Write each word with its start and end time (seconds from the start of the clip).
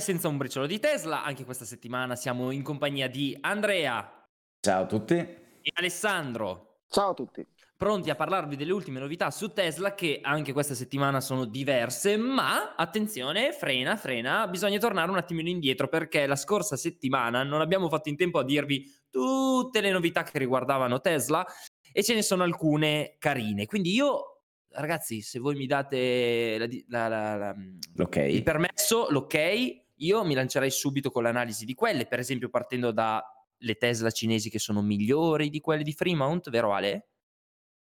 senza 0.00 0.28
un 0.28 0.36
briciolo 0.36 0.66
di 0.66 0.78
Tesla, 0.78 1.24
anche 1.24 1.44
questa 1.44 1.64
settimana 1.64 2.16
siamo 2.16 2.50
in 2.50 2.62
compagnia 2.62 3.08
di 3.08 3.36
Andrea. 3.40 4.28
Ciao 4.60 4.82
a 4.82 4.86
tutti. 4.86 5.14
E 5.14 5.72
Alessandro. 5.74 6.80
Ciao 6.88 7.10
a 7.10 7.14
tutti. 7.14 7.46
Pronti 7.76 8.08
a 8.08 8.14
parlarvi 8.14 8.56
delle 8.56 8.72
ultime 8.72 9.00
novità 9.00 9.30
su 9.30 9.52
Tesla 9.52 9.94
che 9.94 10.20
anche 10.22 10.52
questa 10.52 10.74
settimana 10.74 11.20
sono 11.20 11.44
diverse, 11.44 12.16
ma 12.16 12.74
attenzione, 12.74 13.52
frena, 13.52 13.96
frena, 13.96 14.46
bisogna 14.48 14.78
tornare 14.78 15.10
un 15.10 15.18
attimino 15.18 15.48
indietro 15.48 15.88
perché 15.88 16.26
la 16.26 16.36
scorsa 16.36 16.76
settimana 16.76 17.42
non 17.42 17.60
abbiamo 17.60 17.88
fatto 17.88 18.08
in 18.08 18.16
tempo 18.16 18.38
a 18.38 18.44
dirvi 18.44 18.90
tutte 19.10 19.80
le 19.80 19.90
novità 19.90 20.22
che 20.22 20.38
riguardavano 20.38 21.00
Tesla 21.00 21.46
e 21.92 22.02
ce 22.02 22.14
ne 22.14 22.22
sono 22.22 22.44
alcune 22.44 23.16
carine. 23.18 23.66
Quindi 23.66 23.92
io 23.92 24.36
ragazzi, 24.70 25.20
se 25.20 25.38
voi 25.38 25.54
mi 25.54 25.66
date 25.66 26.82
la, 26.88 27.08
la, 27.08 27.36
la, 27.36 27.54
okay. 27.98 28.34
il 28.34 28.42
permesso, 28.42 29.08
l'ok, 29.10 29.84
io 29.96 30.24
mi 30.24 30.34
lancerei 30.34 30.70
subito 30.70 31.10
con 31.10 31.22
l'analisi 31.22 31.64
di 31.64 31.74
quelle, 31.74 32.06
per 32.06 32.18
esempio 32.18 32.48
partendo 32.48 32.90
dalle 32.90 33.76
Tesla 33.78 34.10
cinesi 34.10 34.50
che 34.50 34.58
sono 34.58 34.82
migliori 34.82 35.48
di 35.50 35.60
quelle 35.60 35.82
di 35.82 35.92
Fremont, 35.92 36.50
vero 36.50 36.72
Ale? 36.72 37.08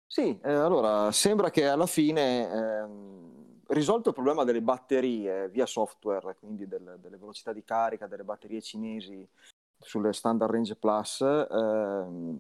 Sì, 0.08 0.40
eh, 0.44 0.52
allora 0.52 1.12
sembra 1.12 1.50
che 1.50 1.68
alla 1.68 1.88
fine, 1.88 2.50
ehm, 2.50 3.62
risolto 3.68 4.10
il 4.10 4.16
problema 4.16 4.44
delle 4.44 4.62
batterie 4.62 5.50
via 5.50 5.66
software, 5.66 6.36
quindi 6.40 6.68
del, 6.68 6.98
delle 7.00 7.18
velocità 7.18 7.52
di 7.52 7.64
carica 7.64 8.08
delle 8.08 8.24
batterie 8.24 8.62
cinesi 8.62 9.28
sulle 9.80 10.14
standard 10.14 10.52
range 10.52 10.76
plus, 10.76 11.22
ehm, 11.22 12.38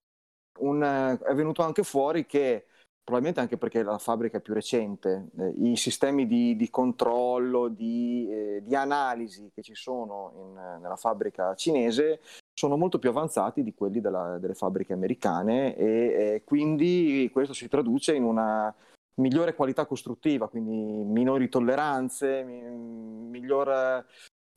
un, 0.59 1.19
è 1.21 1.33
venuto 1.33 1.63
anche 1.63 1.83
fuori 1.83 2.25
che 2.25 2.67
probabilmente 3.05 3.39
anche 3.39 3.57
perché 3.57 3.83
la 3.83 3.99
fabbrica 3.99 4.39
è 4.39 4.41
più 4.41 4.55
recente, 4.55 5.27
eh, 5.37 5.53
i 5.57 5.77
sistemi 5.77 6.25
di, 6.25 6.55
di 6.55 6.69
controllo, 6.71 7.67
di, 7.67 8.27
eh, 8.29 8.63
di, 8.65 8.75
analisi 8.75 9.51
che 9.53 9.61
ci 9.61 9.75
sono 9.75 10.33
in, 10.35 10.79
nella 10.81 10.95
fabbrica 10.95 11.53
cinese 11.53 12.19
sono 12.51 12.77
molto 12.77 12.97
più 12.97 13.09
avanzati 13.09 13.61
di 13.61 13.75
quelli 13.75 14.01
della, 14.01 14.39
delle 14.39 14.55
fabbriche 14.55 14.93
americane 14.93 15.75
e, 15.75 15.85
e 15.85 16.41
quindi 16.43 17.29
questo 17.31 17.53
si 17.53 17.67
traduce 17.67 18.15
in 18.15 18.23
una 18.23 18.73
migliore 19.15 19.53
qualità 19.53 19.85
costruttiva, 19.85 20.49
quindi 20.49 21.03
minori 21.03 21.47
tolleranze, 21.47 22.43
miglior 22.43 24.03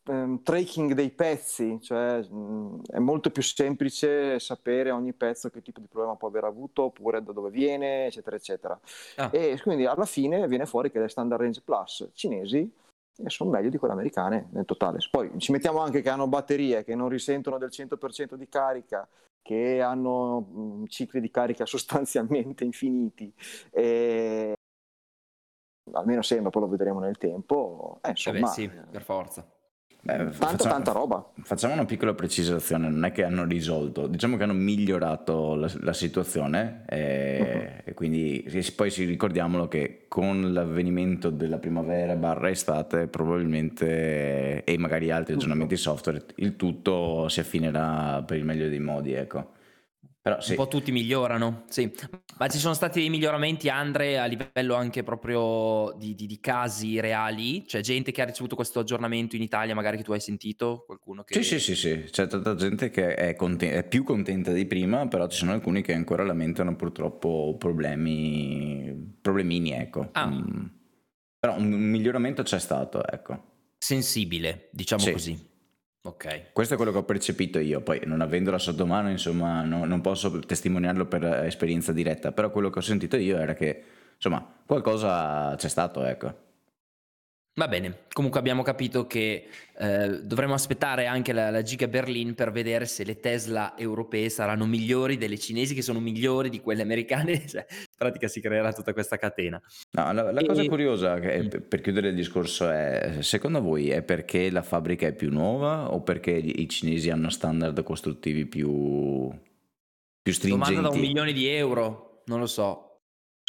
um, 0.09 0.42
tracking 0.42 0.92
dei 0.92 1.11
pezzi, 1.11 1.78
cioè 1.81 2.20
mh, 2.20 2.83
è 2.91 2.98
molto 2.98 3.31
più 3.31 3.42
semplice 3.42 4.39
sapere 4.39 4.91
ogni 4.91 5.12
pezzo 5.12 5.51
che 5.51 5.62
tipo 5.62 5.81
di 5.81 5.87
problema 5.87 6.17
può 6.17 6.28
aver 6.28 6.45
avuto 6.45 6.84
oppure 6.84 7.23
da 7.23 7.33
dove 7.33 7.51
viene, 7.51 8.06
eccetera, 8.06 8.36
eccetera. 8.36 8.79
Ah. 9.17 9.31
E 9.33 9.59
quindi 9.62 9.86
alla 9.86 10.06
fine 10.06 10.47
viene 10.48 10.67
fuori 10.67 10.91
che 10.91 10.98
le 10.98 11.09
standard 11.09 11.41
range 11.41 11.62
plus 11.64 12.09
cinesi 12.14 12.70
sono 13.27 13.51
meglio 13.51 13.69
di 13.69 13.79
quelle 13.79 13.95
americane 13.95 14.48
nel 14.53 14.64
totale. 14.64 14.98
Poi 15.11 15.31
ci 15.39 15.53
mettiamo 15.53 15.81
anche 15.81 16.03
che 16.03 16.09
hanno 16.09 16.29
batterie 16.29 16.84
che 16.84 16.95
non 16.95 17.09
risentono 17.09 17.59
del 17.59 17.70
100% 17.73 18.34
di 18.34 18.48
carica, 18.48 19.09
che 19.42 19.81
hanno 19.81 20.41
mh, 20.41 20.86
cicli 20.86 21.20
di 21.20 21.31
carica 21.31 21.67
sostanzialmente 21.67 22.64
infiniti. 22.64 23.33
E... 23.70 24.55
Almeno 25.92 26.20
sembra, 26.20 26.51
poi 26.51 26.62
lo 26.62 26.69
vedremo 26.69 27.01
nel 27.01 27.17
tempo. 27.17 27.98
Eh, 28.03 28.11
insomma, 28.11 28.39
eh 28.39 28.41
beh, 28.42 28.47
sì, 28.48 28.69
per 28.69 29.03
forza. 29.03 29.58
Beh, 30.00 30.16
tanta, 30.16 30.32
facciamo, 30.32 30.72
tanta 30.72 30.92
roba. 30.92 31.30
Facciamo 31.42 31.74
una 31.74 31.84
piccola 31.84 32.14
precisazione, 32.14 32.88
non 32.88 33.04
è 33.04 33.12
che 33.12 33.24
hanno 33.24 33.44
risolto, 33.44 34.06
diciamo 34.06 34.36
che 34.36 34.44
hanno 34.44 34.52
migliorato 34.52 35.55
la, 35.55 35.70
la 35.80 35.92
situazione 35.92 36.84
e, 36.88 37.40
uh-huh. 37.40 37.90
e, 37.90 37.94
quindi 37.94 38.48
poi 38.77 38.90
si 38.90 39.05
ricordiamolo 39.05 39.66
che 39.66 40.05
con 40.06 40.52
l'avvenimento 40.52 41.30
della 41.30 41.58
primavera 41.58 42.14
barra 42.14 42.48
estate 42.48 43.08
probabilmente 43.08 44.62
e 44.64 44.78
magari 44.78 45.10
altri 45.10 45.34
aggiornamenti 45.34 45.77
software 45.77 46.24
il 46.36 46.56
tutto 46.56 47.28
si 47.28 47.40
affinerà 47.40 48.22
per 48.22 48.38
il 48.38 48.44
meglio 48.44 48.68
dei 48.68 48.80
modi, 48.80 49.12
ecco. 49.12 49.56
Però, 50.28 50.40
sì. 50.42 50.50
Un 50.50 50.56
po' 50.56 50.68
tutti 50.68 50.92
migliorano, 50.92 51.64
sì. 51.70 51.90
Ma 52.36 52.48
ci 52.48 52.58
sono 52.58 52.74
stati 52.74 53.00
dei 53.00 53.08
miglioramenti, 53.08 53.70
Andre, 53.70 54.18
a 54.18 54.27
livello 54.27 54.74
anche 54.74 55.02
proprio 55.02 55.94
di, 55.96 56.14
di, 56.14 56.27
di, 56.27 56.39
casi 56.39 57.00
reali? 57.00 57.64
C'è 57.64 57.80
gente 57.80 58.12
che 58.12 58.20
ha 58.20 58.27
ricevuto 58.27 58.55
questo 58.55 58.80
aggiornamento 58.80 59.36
in 59.36 59.42
Italia, 59.42 59.74
magari 59.74 59.96
che 59.96 60.02
tu 60.02 60.12
hai 60.12 60.20
sentito? 60.20 60.84
Qualcuno 60.84 61.24
che... 61.24 61.33
Sì, 61.33 61.42
sì, 61.42 61.58
sì, 61.58 61.74
sì. 61.74 62.05
C'è 62.11 62.27
tanta 62.27 62.55
gente 62.56 62.90
che 62.90 63.14
è, 63.14 63.34
conten- 63.36 63.72
è, 63.72 63.84
più 63.84 64.05
contenta 64.05 64.52
di 64.52 64.67
prima, 64.67 65.08
però 65.08 65.27
ci 65.28 65.38
sono 65.38 65.52
alcuni 65.52 65.80
che 65.80 65.94
ancora 65.94 66.22
lamentano 66.24 66.77
purtroppo 66.77 67.56
problemi, 67.58 69.17
problemini, 69.22 69.72
ecco. 69.72 70.11
Ah. 70.12 70.27
Mm. 70.27 70.67
Però 71.38 71.56
un 71.56 71.70
miglioramento 71.70 72.42
c'è 72.42 72.58
stato, 72.58 73.02
ecco. 73.06 73.72
Sensibile, 73.78 74.68
diciamo 74.72 75.02
sì. 75.02 75.12
così. 75.12 75.48
Ok. 76.03 76.53
Questo 76.53 76.75
è 76.75 76.77
quello 76.77 76.92
che 76.92 76.98
ho 76.98 77.05
percepito 77.05 77.59
io, 77.59 77.83
poi 77.83 78.01
non 78.05 78.20
avendola 78.20 78.59
sotto 78.59 78.86
mano, 78.86 79.11
insomma, 79.11 79.63
no, 79.64 79.85
non 79.85 80.01
posso 80.01 80.39
testimoniarlo 80.39 81.07
per 81.07 81.25
esperienza 81.45 81.92
diretta, 81.92 82.33
però 82.33 82.51
quello 82.51 82.70
che 82.70 82.79
ho 82.79 82.83
sentito 82.83 83.17
io 83.17 83.36
era 83.36 83.55
che, 83.55 83.83
insomma, 84.14 84.45
qualcosa 84.64 85.55
c'è 85.57 85.69
stato, 85.69 86.05
ecco. 86.05 86.47
Va 87.58 87.67
bene, 87.67 88.02
comunque 88.13 88.39
abbiamo 88.39 88.63
capito 88.63 89.08
che 89.08 89.48
eh, 89.77 90.20
dovremo 90.23 90.55
aspettare 90.55 91.07
anche 91.07 91.33
la, 91.33 91.51
la, 91.51 91.63
Giga 91.63 91.89
Berlin 91.89 92.36
per 92.36 92.52
vedere 92.52 92.86
se 92.86 93.02
le 93.02 93.19
Tesla 93.19 93.77
europee 93.77 94.29
saranno 94.29 94.64
migliori 94.64 95.17
delle 95.17 95.36
cinesi 95.39 95.74
che 95.74 95.83
sono 95.83 95.98
migliori 95.98 96.51
di 96.51 96.61
quelle 96.61 96.83
americane, 96.83 97.42
cioè, 97.51 97.67
in 97.68 97.97
pratica 97.97 98.29
si 98.29 98.41
creerà 98.41 98.73
tutta 98.73 98.92
questa 98.92 99.17
catena. 99.17 99.61
No, 99.91 100.13
la, 100.13 100.30
la 100.30 100.41
e... 100.41 100.47
cosa 100.47 100.64
curiosa, 100.67 101.18
che, 101.18 101.42
mm. 101.42 101.63
per 101.68 101.80
chiudere 101.80 102.11
il 102.11 102.14
discorso, 102.14 102.70
è 102.70 103.17
secondo 103.23 103.61
voi 103.61 103.91
è 103.91 104.02
perché 104.02 104.52
la 104.52 104.63
fabbrica 104.63 105.08
è 105.08 105.13
più 105.13 105.29
nuova 105.29 105.92
o 105.92 106.01
perché 106.02 106.30
i 106.30 106.68
cinesi 106.68 107.11
hanno 107.11 107.29
standard 107.29 107.83
costruttivi 107.83 108.47
più, 108.47 109.29
più 110.23 110.33
stringenti? 110.33 110.74
Domanda 110.74 110.91
da 110.91 110.95
un 110.95 111.01
milione 111.01 111.33
di 111.33 111.48
euro, 111.48 112.23
non 112.27 112.39
lo 112.39 112.47
so. 112.47 112.87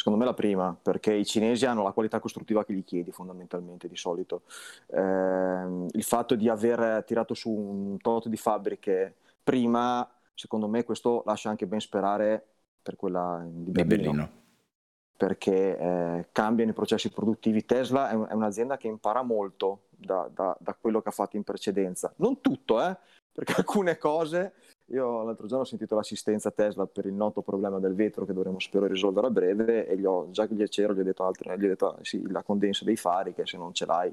Secondo 0.00 0.18
me 0.18 0.24
la 0.24 0.32
prima, 0.32 0.74
perché 0.80 1.12
i 1.12 1.26
cinesi 1.26 1.66
hanno 1.66 1.82
la 1.82 1.92
qualità 1.92 2.20
costruttiva 2.20 2.64
che 2.64 2.72
gli 2.72 2.84
chiedi 2.84 3.12
fondamentalmente 3.12 3.86
di 3.86 3.96
solito. 3.96 4.44
Eh, 4.86 5.88
il 5.90 6.02
fatto 6.04 6.36
di 6.36 6.48
aver 6.48 7.04
tirato 7.04 7.34
su 7.34 7.50
un 7.50 7.98
tot 7.98 8.28
di 8.28 8.38
fabbriche 8.38 9.16
prima, 9.44 10.10
secondo 10.32 10.68
me 10.68 10.84
questo 10.84 11.22
lascia 11.26 11.50
anche 11.50 11.66
ben 11.66 11.80
sperare 11.80 12.42
per 12.80 12.96
quella 12.96 13.44
di 13.46 13.72
Berlino. 13.72 14.00
Berlino. 14.00 14.30
Perché 15.18 15.76
eh, 15.76 16.28
cambiano 16.32 16.70
i 16.70 16.74
processi 16.74 17.10
produttivi. 17.10 17.66
Tesla 17.66 18.08
è, 18.08 18.12
è, 18.12 18.32
un'azienda 18.32 18.78
che 18.78 18.86
impara 18.88 19.20
molto 19.20 19.88
da, 19.90 20.30
da, 20.32 20.56
da, 20.58 20.74
quello 20.80 21.02
che 21.02 21.10
ha 21.10 21.12
fatto 21.12 21.36
in 21.36 21.44
precedenza. 21.44 22.10
Non 22.16 22.40
tutto, 22.40 22.82
eh, 22.82 22.96
perché 23.30 23.52
alcune 23.60 23.98
cose 23.98 24.54
io 24.90 25.22
l'altro 25.22 25.46
giorno 25.46 25.64
ho 25.64 25.66
sentito 25.66 25.94
l'assistenza 25.94 26.50
Tesla 26.50 26.86
per 26.86 27.06
il 27.06 27.12
noto 27.12 27.42
problema 27.42 27.78
del 27.78 27.94
vetro 27.94 28.24
che 28.24 28.32
dovremo 28.32 28.58
spero 28.58 28.86
risolvere 28.86 29.28
a 29.28 29.30
breve 29.30 29.86
e 29.86 29.96
gli 29.96 30.04
ho, 30.04 30.30
già 30.30 30.46
che 30.46 30.54
gli 30.54 30.66
c'ero 30.68 30.94
gli 30.94 31.00
ho 31.00 31.04
detto, 31.04 31.24
altre, 31.24 31.58
gli 31.58 31.64
ho 31.64 31.68
detto 31.68 31.98
sì, 32.02 32.28
la 32.30 32.42
condensa 32.42 32.84
dei 32.84 32.96
fari 32.96 33.32
che 33.32 33.46
se 33.46 33.56
non 33.56 33.72
ce 33.72 33.86
l'hai 33.86 34.08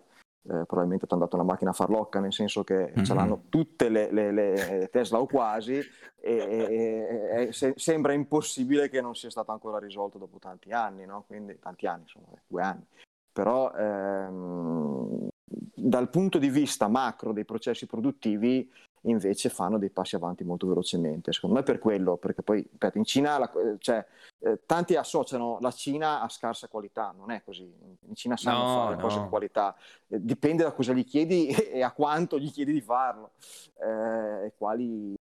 eh, 0.49 0.65
probabilmente 0.65 1.07
ti 1.07 1.13
hanno 1.13 1.23
dato 1.23 1.35
una 1.35 1.45
macchina 1.45 1.73
farlocca 1.73 2.19
nel 2.19 2.31
senso 2.31 2.63
che 2.63 2.91
mm-hmm. 2.91 3.03
ce 3.03 3.13
l'hanno 3.13 3.43
tutte 3.49 3.89
le, 3.89 4.11
le, 4.11 4.31
le, 4.31 4.89
Tesla 4.91 5.19
o 5.19 5.25
quasi 5.25 5.73
e, 5.73 5.83
e, 6.21 7.47
e 7.47 7.53
se, 7.53 7.73
sembra 7.75 8.13
impossibile 8.13 8.88
che 8.88 9.01
non 9.01 9.15
sia 9.15 9.29
stato 9.29 9.51
ancora 9.51 9.79
risolto 9.79 10.17
dopo 10.17 10.38
tanti 10.39 10.71
anni, 10.71 11.05
no? 11.05 11.23
quindi 11.27 11.57
tanti 11.59 11.85
anni, 11.85 12.03
insomma, 12.03 12.27
due 12.47 12.61
anni. 12.61 12.85
Però 13.31 13.71
ehm, 13.73 15.27
dal 15.75 16.09
punto 16.09 16.38
di 16.38 16.49
vista 16.49 16.88
macro 16.88 17.33
dei 17.33 17.45
processi 17.45 17.85
produttivi 17.85 18.71
invece 19.02 19.50
fanno 19.50 19.78
dei 19.78 19.90
passi 19.90 20.16
avanti 20.16 20.44
molto 20.44 20.68
velocemente. 20.68 21.31
Secondo 21.31 21.58
me 21.58 21.63
per 21.63 21.80
quello, 21.80 22.18
perché 22.18 22.41
poi 22.41 22.68
ripeto, 22.69 22.97
in 22.97 23.06
Cina 23.06 23.38
la, 23.38 23.52
cioè, 23.80 24.06
eh, 24.40 24.59
tanti 24.66 24.96
associano 24.96 25.58
la 25.62 25.72
Cina 25.72 26.22
a 26.22 26.30
scarsa 26.30 26.68
qualità, 26.68 27.13
non 27.18 27.31
è 27.31 27.41
così. 27.44 27.72
In 28.07 28.16
Cina 28.16 28.38
sanno 28.38 28.59
no, 28.59 28.84
fare 28.84 28.96
no. 28.96 29.02
cose 29.02 29.22
di 29.22 29.30
qualità, 29.30 29.75
eh, 30.07 30.24
dipende 30.24 30.63
da 30.63 30.72
cosa 30.72 30.94
gli 30.94 31.06
chiedi 31.06 31.47
e 31.72 31.81
a 31.81 31.91
quanto 31.91 32.38
gli 32.38 32.52
chiedi 32.52 32.74
di 32.74 32.81
farlo 32.81 33.31
eh, 33.80 34.45
e 34.45 34.54
quali 34.57 35.17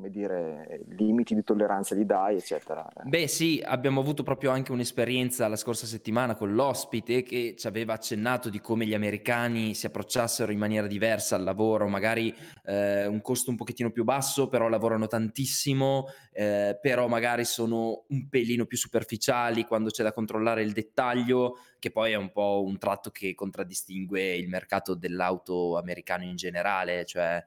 come 0.00 0.10
dire, 0.10 0.80
limiti 0.96 1.34
di 1.34 1.44
tolleranza 1.44 1.94
gli 1.94 2.04
dai, 2.04 2.36
eccetera. 2.36 2.88
Beh, 3.04 3.28
sì, 3.28 3.62
abbiamo 3.62 4.00
avuto 4.00 4.22
proprio 4.22 4.50
anche 4.50 4.72
un'esperienza 4.72 5.46
la 5.46 5.56
scorsa 5.56 5.84
settimana 5.84 6.34
con 6.34 6.54
l'ospite 6.54 7.22
che 7.22 7.54
ci 7.58 7.66
aveva 7.66 7.92
accennato 7.92 8.48
di 8.48 8.60
come 8.60 8.86
gli 8.86 8.94
americani 8.94 9.74
si 9.74 9.84
approcciassero 9.84 10.52
in 10.52 10.58
maniera 10.58 10.86
diversa 10.86 11.36
al 11.36 11.42
lavoro, 11.42 11.86
magari 11.86 12.34
eh, 12.64 13.06
un 13.06 13.20
costo 13.20 13.50
un 13.50 13.56
pochettino 13.56 13.90
più 13.90 14.04
basso, 14.04 14.48
però 14.48 14.68
lavorano 14.68 15.06
tantissimo, 15.06 16.06
eh, 16.32 16.78
però 16.80 17.06
magari 17.06 17.44
sono 17.44 18.04
un 18.08 18.28
pelino 18.30 18.64
più 18.64 18.78
superficiali 18.78 19.66
quando 19.66 19.90
c'è 19.90 20.02
da 20.02 20.14
controllare 20.14 20.62
il 20.62 20.72
dettaglio, 20.72 21.58
che 21.78 21.90
poi 21.90 22.12
è 22.12 22.16
un 22.16 22.32
po' 22.32 22.62
un 22.64 22.78
tratto 22.78 23.10
che 23.10 23.34
contraddistingue 23.34 24.34
il 24.34 24.48
mercato 24.48 24.94
dell'auto 24.94 25.76
americano 25.76 26.24
in 26.24 26.36
generale, 26.36 27.04
cioè 27.04 27.44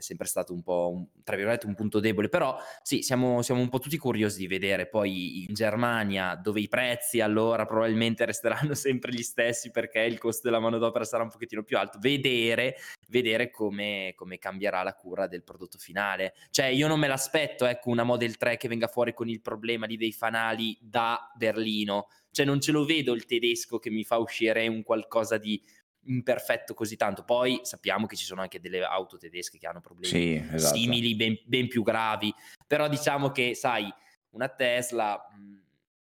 sempre 0.00 0.26
stato 0.26 0.52
un 0.52 0.62
po', 0.62 0.90
un, 0.92 1.22
tra 1.22 1.36
virgolette, 1.36 1.66
un 1.66 1.74
punto 1.74 2.00
debole, 2.00 2.28
però 2.28 2.56
sì, 2.82 3.02
siamo, 3.02 3.42
siamo, 3.42 3.60
un 3.60 3.68
po' 3.68 3.78
tutti 3.78 3.98
curiosi 3.98 4.38
di 4.38 4.46
vedere. 4.46 4.88
Poi 4.88 5.44
in 5.44 5.54
Germania 5.54 6.34
dove 6.34 6.60
i 6.60 6.68
prezzi 6.68 7.20
allora 7.20 7.66
probabilmente 7.66 8.24
resteranno 8.24 8.74
sempre 8.74 9.12
gli 9.12 9.22
stessi 9.22 9.70
perché 9.70 10.00
il 10.00 10.18
costo 10.18 10.42
della 10.44 10.60
manodopera 10.60 11.04
sarà 11.04 11.22
un 11.22 11.30
pochettino 11.30 11.62
più 11.62 11.78
alto, 11.78 11.98
vedere, 12.00 12.76
vedere 13.08 13.50
come, 13.50 14.12
come 14.16 14.38
cambierà 14.38 14.82
la 14.82 14.94
cura 14.94 15.26
del 15.26 15.42
prodotto 15.42 15.78
finale. 15.78 16.34
Cioè 16.50 16.66
io 16.66 16.88
non 16.88 16.98
me 16.98 17.08
l'aspetto, 17.08 17.66
ecco, 17.66 17.90
una 17.90 18.04
Model 18.04 18.36
3 18.36 18.56
che 18.56 18.68
venga 18.68 18.86
fuori 18.86 19.12
con 19.12 19.28
il 19.28 19.40
problema 19.40 19.86
di 19.86 19.96
dei 19.96 20.12
fanali 20.12 20.76
da 20.80 21.30
Berlino, 21.36 22.08
cioè 22.32 22.46
non 22.46 22.60
ce 22.60 22.72
lo 22.72 22.84
vedo 22.84 23.12
il 23.12 23.26
tedesco 23.26 23.78
che 23.78 23.90
mi 23.90 24.04
fa 24.04 24.16
uscire 24.18 24.66
un 24.66 24.82
qualcosa 24.82 25.36
di 25.36 25.62
imperfetto 26.04 26.74
così 26.74 26.96
tanto. 26.96 27.24
Poi 27.24 27.60
sappiamo 27.62 28.06
che 28.06 28.16
ci 28.16 28.24
sono 28.24 28.40
anche 28.40 28.60
delle 28.60 28.82
auto 28.82 29.16
tedesche 29.16 29.58
che 29.58 29.66
hanno 29.66 29.80
problemi 29.80 30.06
sì, 30.06 30.34
esatto. 30.52 30.76
simili, 30.76 31.14
ben, 31.14 31.38
ben, 31.44 31.68
più 31.68 31.82
gravi, 31.82 32.32
però 32.66 32.88
diciamo 32.88 33.30
che, 33.30 33.54
sai, 33.54 33.92
una 34.30 34.48
Tesla, 34.48 35.16
mh, 35.30 35.60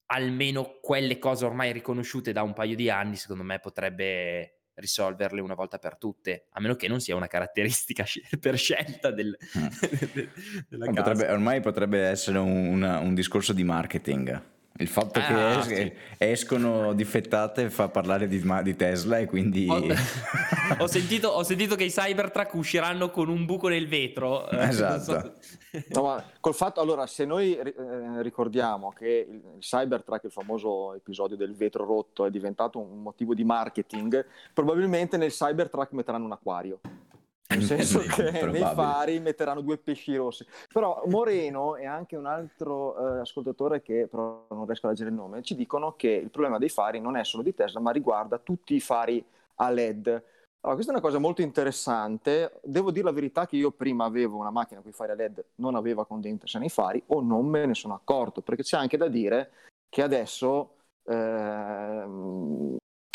almeno 0.08 0.78
quelle 0.82 1.18
cose 1.18 1.46
ormai 1.46 1.72
riconosciute 1.72 2.32
da 2.32 2.44
un 2.44 2.54
paio 2.54 2.76
di 2.76 2.90
anni, 2.90 3.16
secondo 3.16 3.44
me 3.44 3.60
potrebbe 3.60 4.58
risolverle 4.74 5.42
una 5.42 5.54
volta 5.54 5.78
per 5.78 5.98
tutte, 5.98 6.48
a 6.52 6.60
meno 6.60 6.76
che 6.76 6.88
non 6.88 7.00
sia 7.00 7.16
una 7.16 7.28
caratteristica 7.28 8.06
per 8.40 8.58
scelta 8.58 9.12
del, 9.12 9.38
mm. 9.58 9.68
della 10.70 10.86
potrebbe, 10.86 11.32
Ormai 11.32 11.62
potrebbe 11.62 12.02
essere 12.02 12.38
un, 12.40 12.68
una, 12.68 13.00
un 13.00 13.14
discorso 13.14 13.54
di 13.54 13.64
marketing 13.64 14.51
il 14.78 14.88
fatto 14.88 15.20
ah, 15.20 15.24
che 15.24 15.60
es- 15.60 15.66
sì. 15.66 15.94
escono 16.18 16.94
difettate 16.94 17.70
fa 17.70 17.90
parlare 17.90 18.28
di, 18.28 18.42
di 18.64 18.76
Tesla 18.76 19.20
e 19.20 19.26
quindi... 19.26 19.68
Ho, 19.70 19.82
ho, 20.80 20.88
sentito, 20.88 21.28
ho, 21.28 21.44
sentito, 21.44 21.76
che 21.76 21.84
i 21.84 21.90
Cybertruck 21.90 22.54
usciranno 22.56 23.10
con 23.10 23.30
un 23.30 23.46
buco 23.46 23.68
nel 23.68 23.88
vetro. 23.88 24.50
Eh, 24.50 24.68
esatto. 24.68 25.36
no, 25.94 26.04
ma 26.04 26.24
col 26.40 26.56
fatto, 26.56 26.80
allora, 26.82 27.06
se 27.06 27.26
noi 27.26 27.56
eh, 27.56 27.74
ricordiamo 28.22 28.92
che 28.92 29.28
il, 29.30 29.42
il 29.56 29.60
Cybertruck, 29.60 30.24
il 30.24 30.32
famoso 30.32 30.94
episodio 30.96 31.36
del 31.36 31.54
vetro 31.54 31.86
rotto, 31.86 32.26
è 32.26 32.32
diventato 32.32 32.80
un 32.80 33.02
motivo 33.02 33.34
di 33.34 33.44
marketing, 33.44 34.26
probabilmente 34.54 35.18
nel 35.18 35.32
Cybertruck 35.32 35.92
metteranno 35.92 36.26
un 36.26 36.32
acquario. 36.32 36.80
Nel 37.52 37.64
senso 37.64 38.00
che 38.00 38.46
nei 38.46 38.62
fari 38.62 39.20
metteranno 39.20 39.62
due 39.62 39.78
pesci 39.78 40.16
rossi. 40.16 40.46
Però 40.72 41.04
Moreno 41.08 41.76
e 41.76 41.86
anche 41.86 42.16
un 42.16 42.26
altro 42.26 43.18
eh, 43.18 43.20
ascoltatore 43.20 43.82
che 43.82 44.08
però 44.10 44.46
non 44.50 44.66
riesco 44.66 44.88
a 44.88 44.90
leggere 44.90 45.10
il 45.10 45.16
nome, 45.16 45.42
ci 45.42 45.56
dicono 45.56 45.96
che 45.96 46.10
il 46.10 46.30
problema 46.30 46.58
dei 46.58 46.70
fari 46.70 47.00
non 47.00 47.18
è 47.18 47.24
solo 47.24 47.44
di 47.44 47.54
Tesla, 47.54 47.80
ma 47.80 47.92
riguarda 47.92 48.38
tutti 48.38 48.76
i 48.76 48.80
fari 48.80 49.24
a 49.56 49.70
LED. 49.70 50.24
Allora, 50.64 50.76
questa 50.76 50.92
è 50.92 50.96
una 50.96 51.04
cosa 51.04 51.18
molto 51.18 51.42
interessante. 51.42 52.60
Devo 52.64 52.92
dire 52.92 53.06
la 53.06 53.12
verità 53.12 53.48
che 53.48 53.56
io 53.56 53.72
prima 53.72 54.06
avevo 54.06 54.38
una 54.38 54.52
macchina 54.52 54.82
con 54.82 54.92
i 54.92 54.94
fari 54.94 55.12
a 55.12 55.16
LED, 55.16 55.44
non 55.56 55.76
aveva 55.76 56.06
condensa 56.06 56.60
nei 56.60 56.70
fari 56.70 57.02
o 57.08 57.22
non 57.22 57.48
me 57.48 57.66
ne 57.66 57.74
sono 57.74 57.96
accorto, 57.96 58.42
perché 58.42 58.64
c'è 58.64 58.78
anche 58.78 58.98
da 58.98 59.08
dire 59.08 59.52
che 59.90 60.04
adesso 60.04 60.76
eh, 61.04 62.06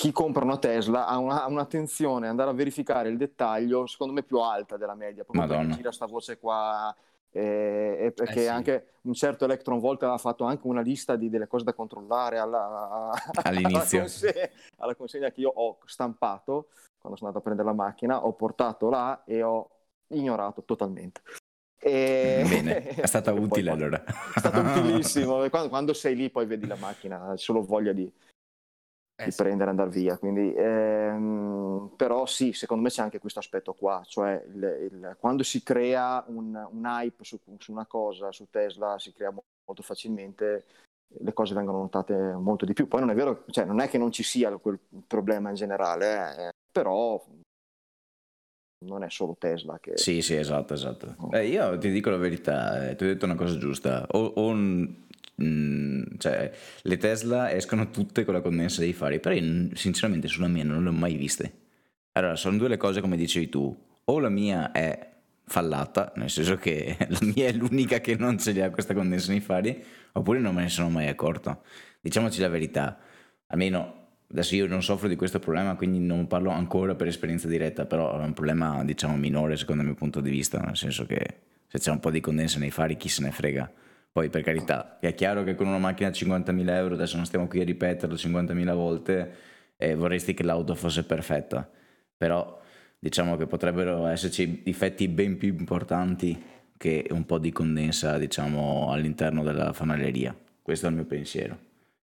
chi 0.07 0.13
compra 0.13 0.45
una 0.45 0.59
Tesla 0.59 1.07
ha, 1.07 1.19
una, 1.19 1.47
un'attenzione 1.47 2.27
ad 2.27 2.31
andare 2.31 2.51
a 2.51 2.53
verificare 2.53 3.09
il 3.09 3.17
dettaglio, 3.17 3.87
secondo 3.87 4.13
me, 4.13 4.23
più 4.23 4.39
alta 4.39 4.77
della 4.77 4.95
media. 4.95 5.25
Proprio 5.25 5.43
Madonna. 5.43 5.63
perché 5.63 5.77
gira 5.77 5.91
sta 5.93 6.07
voce 6.07 6.39
qua. 6.39 6.95
Eh, 7.33 7.97
e 8.01 8.13
perché 8.13 8.41
eh 8.41 8.43
sì. 8.45 8.49
anche 8.49 8.87
un 9.03 9.13
certo 9.13 9.45
Electron 9.45 9.79
Volt 9.81 10.03
aveva 10.05 10.17
fatto 10.17 10.45
anche 10.45 10.67
una 10.67 10.81
lista 10.81 11.17
di, 11.17 11.29
delle 11.29 11.49
cose 11.49 11.65
da 11.65 11.75
controllare 11.75 12.39
alla, 12.39 13.11
all'inizio 13.43 13.99
alla 13.99 14.09
consegna, 14.09 14.49
alla 14.77 14.95
consegna 14.95 15.31
che 15.31 15.41
io 15.41 15.51
ho 15.55 15.79
stampato 15.85 16.69
quando 16.99 17.19
sono 17.19 17.29
andato 17.29 17.39
a 17.39 17.41
prendere 17.43 17.69
la 17.69 17.75
macchina, 17.75 18.25
ho 18.25 18.33
portato 18.33 18.89
là 18.89 19.23
e 19.27 19.43
ho 19.43 19.69
ignorato 20.09 20.63
totalmente. 20.63 21.21
E... 21.79 22.45
Bene, 22.49 22.87
è 22.97 23.07
stata 23.07 23.33
utile 23.33 23.71
poi, 23.71 23.81
allora. 23.81 24.03
È 24.05 24.39
stato 24.39 24.61
utilissimo. 24.61 25.47
Quando, 25.51 25.69
quando, 25.69 25.93
sei 25.93 26.17
lì 26.17 26.31
poi 26.31 26.47
vedi 26.47 26.67
la 26.67 26.77
macchina, 26.77 27.27
hai 27.27 27.39
solo 27.39 27.63
voglia 27.63 27.93
di, 27.93 28.11
eh, 29.17 29.25
di 29.25 29.31
sì. 29.31 29.43
prendere 29.43 29.69
e 29.69 29.71
andare 29.71 29.91
via. 29.91 30.19
Quindi, 30.19 30.55
ehm, 30.55 31.93
però 31.97 32.27
sì, 32.27 32.53
secondo 32.53 32.83
me 32.83 32.91
c'è 32.91 33.03
anche 33.03 33.19
questo 33.19 33.39
aspetto 33.39 33.73
qua, 33.73 34.03
cioè 34.07 34.43
il, 34.55 34.89
il, 34.93 35.17
quando 35.19 35.43
si 35.43 35.63
crea 35.63 36.23
un, 36.29 36.55
un 36.55 36.85
hype 36.85 37.25
su, 37.25 37.39
su, 37.59 37.73
una 37.73 37.87
cosa, 37.87 38.31
su 38.33 38.47
Tesla, 38.51 38.99
si 38.99 39.13
crea 39.13 39.33
molto 39.33 39.83
facilmente, 39.83 40.65
le 41.21 41.33
cose 41.33 41.55
vengono 41.55 41.79
notate 41.79 42.15
molto 42.15 42.65
di 42.65 42.75
più. 42.75 42.87
Poi 42.89 43.01
non 43.01 43.11
è 43.11 43.15
vero, 43.15 43.45
cioè 43.49 43.65
non 43.65 43.81
è 43.81 43.89
che 43.89 43.99
non 43.99 44.13
ci 44.13 44.23
sia 44.23 44.55
quel 44.59 44.79
problema 45.07 45.49
in 45.49 45.55
generale, 45.55 46.49
eh, 46.49 46.53
però 46.71 47.23
non 48.85 49.03
è 49.03 49.09
solo 49.09 49.37
Tesla 49.39 49.79
che... 49.81 49.97
Sì, 49.97 50.21
sì, 50.21 50.35
esatto, 50.35 50.75
esatto. 50.75 51.17
Eh, 51.33 51.47
io 51.47 51.79
ti 51.79 51.91
dico 51.91 52.11
la 52.11 52.19
verità, 52.19 52.91
eh, 52.91 52.95
ti 52.95 53.05
ho 53.05 53.07
detto 53.07 53.25
una 53.25 53.35
cosa 53.35 53.57
giusta. 53.57 54.07
O, 54.11 54.25
o 54.37 54.53
Mm, 55.43 56.03
cioè, 56.19 56.51
le 56.83 56.97
Tesla 56.97 57.53
escono 57.53 57.91
tutte 57.91 58.25
con 58.25 58.35
la 58.35 58.41
condensa 58.41 58.81
dei 58.81 58.93
fari, 58.93 59.21
però 59.21 59.35
io, 59.35 59.69
sinceramente 59.75 60.29
sulla 60.29 60.49
mia 60.49 60.65
non 60.65 60.83
le 60.83 60.89
ho 60.89 60.93
mai 60.93 61.15
viste. 61.17 61.53
Allora, 62.13 62.37
sono 62.37 62.57
due 62.57 62.69
le 62.69 62.79
cose 62.79 63.01
come 63.01 63.17
dicevi 63.17 63.49
tu, 63.49 63.77
o 64.05 64.19
la 64.19 64.31
mia 64.31 64.73
è 64.73 65.15
fallata, 65.45 66.13
nel 66.17 66.31
senso 66.31 66.57
che 66.57 66.97
la 67.09 67.19
mia 67.21 67.49
è 67.49 67.53
l'unica 67.53 68.01
che 68.01 68.17
non 68.17 68.39
ce 68.39 68.53
li 68.53 68.63
ha 68.63 68.71
questa 68.71 68.95
condensa 68.95 69.31
nei 69.31 69.41
fari, 69.41 69.83
oppure 70.13 70.39
non 70.39 70.55
me 70.55 70.63
ne 70.63 70.69
sono 70.71 70.89
mai 70.89 71.09
accorto. 71.09 71.63
Diciamoci 72.01 72.41
la 72.41 72.49
verità, 72.49 72.99
almeno 73.49 74.05
adesso 74.29 74.55
io 74.55 74.67
non 74.67 74.83
soffro 74.83 75.09
di 75.09 75.17
questo 75.17 75.39
problema, 75.39 75.77
quindi 75.77 75.99
non 75.99 76.27
parlo 76.27 76.51
ancora 76.51 76.95
per 76.95 77.09
esperienza 77.09 77.47
diretta, 77.47 77.85
però 77.85 78.19
è 78.19 78.25
un 78.25 78.33
problema 78.33 78.83
diciamo 78.85 79.17
minore 79.17 79.57
secondo 79.57 79.83
il 79.83 79.89
mio 79.89 79.97
punto 79.97 80.21
di 80.21 80.31
vista, 80.31 80.59
nel 80.61 80.77
senso 80.77 81.05
che 81.05 81.41
se 81.67 81.79
c'è 81.79 81.91
un 81.91 82.01
po' 82.01 82.11
di 82.11 82.21
condensa 82.21 82.59
nei 82.59 82.71
fari 82.71 82.97
chi 82.97 83.09
se 83.09 83.23
ne 83.23 83.31
frega 83.31 83.71
poi 84.17 84.31
per 84.31 84.41
carità, 84.41 84.99
è 84.99 85.15
chiaro 85.15 85.45
che 85.45 85.55
con 85.55 85.67
una 85.67 85.77
macchina 85.77 86.09
a 86.09 86.13
50.000 86.13 86.71
euro, 86.71 86.95
adesso 86.95 87.17
non 87.17 87.27
stiamo 87.27 87.47
qui 87.49 87.61
a 87.61 87.65
ripeterlo 87.65 88.15
50.000 88.15 88.73
volte, 88.73 89.35
eh, 89.77 89.95
vorresti 89.95 90.33
che 90.33 90.43
l'auto 90.43 90.75
fosse 90.75 91.05
perfetta, 91.05 91.71
però 92.17 92.59
diciamo 92.99 93.37
che 93.37 93.47
potrebbero 93.47 94.07
esserci 94.07 94.63
difetti 94.63 95.07
ben 95.09 95.37
più 95.37 95.49
importanti 95.49 96.43
che 96.79 97.07
un 97.11 97.27
po' 97.27 97.37
di 97.37 97.53
condensa 97.53 98.17
diciamo 98.17 98.91
all'interno 98.91 99.43
della 99.43 99.75
fanaleria. 99.75 100.35
Questo 100.63 100.87
è 100.87 100.89
il 100.89 100.95
mio 100.95 101.05
pensiero. 101.05 101.59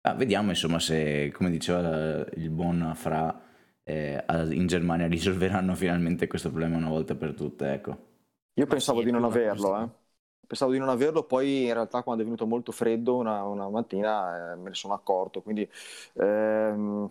Ah, 0.02 0.14
vediamo 0.14 0.50
insomma 0.50 0.78
se, 0.78 1.32
come 1.32 1.50
diceva 1.50 2.24
il 2.36 2.50
buon 2.50 2.92
Fra, 2.94 3.36
eh, 3.82 4.24
in 4.50 4.68
Germania 4.68 5.08
risolveranno 5.08 5.74
finalmente 5.74 6.28
questo 6.28 6.50
problema 6.50 6.76
una 6.76 6.88
volta 6.88 7.16
per 7.16 7.34
tutte. 7.34 7.72
Ecco. 7.72 8.06
Io 8.54 8.66
pensavo 8.66 9.00
sì, 9.00 9.06
di 9.06 9.10
non 9.10 9.24
averlo, 9.24 9.82
eh 9.82 10.04
pensavo 10.46 10.72
di 10.72 10.78
non 10.78 10.88
averlo, 10.88 11.24
poi 11.24 11.64
in 11.64 11.72
realtà 11.72 12.02
quando 12.02 12.22
è 12.22 12.24
venuto 12.24 12.46
molto 12.46 12.72
freddo 12.72 13.16
una, 13.16 13.44
una 13.44 13.68
mattina 13.68 14.52
eh, 14.52 14.56
me 14.56 14.68
ne 14.70 14.74
sono 14.74 14.94
accorto, 14.94 15.42
quindi 15.42 15.68
ehm, 16.14 17.10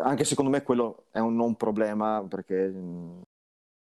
anche 0.00 0.24
secondo 0.24 0.50
me 0.50 0.62
quello 0.62 1.04
è 1.10 1.18
un 1.18 1.34
non 1.34 1.56
problema 1.56 2.24
perché 2.28 2.68
mh, 2.68 2.78
mm, 2.78 3.20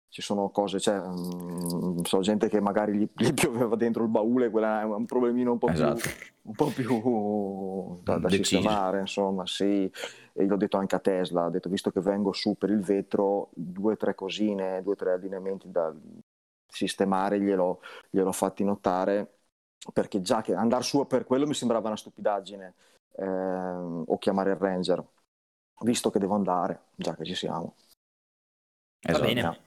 ci 0.08 0.22
sono 0.22 0.48
cose, 0.48 0.80
cioè, 0.80 0.98
mh, 0.98 1.74
mm, 1.74 2.00
so 2.04 2.20
gente 2.20 2.48
che 2.48 2.60
magari 2.60 2.94
gli, 2.96 3.08
gli, 3.14 3.34
pioveva 3.34 3.76
dentro 3.76 4.02
il 4.04 4.08
baule, 4.08 4.50
quello 4.50 4.66
è 4.66 4.84
un 4.84 5.04
problemino 5.04 5.52
un 5.52 5.58
po' 5.58 5.68
esatto. 5.68 6.00
più, 6.00 6.10
un 6.42 6.54
po 6.54 6.66
più 6.66 8.00
da, 8.02 8.16
da 8.16 8.30
sistemare, 8.30 9.00
insomma, 9.00 9.46
sì. 9.46 9.90
E 10.32 10.44
l'ho 10.46 10.56
detto 10.56 10.76
anche 10.78 10.94
a 10.94 11.00
Tesla, 11.00 11.46
ho 11.46 11.50
detto 11.50 11.68
visto 11.68 11.90
che 11.90 12.00
vengo 12.00 12.32
su 12.32 12.56
per 12.56 12.70
il 12.70 12.80
vetro, 12.80 13.48
due 13.52 13.92
o 13.92 13.96
tre 13.96 14.14
cosine, 14.14 14.82
due 14.82 14.92
o 14.92 14.96
tre 14.96 15.12
allineamenti 15.12 15.70
da, 15.70 15.92
sistemare, 16.76 17.40
glielo, 17.40 17.80
gliel'ho 18.10 18.32
fatti 18.32 18.64
notare, 18.64 19.38
perché 19.92 20.20
già 20.20 20.42
che 20.42 20.54
andare 20.54 20.82
su 20.82 21.06
per 21.06 21.24
quello 21.24 21.46
mi 21.46 21.54
sembrava 21.54 21.88
una 21.88 21.96
stupidaggine, 21.96 22.74
ehm, 23.16 24.04
o 24.06 24.18
chiamare 24.18 24.50
il 24.50 24.56
ranger, 24.56 25.04
visto 25.80 26.10
che 26.10 26.18
devo 26.18 26.34
andare, 26.34 26.86
già 26.94 27.14
che 27.14 27.24
ci 27.24 27.34
siamo. 27.34 27.74
Esatto. 29.00 29.18
Va 29.18 29.26
bene. 29.26 29.65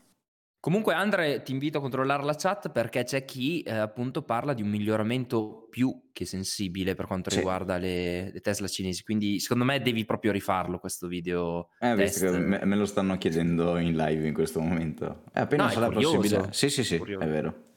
Comunque 0.62 0.94
Andre 0.94 1.42
ti 1.42 1.54
invito 1.54 1.78
a 1.78 1.82
controllare 1.82 2.24
la 2.26 2.36
chat 2.36 2.70
perché 2.70 3.06
c'è 3.06 3.24
chi 3.24 3.62
eh, 3.62 3.72
appunto 3.72 4.24
parla 4.24 4.54
di 4.54 4.62
un 4.62 4.68
miglioramento 4.68 5.68
più 5.70 6.10
che 6.12 6.26
sensibile 6.26 6.96
per 6.96 7.08
quanto 7.08 7.30
sì. 7.30 7.38
riguarda 7.38 7.78
le, 7.78 8.30
le, 8.34 8.40
Tesla 8.42 8.68
cinesi, 8.68 9.04
quindi 9.04 9.40
secondo 9.40 9.64
me 9.64 9.82
devi 9.82 10.04
proprio 10.04 10.34
rifarlo 10.34 10.78
questo 10.78 11.08
video. 11.08 11.70
Eh, 11.80 11.96
visto 11.96 12.30
che 12.30 12.38
me, 12.40 12.60
me, 12.66 12.76
lo 12.76 12.86
stanno 12.86 13.18
chiedendo 13.18 13.78
in 13.78 13.96
live 13.96 14.28
in 14.28 14.34
questo 14.34 14.60
momento. 14.60 15.24
È 15.32 15.40
appena 15.40 15.64
no, 15.64 15.70
sarà 15.70 15.90
possibile. 15.90 16.48
Sì, 16.52 16.70
sì, 16.70 16.84
sì, 16.84 16.96
è 16.96 17.28
vero. 17.28 17.68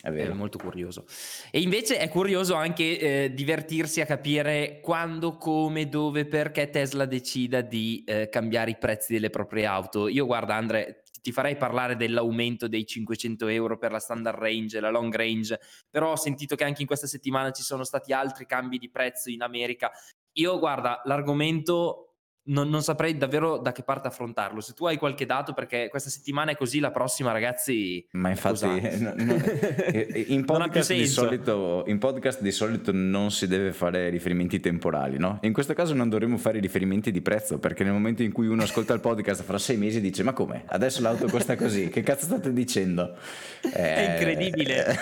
È, 0.00 0.10
vero. 0.12 0.30
è 0.30 0.34
molto 0.34 0.58
curioso. 0.58 1.04
E 1.50 1.60
invece 1.60 1.98
è 1.98 2.08
curioso 2.08 2.54
anche 2.54 2.98
eh, 2.98 3.34
divertirsi 3.34 4.00
a 4.00 4.06
capire 4.06 4.78
quando, 4.80 5.36
come, 5.36 5.88
dove, 5.88 6.24
perché 6.24 6.70
Tesla 6.70 7.04
decida 7.04 7.60
di 7.62 8.04
eh, 8.06 8.28
cambiare 8.30 8.70
i 8.70 8.76
prezzi 8.78 9.12
delle 9.12 9.28
proprie 9.28 9.66
auto. 9.66 10.08
Io 10.08 10.24
guarda 10.24 10.54
Andre, 10.54 11.02
ti 11.20 11.32
farei 11.32 11.56
parlare 11.56 11.96
dell'aumento 11.96 12.68
dei 12.68 12.86
500 12.86 13.46
euro 13.48 13.78
per 13.78 13.92
la 13.92 13.98
standard 13.98 14.38
range 14.38 14.80
la 14.80 14.90
long 14.90 15.14
range, 15.14 15.60
però 15.88 16.12
ho 16.12 16.16
sentito 16.16 16.56
che 16.56 16.64
anche 16.64 16.80
in 16.82 16.86
questa 16.86 17.06
settimana 17.06 17.50
ci 17.50 17.62
sono 17.62 17.84
stati 17.84 18.12
altri 18.12 18.46
cambi 18.46 18.78
di 18.78 18.90
prezzo 18.90 19.30
in 19.30 19.42
America. 19.42 19.90
Io 20.34 20.58
guarda, 20.58 21.00
l'argomento 21.04 22.09
non, 22.44 22.68
non, 22.68 22.82
saprei 22.82 23.16
davvero 23.16 23.58
da 23.58 23.72
che 23.72 23.82
parte 23.82 24.08
affrontarlo. 24.08 24.60
Se 24.60 24.72
tu 24.72 24.86
hai 24.86 24.96
qualche 24.96 25.26
dato, 25.26 25.52
perché 25.52 25.88
questa 25.88 26.10
settimana 26.10 26.52
è 26.52 26.56
così, 26.56 26.80
la 26.80 26.90
prossima, 26.90 27.32
ragazzi. 27.32 28.06
Ma 28.12 28.30
infatti, 28.30 28.66
no, 28.98 29.12
no, 29.16 29.34
in, 30.26 30.44
podcast 30.44 30.92
di 30.92 31.06
solito, 31.06 31.84
in 31.86 31.98
podcast 31.98 32.40
di 32.40 32.50
solito 32.50 32.92
non 32.92 33.30
si 33.30 33.46
deve 33.46 33.72
fare 33.72 34.08
riferimenti 34.08 34.58
temporali, 34.60 35.18
no? 35.18 35.38
In 35.42 35.52
questo 35.52 35.74
caso 35.74 35.94
non 35.94 36.08
dovremmo 36.08 36.38
fare 36.38 36.58
riferimenti 36.60 37.10
di 37.10 37.20
prezzo, 37.20 37.58
perché 37.58 37.84
nel 37.84 37.92
momento 37.92 38.22
in 38.22 38.32
cui 38.32 38.46
uno 38.46 38.62
ascolta 38.62 38.94
il 38.94 39.00
podcast 39.00 39.42
fra 39.42 39.58
sei 39.58 39.76
mesi 39.76 40.00
dice: 40.00 40.22
Ma 40.22 40.32
come? 40.32 40.64
Adesso 40.66 41.02
l'auto 41.02 41.28
costa 41.28 41.56
così? 41.56 41.88
Che 41.88 42.02
cazzo 42.02 42.24
state 42.24 42.52
dicendo? 42.52 43.16
È 43.60 44.16
incredibile. 44.16 44.98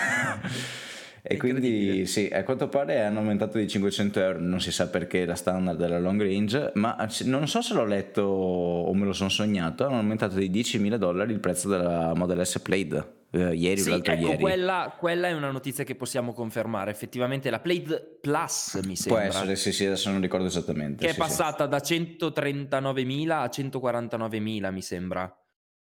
E 1.21 1.37
quindi 1.37 2.05
sì, 2.05 2.29
a 2.31 2.43
quanto 2.43 2.67
pare 2.69 3.01
hanno 3.01 3.19
aumentato 3.19 3.57
di 3.57 3.67
500 3.67 4.19
euro, 4.19 4.39
non 4.39 4.61
si 4.61 4.71
sa 4.71 4.87
perché 4.87 5.25
la 5.25 5.35
standard 5.35 5.77
della 5.77 5.99
long 5.99 6.21
range, 6.21 6.71
ma 6.75 6.95
non 7.25 7.47
so 7.47 7.61
se 7.61 7.73
l'ho 7.73 7.85
letto 7.85 8.21
o 8.21 8.93
me 8.93 9.05
lo 9.05 9.13
sono 9.13 9.29
sognato, 9.29 9.85
hanno 9.85 9.97
aumentato 9.97 10.35
di 10.35 10.49
10.000 10.49 10.95
dollari 10.95 11.33
il 11.33 11.39
prezzo 11.39 11.69
della 11.69 12.13
Model 12.15 12.45
S 12.45 12.59
Plaid. 12.59 13.17
Eh, 13.31 13.53
ieri 13.53 13.79
sì, 13.79 13.89
o 13.89 13.91
l'altro 13.91 14.13
ecco, 14.13 14.27
ieri. 14.27 14.41
Quella, 14.41 14.95
quella, 14.97 15.27
è 15.27 15.33
una 15.33 15.51
notizia 15.51 15.83
che 15.83 15.95
possiamo 15.95 16.33
confermare. 16.33 16.89
Effettivamente 16.89 17.51
la 17.51 17.59
Plaid 17.59 18.17
Plus 18.21 18.79
mi 18.85 18.95
sembra. 18.95 19.21
Può 19.21 19.29
essere, 19.29 19.55
sì, 19.55 19.71
sì, 19.71 19.85
adesso 19.85 20.09
non 20.09 20.19
ricordo 20.19 20.47
esattamente. 20.47 21.05
Che 21.05 21.11
sì, 21.11 21.15
è 21.15 21.17
passata 21.17 21.65
sì. 21.65 21.69
da 21.69 22.27
139.000 22.27 23.29
a 23.29 23.45
149.000, 23.45 24.71
mi 24.71 24.81
sembra. 24.81 25.37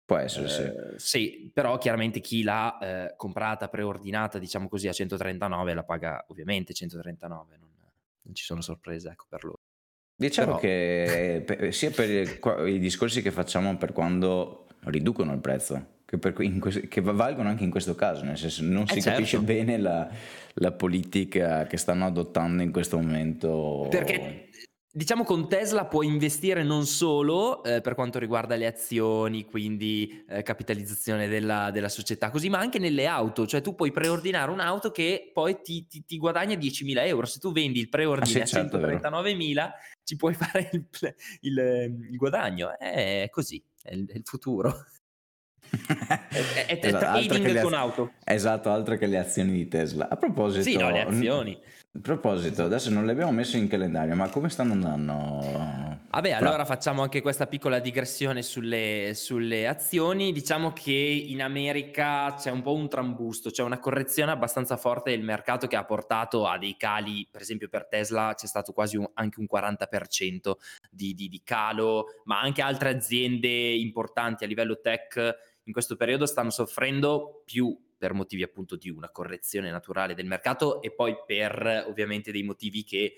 Può 0.05 0.17
essere, 0.17 0.47
eh, 0.47 0.99
sì. 0.99 1.09
Sì, 1.09 1.51
però 1.53 1.79
chiaramente 1.79 2.21
chi 2.21 2.43
l'ha 2.43 2.79
eh, 2.79 3.15
comprata, 3.17 3.69
preordinata, 3.69 4.39
diciamo 4.39 4.69
così, 4.69 4.89
a 4.89 4.93
139 4.93 5.75
la 5.75 5.85
paga 5.85 6.25
ovviamente 6.29 6.75
139, 6.75 7.57
non, 7.59 7.71
non 8.23 8.35
ci 8.35 8.45
sono 8.45 8.61
sorprese 8.61 9.11
ecco, 9.11 9.27
per 9.29 9.45
loro. 9.45 9.61
Diciamo 10.15 10.57
però... 10.57 10.59
che 10.59 11.71
sia 11.73 11.91
per 11.91 12.69
i 12.69 12.79
discorsi 12.79 13.23
che 13.23 13.31
facciamo 13.31 13.77
per 13.77 13.93
quando 13.93 14.67
riducono 14.85 15.33
il 15.33 15.41
prezzo, 15.41 16.01
che, 16.05 16.19
questo, 16.59 16.81
che, 16.89 17.01
valgono 17.01 17.49
anche 17.49 17.65
in 17.65 17.71
questo 17.71 17.95
caso, 17.95 18.25
nel 18.25 18.37
senso 18.37 18.63
non 18.65 18.87
si 18.87 18.99
eh 18.99 19.01
certo. 19.01 19.19
capisce 19.19 19.39
bene 19.39 19.79
la, 19.79 20.09
la, 20.55 20.73
politica 20.73 21.67
che 21.67 21.77
stanno 21.77 22.07
adottando 22.07 22.63
in 22.63 22.73
questo 22.73 22.99
momento. 22.99 23.87
Perché 23.89 24.49
Diciamo 24.95 25.25
con 25.25 25.49
Tesla 25.49 25.87
puoi 25.87 26.07
investire 26.07 26.63
non 26.63 26.85
solo 26.85 27.65
eh, 27.65 27.81
per 27.81 27.95
quanto 27.95 28.19
riguarda 28.19 28.57
le 28.57 28.67
azioni, 28.67 29.47
quindi 29.47 30.23
eh, 30.29 30.43
capitalizzazione 30.43 31.29
della, 31.29 31.71
della, 31.71 31.89
società, 31.89 32.29
così, 32.29 32.51
ma 32.51 32.59
anche 32.59 32.79
nelle 32.79 33.07
auto. 33.07 33.47
Cioè 33.47 33.63
tu 33.63 33.75
puoi 33.75 33.91
preordinare 33.91 34.51
un'auto 34.51 34.91
che 34.91 35.31
poi 35.33 35.63
ti, 35.63 35.87
ti, 35.87 36.05
ti 36.05 36.19
guadagna 36.19 36.57
10.000 36.57 37.07
euro. 37.07 37.25
Se 37.25 37.39
tu 37.39 37.53
vendi 37.53 37.81
il 37.81 37.89
preordine 37.89 38.43
ah, 38.43 38.45
sì, 38.47 38.53
certo, 38.53 38.77
a 38.77 38.81
139.000 38.81 39.71
ci 40.05 40.17
puoi 40.17 40.35
fare 40.37 40.69
il, 40.73 40.87
il, 41.41 41.59
il 42.11 42.17
guadagno. 42.19 42.79
È 42.79 43.29
così, 43.31 43.65
è 43.83 43.95
il, 43.95 44.07
è 44.07 44.17
il 44.19 44.25
futuro. 44.27 44.85
è, 45.73 46.67
è, 46.67 46.79
esatto, 46.83 46.99
trading 46.99 47.63
con 47.63 47.73
auto. 47.73 48.13
Esatto, 48.25 48.71
altro 48.71 48.99
che 48.99 49.07
le 49.07 49.17
azioni 49.17 49.53
di 49.53 49.69
Tesla. 49.69 50.11
A 50.11 50.17
proposito... 50.17 50.63
Sì, 50.63 50.77
no, 50.77 50.91
le 50.91 51.01
azioni. 51.01 51.59
A 51.95 52.01
proposito, 52.01 52.65
adesso 52.65 52.89
non 52.89 53.05
le 53.05 53.13
abbiamo 53.13 53.33
messe 53.33 53.59
in 53.59 53.69
calendario, 53.69 54.15
ma 54.15 54.27
come 54.31 54.49
stanno 54.49 54.73
andando? 54.73 56.01
Vabbè, 56.09 56.31
allora 56.31 56.65
facciamo 56.65 57.03
anche 57.03 57.21
questa 57.21 57.47
piccola 57.47 57.81
digressione 57.81 58.41
sulle, 58.41 59.13
sulle, 59.15 59.69
azioni. 59.69 60.33
Diciamo 60.33 60.73
che 60.73 60.91
in 60.91 61.43
America 61.43 62.35
c'è 62.35 62.51
un 62.51 62.63
po' 62.63 62.73
un 62.73 62.89
trambusto, 62.89 63.51
c'è 63.51 63.63
una 63.63 63.79
correzione 63.79 64.31
abbastanza 64.31 64.79
forte 64.79 65.11
del 65.11 65.23
mercato 65.23 65.67
che 65.67 65.77
ha 65.77 65.85
portato 65.85 66.47
a 66.47 66.57
dei 66.57 66.79
cali, 66.79 67.29
per 67.31 67.43
esempio 67.43 67.69
per 67.69 67.87
Tesla 67.87 68.33
c'è 68.35 68.47
stato 68.47 68.73
quasi 68.73 68.97
un, 68.97 69.07
anche 69.13 69.39
un 69.41 69.47
40% 69.53 70.53
di, 70.91 71.13
di, 71.13 71.29
di 71.29 71.43
calo, 71.45 72.07
ma 72.25 72.41
anche 72.41 72.63
altre 72.63 72.89
aziende 72.89 73.49
importanti 73.49 74.45
a 74.45 74.47
livello 74.47 74.81
tech 74.81 75.61
in 75.65 75.73
questo 75.73 75.97
periodo 75.97 76.25
stanno 76.25 76.51
soffrendo 76.51 77.43
più 77.45 77.79
per 78.03 78.15
motivi 78.15 78.43
appunto 78.43 78.75
di 78.75 78.91
una 78.91 79.11
correzione 79.11 79.71
naturale 79.71 80.15
del 80.15 80.27
mercato 80.27 80.83
e 80.83 80.93
poi 80.93 81.15
per 81.25 81.85
ovviamente 81.87 82.33
dei 82.33 82.43
motivi 82.43 82.83
che 82.83 83.15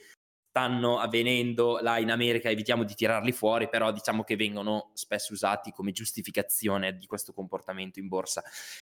stanno 0.46 0.98
avvenendo 0.98 1.78
là 1.80 1.96
in 1.96 2.10
America, 2.10 2.50
evitiamo 2.50 2.84
di 2.84 2.94
tirarli 2.94 3.32
fuori, 3.32 3.70
però 3.70 3.90
diciamo 3.92 4.24
che 4.24 4.36
vengono 4.36 4.90
spesso 4.92 5.32
usati 5.32 5.70
come 5.70 5.92
giustificazione 5.92 6.98
di 6.98 7.06
questo 7.06 7.32
comportamento 7.32 7.98
in 7.98 8.08
borsa. 8.08 8.42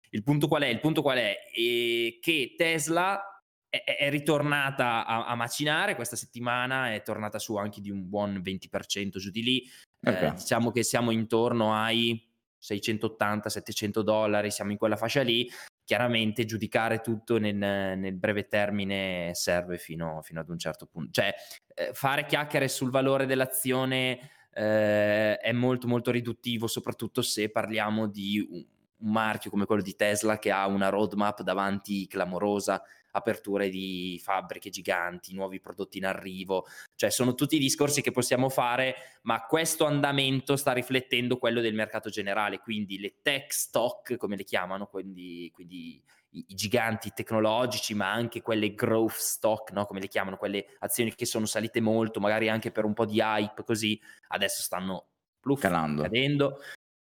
Il 0.08 0.22
punto 0.22 0.48
qual 0.48 0.62
è? 0.62 0.68
Il 0.68 0.80
punto 0.80 1.02
qual 1.02 1.18
è? 1.18 1.36
è 1.52 2.18
che 2.18 2.54
Tesla 2.56 3.22
è, 3.68 3.84
è 3.84 4.08
ritornata 4.08 5.04
a, 5.04 5.26
a, 5.26 5.34
macinare 5.34 5.96
questa 5.96 6.16
settimana, 6.16 6.94
è 6.94 7.02
tornata 7.02 7.38
su 7.38 7.56
anche 7.56 7.82
di 7.82 7.90
un 7.90 8.08
buon 8.08 8.40
20% 8.42 9.18
giù 9.18 9.30
di 9.30 9.42
lì. 9.42 9.70
Okay. 10.02 10.28
Eh, 10.28 10.32
diciamo 10.32 10.70
che 10.70 10.82
siamo 10.82 11.10
intorno 11.10 11.74
ai 11.74 12.26
680-700 12.58 14.00
dollari, 14.00 14.50
siamo 14.50 14.70
in 14.70 14.78
quella 14.78 14.96
fascia 14.96 15.20
lì 15.20 15.46
chiaramente 15.90 16.44
giudicare 16.44 17.00
tutto 17.00 17.40
nel, 17.40 17.56
nel 17.56 18.14
breve 18.14 18.46
termine 18.46 19.32
serve 19.34 19.76
fino, 19.76 20.20
fino, 20.22 20.38
ad 20.38 20.48
un 20.48 20.56
certo 20.56 20.86
punto. 20.86 21.10
Cioè, 21.10 21.34
eh, 21.74 21.90
fare 21.94 22.26
chiacchiere 22.26 22.68
sul 22.68 22.92
valore 22.92 23.26
dell'azione 23.26 24.30
eh, 24.52 25.36
è 25.36 25.50
molto 25.50 25.88
molto 25.88 26.12
riduttivo, 26.12 26.68
soprattutto 26.68 27.22
se 27.22 27.50
parliamo 27.50 28.06
di 28.06 28.38
un, 28.38 28.64
un 28.98 29.10
marchio 29.10 29.50
come 29.50 29.66
quello 29.66 29.82
di 29.82 29.96
Tesla 29.96 30.38
che 30.38 30.52
ha 30.52 30.68
una 30.68 30.90
roadmap 30.90 31.42
davanti 31.42 32.06
clamorosa 32.06 32.80
aperture 33.12 33.68
di 33.68 34.20
fabbriche 34.22 34.70
giganti, 34.70 35.34
nuovi 35.34 35.60
prodotti 35.60 35.98
in 35.98 36.06
arrivo, 36.06 36.66
cioè 36.94 37.10
sono 37.10 37.34
tutti 37.34 37.58
discorsi 37.58 38.02
che 38.02 38.10
possiamo 38.10 38.48
fare, 38.48 38.94
ma 39.22 39.44
questo 39.46 39.84
andamento 39.84 40.56
sta 40.56 40.72
riflettendo 40.72 41.38
quello 41.38 41.60
del 41.60 41.74
mercato 41.74 42.10
generale, 42.10 42.58
quindi 42.58 42.98
le 42.98 43.16
tech 43.22 43.52
stock, 43.52 44.16
come 44.16 44.36
le 44.36 44.44
chiamano, 44.44 44.86
quindi, 44.86 45.50
quindi 45.52 46.02
i, 46.30 46.44
i, 46.48 46.54
giganti 46.54 47.12
tecnologici, 47.14 47.94
ma 47.94 48.12
anche 48.12 48.42
quelle 48.42 48.74
growth 48.74 49.12
stock, 49.12 49.72
no? 49.72 49.84
come 49.86 50.00
le 50.00 50.08
chiamano, 50.08 50.36
quelle 50.36 50.66
azioni 50.80 51.14
che 51.14 51.26
sono 51.26 51.46
salite 51.46 51.80
molto, 51.80 52.20
magari 52.20 52.48
anche 52.48 52.70
per 52.70 52.84
un 52.84 52.94
po' 52.94 53.06
di 53.06 53.20
hype, 53.20 53.64
così 53.64 54.00
adesso 54.28 54.62
stanno 54.62 55.06
pluff, 55.40 55.60
calando. 55.60 56.02
cadendo, 56.02 56.60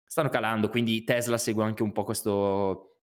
stanno 0.06 0.30
calando, 0.30 0.70
quindi 0.70 1.04
Tesla 1.04 1.38
segue 1.38 1.64
anche 1.64 1.84
un 1.84 1.92
po' 1.92 2.04
questo, 2.04 2.98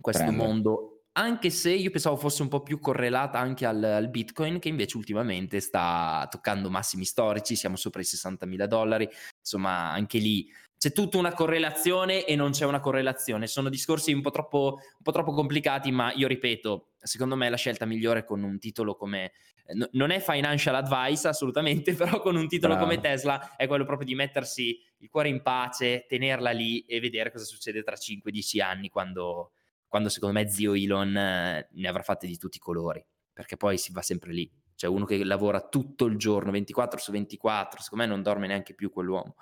questo 0.00 0.30
mondo 0.30 0.95
anche 1.18 1.50
se 1.50 1.70
io 1.70 1.90
pensavo 1.90 2.16
fosse 2.16 2.42
un 2.42 2.48
po' 2.48 2.62
più 2.62 2.78
correlata 2.78 3.38
anche 3.38 3.64
al, 3.64 3.82
al, 3.82 4.08
Bitcoin, 4.08 4.58
che 4.58 4.68
invece 4.68 4.96
ultimamente 4.96 5.60
sta 5.60 6.26
toccando 6.30 6.70
massimi 6.70 7.04
storici, 7.04 7.56
siamo 7.56 7.76
sopra 7.76 8.00
i 8.00 8.04
60 8.04 8.44
mila 8.46 8.66
dollari, 8.66 9.08
insomma 9.38 9.92
anche 9.92 10.18
lì 10.18 10.50
c'è 10.78 10.92
tutta 10.92 11.16
una 11.16 11.32
correlazione 11.32 12.26
e 12.26 12.36
non 12.36 12.50
c'è 12.50 12.66
una 12.66 12.80
correlazione, 12.80 13.46
sono 13.46 13.70
discorsi 13.70 14.12
un 14.12 14.20
po' 14.20 14.30
troppo, 14.30 14.78
un 14.78 15.02
po 15.02 15.10
troppo 15.10 15.32
complicati, 15.32 15.90
ma 15.90 16.12
io 16.12 16.28
ripeto, 16.28 16.88
secondo 16.98 17.34
me 17.34 17.48
la 17.48 17.56
scelta 17.56 17.86
migliore 17.86 18.24
con 18.24 18.42
un 18.42 18.58
titolo 18.58 18.94
come, 18.94 19.32
no, 19.72 19.88
non 19.92 20.10
è 20.10 20.20
financial 20.20 20.74
advice 20.74 21.28
assolutamente, 21.28 21.94
però 21.96 22.20
con 22.20 22.36
un 22.36 22.46
titolo 22.46 22.74
Bravo. 22.74 22.90
come 22.90 23.00
Tesla 23.00 23.56
è 23.56 23.66
quello 23.66 23.86
proprio 23.86 24.06
di 24.06 24.14
mettersi 24.14 24.78
il 24.98 25.08
cuore 25.08 25.30
in 25.30 25.40
pace, 25.40 26.04
tenerla 26.06 26.50
lì 26.50 26.80
e 26.80 27.00
vedere 27.00 27.32
cosa 27.32 27.44
succede 27.44 27.82
tra 27.82 27.96
5-10 27.96 28.60
anni 28.60 28.90
quando 28.90 29.52
quando 29.88 30.08
secondo 30.08 30.38
me 30.38 30.48
zio 30.48 30.74
Elon 30.74 31.16
eh, 31.16 31.68
ne 31.70 31.88
avrà 31.88 32.02
fatte 32.02 32.26
di 32.26 32.36
tutti 32.36 32.56
i 32.56 32.60
colori, 32.60 33.04
perché 33.32 33.56
poi 33.56 33.78
si 33.78 33.92
va 33.92 34.02
sempre 34.02 34.32
lì. 34.32 34.50
Cioè 34.74 34.90
uno 34.90 35.04
che 35.04 35.24
lavora 35.24 35.66
tutto 35.66 36.04
il 36.04 36.16
giorno, 36.16 36.50
24 36.50 36.98
su 36.98 37.10
24, 37.10 37.80
secondo 37.80 38.04
me 38.04 38.10
non 38.10 38.22
dorme 38.22 38.46
neanche 38.46 38.74
più 38.74 38.90
quell'uomo. 38.90 39.36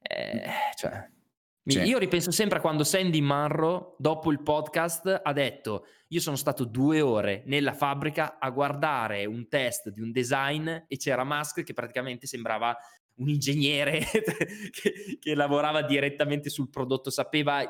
Eh, 0.00 0.48
cioè, 0.76 1.08
cioè. 1.64 1.82
Io 1.84 1.98
ripenso 1.98 2.32
sempre 2.32 2.58
a 2.58 2.60
quando 2.60 2.82
Sandy 2.82 3.20
Marro, 3.20 3.94
dopo 3.98 4.32
il 4.32 4.42
podcast, 4.42 5.20
ha 5.22 5.32
detto: 5.32 5.86
Io 6.08 6.20
sono 6.20 6.34
stato 6.34 6.64
due 6.64 7.00
ore 7.00 7.42
nella 7.46 7.72
fabbrica 7.72 8.38
a 8.40 8.50
guardare 8.50 9.26
un 9.26 9.48
test 9.48 9.90
di 9.90 10.00
un 10.00 10.10
design 10.10 10.68
e 10.68 10.96
c'era 10.96 11.24
Musk 11.24 11.62
che 11.62 11.72
praticamente 11.72 12.26
sembrava 12.26 12.76
un 13.14 13.28
ingegnere 13.28 14.00
che, 14.70 15.18
che, 15.20 15.34
lavorava 15.34 15.82
direttamente 15.82 16.50
sul 16.50 16.68
prodotto, 16.68 17.10
sapeva 17.10 17.62
i, 17.62 17.68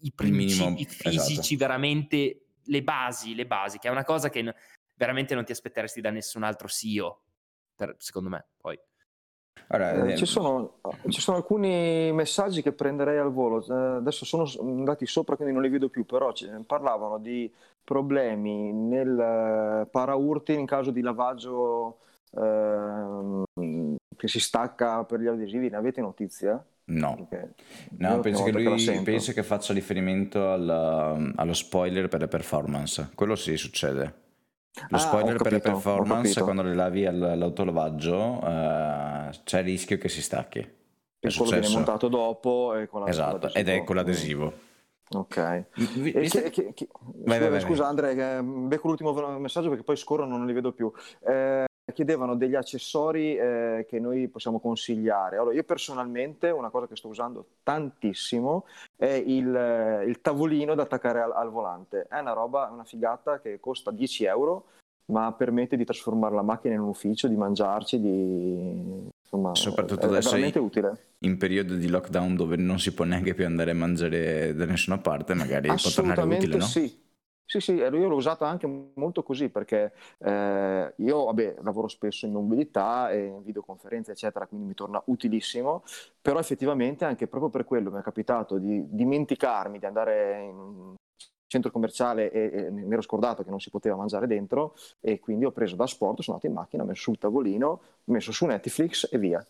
i 0.00 0.12
principi 0.12 0.62
minimo, 0.62 0.76
fisici, 0.86 1.54
esatto. 1.54 1.56
veramente 1.56 2.40
le 2.64 2.82
basi, 2.82 3.34
le 3.34 3.46
basi, 3.46 3.78
che 3.78 3.88
è 3.88 3.90
una 3.90 4.04
cosa 4.04 4.28
che 4.28 4.54
veramente 4.94 5.34
non 5.34 5.44
ti 5.44 5.52
aspetteresti 5.52 6.00
da 6.00 6.10
nessun 6.10 6.42
altro 6.42 6.68
CEO, 6.68 7.20
per, 7.74 7.94
secondo 7.98 8.28
me. 8.28 8.46
Poi. 8.60 8.78
Ora, 9.72 10.04
eh, 10.06 10.16
ci, 10.16 10.26
sono, 10.26 10.80
ci, 11.08 11.20
sono, 11.20 11.36
alcuni 11.36 12.10
messaggi 12.12 12.60
che 12.60 12.72
prenderei 12.72 13.18
al 13.18 13.32
volo, 13.32 13.64
eh, 13.64 13.96
adesso 13.98 14.24
sono 14.24 14.50
andati 14.58 15.06
sopra 15.06 15.36
quindi 15.36 15.54
non 15.54 15.62
li 15.62 15.68
vedo 15.68 15.88
più, 15.88 16.04
però 16.04 16.32
parlavano 16.66 17.18
di 17.18 17.52
problemi 17.84 18.72
nel 18.72 19.18
eh, 19.18 19.86
paraurti 19.88 20.54
in 20.54 20.66
caso 20.66 20.90
di 20.90 21.02
lavaggio 21.02 21.98
eh, 22.32 23.44
che 24.16 24.28
si 24.28 24.40
stacca 24.40 25.04
per 25.04 25.20
gli 25.20 25.26
adesivi, 25.26 25.68
ne 25.68 25.76
avete 25.76 26.00
notizia? 26.00 26.64
No, 26.92 27.28
no 27.98 28.20
penso, 28.20 28.42
che 28.44 28.50
lui, 28.52 29.00
penso 29.02 29.32
che 29.32 29.42
faccia 29.42 29.72
riferimento 29.72 30.50
alla, 30.52 31.16
allo 31.36 31.52
spoiler 31.52 32.08
per 32.08 32.20
le 32.20 32.28
performance, 32.28 33.10
quello 33.14 33.36
sì 33.36 33.56
succede. 33.56 34.14
Lo 34.88 34.96
Ah, 34.96 35.00
spoiler 35.00 35.34
ho 35.34 35.42
per 35.42 35.52
le 35.52 35.60
capito, 35.60 35.72
performance, 35.72 36.22
capito. 36.28 36.44
quando 36.44 36.62
le 36.62 36.74
lavi 36.74 37.06
all- 37.06 37.22
all'autolavaggio, 37.22 38.40
eh, 38.42 39.30
c'è 39.44 39.58
il 39.58 39.64
rischio 39.64 39.98
che 39.98 40.08
si 40.08 40.22
stacchi. 40.22 40.58
È 40.58 41.26
E 41.26 41.32
quello 41.36 41.50
viene 41.50 41.68
montato 41.68 42.08
dopo 42.08 42.74
e 42.74 42.86
con 42.86 43.00
la- 43.00 43.04
con 43.06 43.14
Esatto, 43.14 43.52
ed 43.54 43.68
è 43.68 43.84
con 43.84 43.96
l'adesivo. 43.96 44.52
Ok. 45.12 45.36
E 45.36 45.64
che- 46.28 46.50
che- 46.50 46.72
che- 46.72 46.88
Vai, 47.24 47.36
scusa, 47.36 47.38
vai, 47.38 47.48
vai, 47.50 47.60
scusa, 47.60 47.86
Andrea, 47.86 48.14
che 48.14 48.42
becco 48.44 48.86
l'ultimo 48.88 49.38
messaggio 49.38 49.68
perché 49.68 49.82
poi 49.84 49.96
scorrono 49.96 50.36
non 50.36 50.46
li 50.46 50.52
vedo 50.52 50.72
più. 50.72 50.90
Eh, 51.26 51.64
chiedevano 51.92 52.36
degli 52.36 52.54
accessori 52.54 53.36
eh, 53.36 53.86
che 53.88 53.98
noi 53.98 54.28
possiamo 54.28 54.60
consigliare. 54.60 55.36
Allora, 55.36 55.54
io 55.54 55.64
personalmente 55.64 56.50
una 56.50 56.70
cosa 56.70 56.86
che 56.86 56.96
sto 56.96 57.08
usando 57.08 57.46
tantissimo 57.62 58.66
è 58.96 59.06
il, 59.06 59.54
eh, 59.54 60.04
il 60.06 60.20
tavolino 60.20 60.74
da 60.74 60.82
attaccare 60.82 61.20
al, 61.20 61.32
al 61.32 61.50
volante. 61.50 62.06
È 62.08 62.18
una 62.18 62.32
roba, 62.32 62.68
una 62.72 62.84
figata 62.84 63.40
che 63.40 63.60
costa 63.60 63.90
10 63.90 64.24
euro, 64.24 64.64
ma 65.06 65.32
permette 65.32 65.76
di 65.76 65.84
trasformare 65.84 66.34
la 66.34 66.42
macchina 66.42 66.74
in 66.74 66.80
un 66.80 66.88
ufficio, 66.88 67.26
di 67.28 67.36
mangiarci, 67.36 68.00
di... 68.00 69.08
insomma, 69.22 69.54
Soprattutto 69.54 70.02
è, 70.02 70.04
è 70.04 70.08
adesso 70.08 70.30
veramente 70.30 70.58
i- 70.58 70.62
utile. 70.62 70.98
in 71.18 71.36
periodo 71.36 71.74
di 71.74 71.88
lockdown 71.88 72.36
dove 72.36 72.56
non 72.56 72.78
si 72.78 72.94
può 72.94 73.04
neanche 73.04 73.34
più 73.34 73.44
andare 73.44 73.72
a 73.72 73.74
mangiare 73.74 74.54
da 74.54 74.64
nessuna 74.66 74.98
parte, 74.98 75.34
magari 75.34 75.68
può 75.68 75.90
tornare 75.94 76.22
utile, 76.22 76.56
no? 76.56 76.64
sì. 76.64 77.08
Sì, 77.50 77.58
sì, 77.58 77.72
io 77.72 77.90
l'ho 78.08 78.14
usato 78.14 78.44
anche 78.44 78.68
molto 78.94 79.24
così 79.24 79.48
perché 79.50 79.92
eh, 80.18 80.94
io 80.98 81.24
vabbè, 81.24 81.56
lavoro 81.62 81.88
spesso 81.88 82.24
in 82.26 82.32
mobilità 82.32 83.10
e 83.10 83.24
in 83.26 83.42
videoconferenze, 83.42 84.12
eccetera, 84.12 84.46
quindi 84.46 84.66
mi 84.68 84.74
torna 84.74 85.02
utilissimo, 85.06 85.82
però 86.22 86.38
effettivamente 86.38 87.04
anche 87.04 87.26
proprio 87.26 87.50
per 87.50 87.64
quello 87.64 87.90
mi 87.90 87.98
è 87.98 88.02
capitato 88.02 88.56
di 88.58 88.84
dimenticarmi 88.88 89.80
di 89.80 89.84
andare 89.86 90.42
in 90.44 90.54
un 90.56 90.94
centro 91.48 91.72
commerciale 91.72 92.30
e, 92.30 92.50
e 92.66 92.70
mi 92.70 92.92
ero 92.92 93.02
scordato 93.02 93.42
che 93.42 93.50
non 93.50 93.58
si 93.58 93.70
poteva 93.70 93.96
mangiare 93.96 94.28
dentro 94.28 94.76
e 95.00 95.18
quindi 95.18 95.44
ho 95.44 95.50
preso 95.50 95.74
da 95.74 95.88
sport, 95.88 96.20
sono 96.22 96.36
andato 96.36 96.46
in 96.46 96.56
macchina, 96.56 96.84
ho 96.84 96.86
messo 96.86 97.02
sul 97.02 97.18
tavolino, 97.18 97.66
ho 97.68 98.12
messo 98.12 98.30
su 98.30 98.46
Netflix 98.46 99.08
e 99.10 99.18
via. 99.18 99.44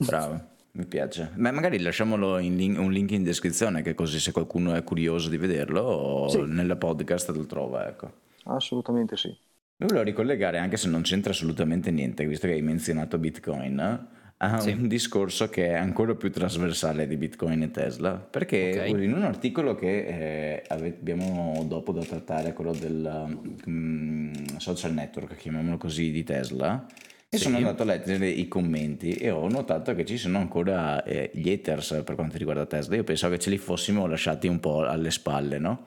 Bravo, 0.00 0.40
mi 0.72 0.84
piace. 0.86 1.30
Ma 1.36 1.50
magari 1.50 1.80
lasciamolo 1.80 2.38
in 2.38 2.56
link- 2.56 2.78
un 2.78 2.92
link 2.92 3.10
in 3.12 3.22
descrizione, 3.24 3.82
che 3.82 3.94
così 3.94 4.18
se 4.20 4.32
qualcuno 4.32 4.74
è 4.74 4.84
curioso 4.84 5.28
di 5.28 5.36
vederlo, 5.36 6.26
Sì. 6.28 6.42
nella 6.46 6.76
podcast 6.76 7.30
lo 7.30 7.46
trova, 7.46 7.88
ecco. 7.88 8.12
Assolutamente 8.44 9.16
sì. 9.16 9.28
Mi 9.28 9.86
volevo 9.86 10.02
ricollegare, 10.04 10.58
anche 10.58 10.76
se 10.76 10.88
non 10.88 11.02
c'entra 11.02 11.30
assolutamente 11.32 11.90
niente, 11.90 12.26
visto 12.26 12.46
che 12.46 12.54
hai 12.54 12.62
menzionato 12.62 13.18
Bitcoin, 13.18 14.06
a 14.40 14.60
Sì. 14.60 14.70
un 14.70 14.86
discorso 14.88 15.48
che 15.48 15.68
è 15.68 15.74
ancora 15.74 16.14
più 16.14 16.30
trasversale 16.30 17.06
di 17.08 17.16
Bitcoin 17.16 17.62
e 17.62 17.70
Tesla, 17.72 18.12
perché 18.14 18.84
Ok. 18.88 18.98
in 19.00 19.12
un 19.12 19.22
articolo 19.22 19.74
che 19.74 20.06
eh, 20.06 20.62
abbiamo 20.68 21.64
dopo 21.66 21.92
da 21.92 22.02
trattare, 22.02 22.52
quello 22.52 22.72
del 22.72 23.38
mm, 23.68 24.32
social 24.58 24.92
network, 24.94 25.36
chiamiamolo 25.36 25.76
così, 25.76 26.10
di 26.12 26.22
Tesla, 26.24 26.86
e 27.30 27.36
Sì. 27.36 27.42
sono 27.44 27.56
andato 27.58 27.82
a 27.82 27.86
leggere 27.86 28.26
i 28.28 28.48
commenti 28.48 29.12
e 29.12 29.30
ho 29.30 29.48
notato 29.48 29.94
che 29.94 30.04
ci 30.06 30.16
sono 30.16 30.38
ancora 30.38 31.02
eh, 31.02 31.30
gli 31.34 31.50
haters 31.50 32.00
per 32.04 32.14
quanto 32.14 32.38
riguarda 32.38 32.64
Tesla. 32.66 32.96
Io 32.96 33.04
pensavo 33.04 33.34
che 33.34 33.40
ce 33.40 33.50
li 33.50 33.58
fossimo 33.58 34.06
lasciati 34.06 34.48
un 34.48 34.60
po' 34.60 34.84
alle 34.84 35.10
spalle, 35.10 35.58
no? 35.58 35.86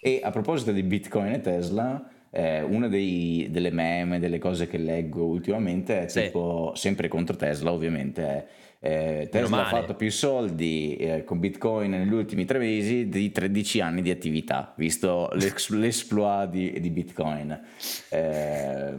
E 0.00 0.20
a 0.22 0.30
proposito 0.30 0.70
di 0.72 0.82
Bitcoin 0.84 1.32
e 1.32 1.40
Tesla, 1.40 2.08
eh, 2.30 2.62
una 2.62 2.86
dei- 2.88 3.48
delle 3.50 3.70
meme, 3.72 4.20
delle 4.20 4.38
cose 4.38 4.68
che 4.68 4.78
leggo 4.78 5.24
ultimamente 5.24 6.04
è 6.04 6.08
Sì. 6.08 6.22
tipo, 6.22 6.72
sempre 6.76 7.08
contro 7.08 7.34
Tesla 7.36 7.72
ovviamente, 7.72 8.22
è 8.22 8.46
eh, 8.82 9.28
Tesla 9.30 9.66
ha 9.66 9.68
fatto 9.68 9.94
più 9.94 10.10
soldi 10.10 10.96
eh, 10.96 11.22
con 11.24 11.38
Bitcoin 11.38 11.90
negli 11.90 12.12
ultimi 12.14 12.46
tre 12.46 12.58
mesi 12.58 13.10
di 13.10 13.30
13 13.30 13.82
anni 13.82 14.00
di 14.00 14.10
attività, 14.10 14.72
visto 14.78 15.28
l'ex- 15.34 15.68
l'esploit 15.70 16.48
di, 16.48 16.80
di 16.80 16.88
Bitcoin. 16.90 17.60
Eh, 18.08 18.94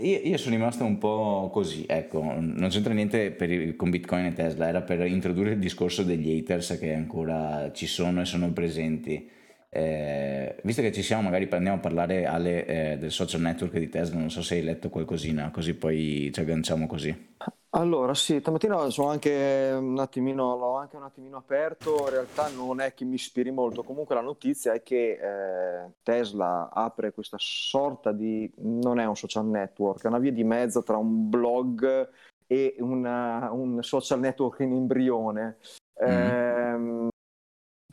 io, 0.00 0.20
io 0.22 0.36
sono 0.36 0.54
rimasto 0.54 0.84
un 0.84 0.98
po' 0.98 1.50
così, 1.52 1.84
ecco, 1.86 2.22
non 2.22 2.68
c'entra 2.68 2.92
niente 2.92 3.30
per 3.30 3.76
con 3.76 3.90
Bitcoin 3.90 4.26
e 4.26 4.32
Tesla, 4.32 4.68
era 4.68 4.82
per 4.82 5.06
introdurre 5.06 5.52
il 5.52 5.58
discorso 5.58 6.02
degli 6.02 6.36
haters 6.38 6.78
che 6.78 6.94
ancora 6.94 7.70
ci 7.72 7.86
sono 7.86 8.20
e 8.20 8.24
sono 8.24 8.52
presenti. 8.52 9.36
Eh, 9.70 10.56
visto 10.62 10.80
che 10.80 10.92
ci 10.92 11.02
siamo, 11.02 11.22
magari 11.22 11.46
andiamo 11.50 11.76
a 11.76 11.80
parlare 11.80 12.24
Ale, 12.24 12.66
eh, 12.66 12.98
del 12.98 13.10
social 13.10 13.40
network 13.40 13.76
di 13.78 13.88
Tesla, 13.88 14.18
non 14.18 14.30
so 14.30 14.42
se 14.42 14.54
hai 14.54 14.62
letto 14.62 14.88
qualcosina, 14.88 15.50
così 15.50 15.74
poi 15.74 16.30
ci 16.32 16.40
agganciamo 16.40 16.86
così. 16.86 17.36
Allora, 17.70 18.14
sì, 18.14 18.38
stamattina 18.40 18.88
sono 18.88 19.10
anche 19.10 19.76
un 19.78 19.98
attimino, 19.98 20.56
l'ho 20.56 20.76
anche 20.76 20.96
un 20.96 21.02
attimino 21.02 21.36
aperto, 21.36 21.96
in 22.04 22.10
realtà 22.10 22.48
non 22.48 22.80
è 22.80 22.94
che 22.94 23.04
mi 23.04 23.14
ispiri 23.16 23.50
molto, 23.50 23.82
comunque 23.82 24.14
la 24.14 24.22
notizia 24.22 24.72
è 24.72 24.82
che 24.82 25.18
eh, 25.20 25.90
Tesla 26.02 26.70
apre 26.72 27.12
questa 27.12 27.36
sorta 27.38 28.10
di, 28.12 28.50
non 28.60 28.98
è 28.98 29.04
un 29.04 29.14
social 29.14 29.46
network, 29.46 30.02
è 30.02 30.08
una 30.08 30.18
via 30.18 30.32
di 30.32 30.44
mezzo 30.44 30.82
tra 30.82 30.96
un 30.96 31.28
blog 31.28 32.08
e 32.46 32.76
una- 32.78 33.50
un 33.52 33.82
social 33.82 34.20
network 34.20 34.60
in 34.60 34.72
embrione. 34.72 35.58
Ehm, 36.00 37.08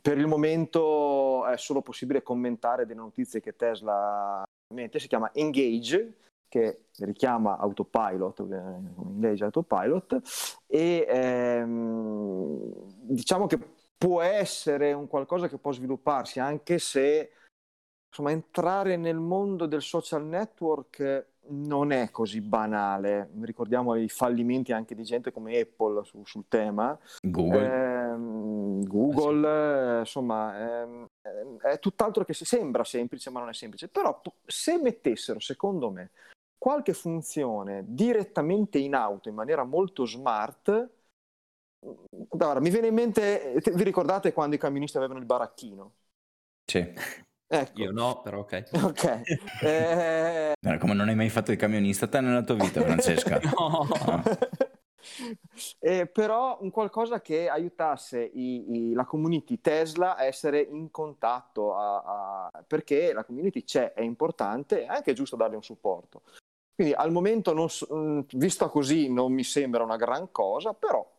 per 0.00 0.18
il 0.18 0.26
momento 0.26 1.25
è 1.52 1.58
solo 1.58 1.82
possibile 1.82 2.22
commentare 2.22 2.86
delle 2.86 3.00
notizie 3.00 3.40
che 3.40 3.56
Tesla 3.56 4.42
mette, 4.74 4.98
si 4.98 5.08
chiama 5.08 5.30
Engage, 5.32 6.14
che 6.48 6.86
richiama 6.98 7.58
Autopilot, 7.58 8.40
eh, 8.40 9.02
Engage 9.04 9.44
Autopilot, 9.44 10.20
e 10.66 11.06
ehm, 11.08 12.72
diciamo 13.02 13.46
che 13.46 13.58
può 13.96 14.20
essere 14.20 14.92
un 14.92 15.06
qualcosa 15.08 15.48
che 15.48 15.58
può 15.58 15.72
svilupparsi, 15.72 16.38
anche 16.40 16.78
se 16.78 17.32
insomma, 18.08 18.30
entrare 18.30 18.96
nel 18.96 19.18
mondo 19.18 19.66
del 19.66 19.82
social 19.82 20.24
network 20.24 21.26
non 21.48 21.92
è 21.92 22.10
così 22.10 22.40
banale. 22.40 23.30
Ricordiamo 23.40 23.94
i 23.94 24.08
fallimenti 24.08 24.72
anche 24.72 24.94
di 24.94 25.04
gente 25.04 25.32
come 25.32 25.58
Apple 25.58 26.04
su- 26.04 26.24
sul 26.24 26.46
tema. 26.48 26.98
Google, 27.22 28.10
Ehm, 28.10 28.84
Google, 28.84 29.96
eh, 29.96 29.98
insomma, 30.00 30.82
ehm, 30.82 31.06
è 31.62 31.78
tutt'altro 31.78 32.24
che 32.24 32.34
si 32.34 32.44
sembra 32.44 32.84
semplice, 32.84 33.30
ma 33.30 33.40
non 33.40 33.48
è 33.50 33.54
semplice. 33.54 33.88
Però 33.88 34.20
se 34.44 34.78
mettessero, 34.78 35.40
secondo 35.40 35.90
me, 35.90 36.10
qualche 36.58 36.92
funzione 36.94 37.84
direttamente 37.86 38.78
in 38.78 38.94
auto 38.94 39.28
in 39.28 39.34
maniera 39.34 39.64
molto 39.64 40.06
smart, 40.06 40.88
allora, 42.30 42.60
mi 42.60 42.70
viene 42.70 42.88
in 42.88 42.94
mente, 42.94 43.54
te- 43.62 43.70
vi 43.72 43.82
ricordate 43.84 44.32
quando 44.32 44.56
i 44.56 44.58
camionisti 44.58 44.96
avevano 44.96 45.18
il 45.20 45.26
baracchino? 45.26 45.92
sì. 46.66 46.92
Ecco, 47.48 47.82
Io 47.82 47.90
no, 47.92 48.20
però 48.22 48.40
ok. 48.40 48.64
ok. 48.84 49.04
Eh, 50.68 50.78
Come 50.78 50.94
non 50.94 51.08
hai 51.08 51.14
mai 51.14 51.28
fatto 51.30 51.52
il 51.52 51.58
camionista 51.58 52.08
te 52.08 52.20
nella 52.20 52.42
tua 52.42 52.54
vita, 52.56 52.82
Francesca? 52.82 53.40
No. 53.56 53.86
Ah. 54.06 54.22
Eh, 55.78 56.06
però 56.06 56.58
un 56.60 56.70
qualcosa 56.70 57.20
che 57.20 57.48
aiutasse 57.48 58.22
i- 58.22 58.90
i- 58.90 58.92
la 58.92 59.04
community 59.04 59.60
Tesla 59.60 60.16
a 60.16 60.24
essere 60.24 60.60
in 60.60 60.90
contatto, 60.90 61.74
a- 61.74 62.50
a- 62.52 62.64
perché 62.66 63.12
la 63.12 63.24
community 63.24 63.64
c'è, 63.64 63.92
è 63.92 64.02
importante, 64.02 64.82
è 64.82 64.86
anche 64.86 65.12
giusto 65.14 65.36
darle 65.36 65.56
un 65.56 65.62
supporto. 65.62 66.22
Quindi 66.74 66.92
al 66.92 67.10
momento, 67.10 67.54
non 67.54 67.70
so- 67.70 67.86
mh, 67.94 68.26
vista 68.32 68.68
così, 68.68 69.10
non 69.10 69.32
mi 69.32 69.44
sembra 69.44 69.82
una 69.82 69.96
gran 69.96 70.30
cosa, 70.30 70.74
però 70.74 71.10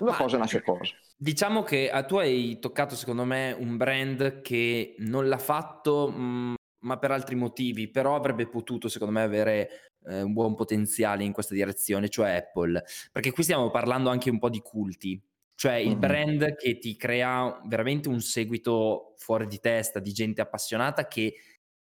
una 0.00 0.10
Ma- 0.10 0.16
cosa 0.16 0.36
nasce 0.36 0.62
cosa. 0.62 0.94
Diciamo 1.16 1.62
che 1.62 1.90
ah, 1.90 2.04
tu 2.04 2.16
hai 2.16 2.58
toccato, 2.58 2.94
secondo 2.94 3.24
me, 3.24 3.52
un 3.58 3.76
brand 3.76 4.40
che 4.42 4.94
non 4.98 5.26
l'ha 5.28 5.38
fatto, 5.38 6.08
mh, 6.10 6.54
ma 6.80 6.98
per 6.98 7.10
altri 7.10 7.34
motivi, 7.34 7.90
però 7.90 8.14
avrebbe 8.14 8.48
potuto, 8.48 8.88
secondo 8.88 9.14
me, 9.14 9.22
avere 9.22 9.92
eh, 10.06 10.22
un 10.22 10.32
buon 10.32 10.54
potenziale 10.54 11.24
in 11.24 11.32
questa 11.32 11.54
direzione, 11.54 12.08
cioè 12.08 12.30
Apple. 12.36 12.82
Perché 13.12 13.32
qui 13.32 13.42
stiamo 13.42 13.70
parlando 13.70 14.10
anche 14.10 14.30
un 14.30 14.38
po' 14.38 14.48
di 14.50 14.60
culti, 14.60 15.20
cioè 15.54 15.74
il 15.74 15.96
Mhm. 15.96 15.98
brand 15.98 16.54
che 16.56 16.78
ti 16.78 16.96
crea 16.96 17.60
veramente 17.66 18.08
un 18.08 18.20
seguito 18.20 19.14
fuori 19.16 19.46
di 19.46 19.58
testa 19.58 19.98
di 19.98 20.12
gente 20.12 20.40
appassionata 20.40 21.08
che 21.08 21.34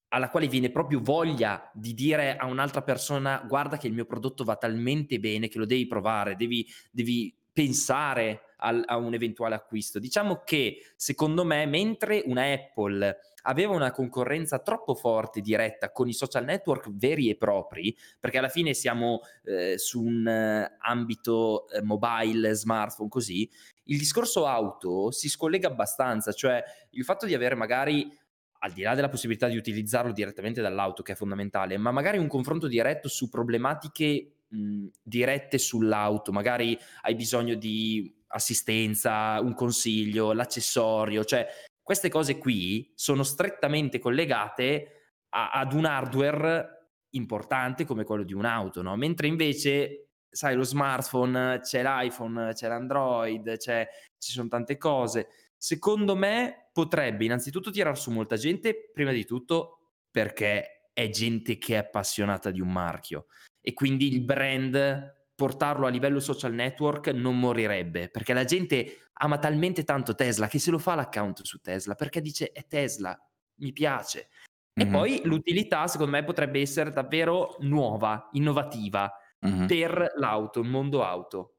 alla 0.09 0.29
quale 0.29 0.47
viene 0.47 0.69
proprio 0.69 0.99
voglia 1.01 1.71
di 1.73 1.93
dire 1.93 2.35
a 2.37 2.45
un'altra 2.45 2.83
persona 2.83 3.43
guarda 3.47 3.77
che 3.77 3.87
il 3.87 3.93
mio 3.93 4.05
prodotto 4.05 4.43
va 4.43 4.55
talmente 4.57 5.19
bene 5.19 5.47
che 5.47 5.57
lo 5.57 5.65
devi 5.65 5.87
provare, 5.87 6.35
devi, 6.35 6.67
devi 6.91 7.35
pensare 7.51 8.41
al- 8.57 8.83
a 8.85 8.97
un 8.97 9.13
eventuale 9.15 9.55
acquisto. 9.55 9.97
Diciamo 9.99 10.41
che 10.45 10.77
secondo 10.95 11.43
me 11.43 11.65
mentre 11.65 12.21
una 12.25 12.43
Apple 12.51 13.19
aveva 13.43 13.73
una 13.73 13.91
concorrenza 13.91 14.59
troppo 14.59 14.95
forte 14.95 15.41
diretta 15.41 15.91
con 15.91 16.07
i 16.07 16.13
social 16.13 16.43
network 16.43 16.89
veri 16.91 17.29
e 17.29 17.35
propri, 17.35 17.95
perché 18.19 18.37
alla 18.37 18.49
fine 18.49 18.73
siamo 18.73 19.21
eh, 19.43 19.77
su 19.77 20.03
un 20.03 20.27
eh, 20.27 20.77
ambito 20.79 21.67
eh, 21.69 21.81
mobile, 21.81 22.53
smartphone, 22.53 23.09
così, 23.09 23.49
il 23.85 23.97
discorso 23.97 24.45
auto 24.45 25.11
si 25.11 25.29
scollega 25.29 25.67
abbastanza, 25.67 26.31
cioè 26.31 26.63
il 26.91 27.03
fatto 27.03 27.25
di 27.25 27.33
avere 27.33 27.55
magari 27.55 28.09
al 28.59 28.71
di 28.71 28.81
là 28.81 28.95
della 28.95 29.09
possibilità 29.09 29.47
di 29.47 29.57
utilizzarlo 29.57 30.13
direttamente 30.13 30.61
dall'auto, 30.61 31.03
che 31.03 31.11
è 31.11 31.15
fondamentale, 31.15 31.77
ma 31.77 31.91
magari 31.91 32.17
un 32.17 32.27
confronto 32.27 32.67
diretto 32.67 33.09
su 33.09 33.27
problematiche 33.27 34.35
mh, 34.47 34.87
dirette 35.01 35.57
sull'auto, 35.57 36.31
magari 36.31 36.77
hai 37.01 37.15
bisogno 37.15 37.55
di 37.55 38.21
assistenza, 38.27 39.39
un 39.41 39.53
consiglio, 39.53 40.31
l'accessorio, 40.31 41.25
cioè 41.25 41.45
queste 41.83 42.09
cose 42.09 42.37
qui 42.37 42.91
sono 42.95 43.23
strettamente 43.23 43.99
collegate 43.99 45.17
a, 45.29 45.51
ad 45.51 45.73
un 45.73 45.85
hardware 45.85 46.89
importante 47.11 47.85
come 47.85 48.03
quello 48.03 48.23
di 48.23 48.33
un'auto, 48.33 48.81
no? 48.81 48.95
Mentre 48.95 49.27
invece, 49.27 50.13
sai, 50.29 50.55
lo 50.55 50.63
smartphone, 50.63 51.59
c'è 51.61 51.83
l'iPhone, 51.83 52.53
c'è 52.53 52.67
l'Android, 52.67 53.57
c'è, 53.57 53.87
ci 54.17 54.31
sono 54.31 54.47
tante 54.47 54.77
cose. 54.77 55.27
Secondo 55.57 56.15
me 56.15 56.69
potrebbe 56.73 57.25
innanzitutto 57.25 57.69
tirare 57.69 57.95
su 57.95 58.09
molta 58.11 58.35
gente, 58.37 58.89
prima 58.91 59.11
di 59.11 59.25
tutto 59.25 59.91
perché 60.09 60.89
è 60.93 61.09
gente 61.09 61.57
che 61.57 61.73
è 61.73 61.77
appassionata 61.77 62.51
di 62.51 62.61
un 62.61 62.71
marchio 62.71 63.25
e 63.61 63.73
quindi 63.73 64.11
il 64.11 64.21
brand 64.21 65.22
portarlo 65.35 65.87
a 65.87 65.89
livello 65.89 66.19
social 66.19 66.53
network 66.53 67.07
non 67.07 67.39
morirebbe 67.39 68.09
perché 68.09 68.33
la 68.33 68.43
gente 68.43 69.09
ama 69.13 69.37
talmente 69.39 69.83
tanto 69.83 70.13
Tesla 70.15 70.47
che 70.47 70.59
se 70.59 70.71
lo 70.71 70.77
fa 70.77 70.95
l'account 70.95 71.41
su 71.41 71.59
Tesla 71.59 71.95
perché 71.95 72.21
dice 72.21 72.51
è 72.51 72.65
Tesla, 72.67 73.17
mi 73.55 73.71
piace. 73.71 74.29
E 74.73 74.85
mm-hmm. 74.85 74.93
poi 74.93 75.21
l'utilità 75.23 75.87
secondo 75.87 76.11
me 76.11 76.23
potrebbe 76.23 76.59
essere 76.59 76.89
davvero 76.89 77.55
nuova, 77.59 78.29
innovativa 78.31 79.11
mm-hmm. 79.45 79.67
per 79.67 80.13
l'auto, 80.15 80.59
il 80.61 80.69
mondo 80.69 81.03
auto. 81.03 81.52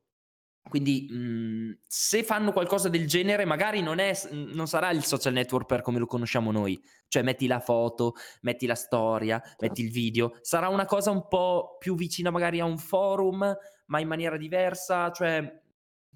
Quindi 0.69 1.07
mh, 1.11 1.15
mhmm, 1.15 1.79
se 1.87 2.23
fanno 2.23 2.53
qualcosa 2.53 2.89
del 2.89 3.07
genere, 3.07 3.45
magari 3.45 3.83
non, 3.83 3.99
è, 3.99 4.13
non, 4.31 4.67
sarà 4.67 4.91
il 4.91 5.05
social 5.05 5.33
network 5.33 5.67
per 5.67 5.83
come 5.83 5.99
lo 5.99 6.07
conosciamo 6.07 6.51
noi, 6.51 6.83
cioè 7.09 7.23
metti 7.23 7.47
la 7.47 7.61
foto, 7.61 8.15
metti 8.41 8.67
la 8.67 8.75
storia, 8.75 9.43
metti 9.61 9.83
il 9.83 9.91
video, 9.91 10.39
sarà 10.41 10.69
una 10.69 10.87
cosa 10.87 11.11
un 11.11 11.29
po' 11.29 11.77
più 11.79 11.95
vicina 11.95 12.31
magari 12.31 12.61
a 12.61 12.65
un 12.65 12.79
forum, 12.79 13.57
ma 13.87 14.01
in 14.01 14.09
maniera 14.09 14.37
diversa, 14.37 15.11
cioè 15.11 15.63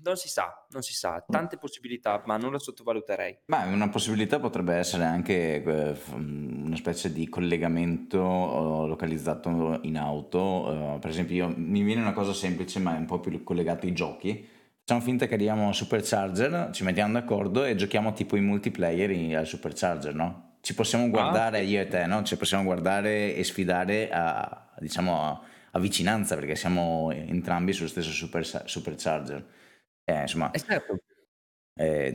non 0.03 0.17
si 0.17 0.29
sa, 0.29 0.65
non 0.71 0.83
si 0.83 0.93
sa, 0.93 1.25
tante 1.27 1.57
possibilità, 1.57 2.23
ma 2.27 2.37
non 2.37 2.53
la 2.53 2.59
sottovaluterei. 2.59 3.39
Ma 3.47 3.65
una 3.65 3.89
possibilità 3.89 4.39
potrebbe 4.39 4.75
essere 4.75 5.05
anche 5.05 5.63
eh, 5.63 5.97
una 6.13 6.77
specie 6.77 7.13
di 7.13 7.29
collegamento 7.29 8.21
uh, 8.21 8.87
localizzato 8.87 9.81
in 9.83 9.99
auto. 9.99 10.39
Uh, 10.39 10.99
per 10.99 11.11
esempio, 11.11 11.35
io, 11.35 11.55
mi 11.57 11.83
viene 11.83 12.01
una 12.01 12.13
cosa 12.13 12.33
semplice, 12.33 12.79
ma 12.79 12.95
è 12.95 12.99
un 12.99 13.07
po' 13.07 13.21
più 13.21 13.43
collegato 13.43 13.87
ai 13.87 13.93
giochi. 13.93 14.49
Facciamo 14.81 15.05
finta 15.05 15.27
che 15.27 15.35
arriviamo 15.35 15.69
a 15.69 15.73
Supercharger, 15.73 16.71
ci 16.73 16.83
mettiamo 16.83 17.13
d'accordo 17.13 17.65
e 17.65 17.75
giochiamo 17.75 18.15
tipo 18.15 18.37
in 18.37 18.45
multiplayer 18.45 19.11
in, 19.11 19.37
al 19.37 19.47
Supercharger, 19.47 20.15
no? 20.15 20.57
Ci 20.63 20.75
possiamo 20.75 21.05
ah, 21.05 21.09
guardare, 21.09 21.59
ah, 21.59 21.63
io 21.63 21.81
e 21.81 21.89
te, 21.89 22.07
no? 22.07 22.23
Ci 22.23 22.37
possiamo 22.39 22.65
guardare 22.65 23.35
e 23.35 23.45
sfidare 23.45 24.09
a, 24.11 24.71
diciamo, 24.79 25.23
a, 25.23 25.41
a 25.73 25.79
vicinanza, 25.79 26.37
perché 26.37 26.57
siamo 26.57 27.11
entrambi 27.13 27.75
sullo 27.75 27.89
stesso 27.89 28.11
super, 28.11 28.47
Supercharger. 28.65 29.45
Eh, 30.09 30.21
insomma, 30.23 30.51
eh 30.53 30.59
certo. 30.61 30.99
eh, 31.79 32.13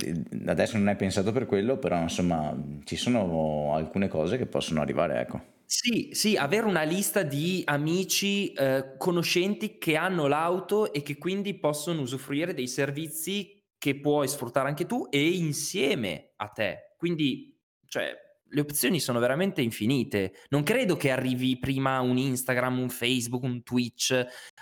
adesso 0.48 0.78
non 0.78 0.90
è 0.90 0.96
pensato 0.96 1.32
per 1.32 1.46
quello, 1.46 1.78
però 1.80 2.00
insomma 2.02 2.56
ci 2.84 2.96
sono 2.98 3.74
alcune 3.76 4.08
cose 4.08 4.38
che 4.38 4.46
possono 4.48 4.82
arrivare, 4.82 5.20
ecco. 5.22 5.42
Sì, 5.66 6.10
sì, 6.12 6.36
avere 6.38 6.68
una 6.68 6.84
lista 6.84 7.24
di 7.24 7.64
amici, 7.66 8.52
eh, 8.54 8.96
conoscenti 8.98 9.78
che 9.80 9.96
hanno 9.96 10.28
l'auto 10.28 10.94
e 10.94 11.02
che 11.02 11.18
quindi 11.18 11.58
possono 11.58 12.02
usufruire 12.02 12.54
dei 12.54 12.68
servizi 12.68 13.60
che 13.78 14.00
puoi 14.00 14.28
sfruttare 14.28 14.68
anche 14.68 14.86
tu 14.86 15.08
e 15.10 15.30
insieme 15.32 16.34
a 16.36 16.48
te. 16.50 16.94
Quindi, 16.98 17.58
cioè, 17.88 18.14
le 18.50 18.62
opzioni 18.62 19.00
sono 19.00 19.18
veramente 19.20 19.62
infinite. 19.62 20.34
Non 20.50 20.62
credo 20.62 20.96
che 20.96 21.10
arrivi 21.10 21.58
prima 21.58 22.00
un 22.02 22.18
Instagram, 22.18 22.78
un 22.80 22.90
Facebook, 22.90 23.42
un 23.42 23.64
Twitch 23.64 24.12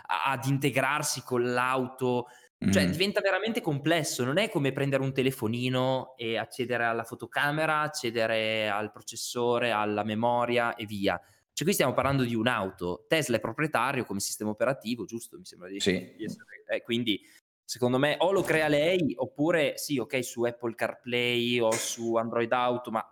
ad 0.03 0.45
integrarsi 0.45 1.23
con 1.23 1.51
l'auto 1.51 2.27
cioè 2.69 2.85
mm. 2.85 2.91
diventa 2.91 3.21
veramente 3.21 3.59
complesso, 3.59 4.23
non 4.23 4.37
è 4.37 4.49
come 4.49 4.71
prendere 4.71 5.01
un 5.01 5.13
telefonino 5.13 6.13
e 6.15 6.37
accedere 6.37 6.83
alla 6.83 7.03
fotocamera, 7.03 7.79
accedere 7.79 8.69
al 8.69 8.91
processore, 8.91 9.71
alla 9.71 10.03
memoria 10.03 10.75
e 10.75 10.85
via. 10.85 11.19
Cioè 11.53 11.65
qui 11.65 11.73
stiamo 11.73 11.93
parlando 11.93 12.23
di 12.23 12.35
un'auto, 12.35 13.05
Tesla 13.07 13.37
è 13.37 13.39
proprietario 13.39 14.05
come 14.05 14.19
sistema 14.19 14.51
operativo, 14.51 15.05
giusto? 15.05 15.37
Mi 15.37 15.45
sembra 15.45 15.69
di, 15.69 15.79
sì. 15.79 16.13
di 16.15 16.23
essere... 16.23 16.45
Eh, 16.67 16.83
quindi 16.83 17.19
secondo 17.65 17.97
me 17.97 18.17
o 18.19 18.31
lo 18.31 18.43
crea 18.43 18.67
lei 18.67 19.15
oppure 19.17 19.77
sì, 19.77 19.97
ok, 19.97 20.23
su 20.23 20.43
Apple 20.43 20.75
CarPlay 20.75 21.59
o 21.59 21.71
su 21.71 22.13
Android 22.15 22.51
Auto, 22.51 22.91
ma 22.91 23.03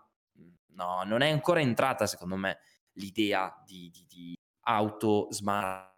no, 0.73 1.03
non 1.05 1.21
è 1.21 1.29
ancora 1.29 1.59
entrata 1.59 2.05
secondo 2.05 2.35
me 2.35 2.59
l'idea 2.93 3.63
di, 3.65 3.89
di, 3.91 4.05
di 4.07 4.37
auto 4.61 5.27
smart. 5.31 5.97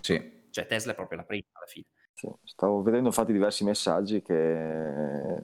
Sì 0.00 0.35
cioè 0.56 0.66
Tesla 0.66 0.92
è 0.92 0.94
proprio 0.94 1.18
la 1.18 1.24
prima 1.24 1.44
alla 1.52 1.66
fine. 1.66 1.84
Sì, 2.14 2.32
stavo 2.44 2.80
vedendo 2.80 3.08
infatti 3.08 3.32
diversi 3.32 3.62
messaggi 3.62 4.22
che 4.22 5.42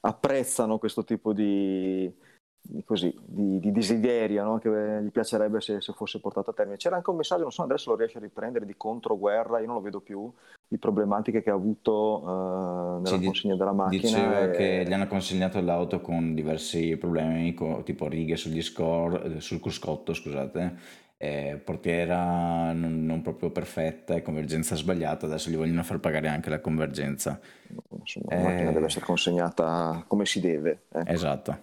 apprezzano 0.00 0.78
questo 0.78 1.04
tipo 1.04 1.32
di, 1.32 2.12
di, 2.60 2.82
così, 2.82 3.14
di, 3.24 3.60
di 3.60 3.70
desiderio 3.70 4.42
no? 4.42 4.58
che 4.58 4.68
gli 4.68 5.12
piacerebbe 5.12 5.60
se, 5.60 5.80
se, 5.80 5.92
fosse 5.92 6.18
portato 6.18 6.50
a 6.50 6.54
termine. 6.54 6.76
C'era 6.76 6.96
anche 6.96 7.10
un 7.10 7.16
messaggio, 7.18 7.42
non 7.42 7.52
so 7.52 7.62
adesso 7.62 7.90
lo 7.90 7.96
riesce 7.96 8.18
a 8.18 8.20
riprendere, 8.20 8.66
di 8.66 8.74
controguerra, 8.76 9.60
io 9.60 9.66
non 9.66 9.76
lo 9.76 9.80
vedo 9.80 10.00
più, 10.00 10.28
di 10.66 10.76
problematiche 10.76 11.40
che 11.40 11.50
ha 11.50 11.54
avuto 11.54 12.20
uh, 12.24 13.00
nella 13.00 13.18
sì, 13.18 13.24
consegna 13.24 13.54
della 13.54 13.72
macchina. 13.72 14.02
Diceva 14.02 14.42
e... 14.42 14.50
che 14.50 14.84
gli 14.88 14.92
hanno 14.92 15.06
consegnato 15.06 15.60
l'auto 15.60 16.00
con 16.00 16.34
diversi 16.34 16.96
problemi, 16.96 17.54
tipo 17.84 18.08
righe 18.08 18.34
sugli 18.34 18.62
score, 18.62 19.38
sul 19.38 19.60
cruscotto, 19.60 20.12
scusate, 20.12 21.06
eh, 21.20 21.60
portiera 21.62 22.72
non, 22.72 23.04
non, 23.04 23.22
proprio 23.22 23.50
perfetta 23.50 24.14
e 24.14 24.22
convergenza 24.22 24.76
sbagliata, 24.76 25.26
adesso 25.26 25.50
gli 25.50 25.56
vogliono 25.56 25.82
far 25.82 25.98
pagare 25.98 26.28
anche 26.28 26.48
la 26.48 26.60
convergenza. 26.60 27.40
Insomma, 27.90 28.34
la 28.36 28.42
macchina 28.42 28.72
deve 28.72 28.86
essere 28.86 29.04
consegnata 29.04 30.04
come 30.06 30.24
si 30.24 30.40
deve. 30.40 30.84
Ecco. 30.92 31.10
Esatto, 31.10 31.58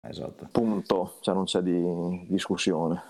esatto. 0.00 0.48
Punto, 0.50 1.18
cioè 1.20 1.34
non 1.34 1.44
c'è 1.44 1.60
di 1.60 2.26
discussione. 2.28 3.02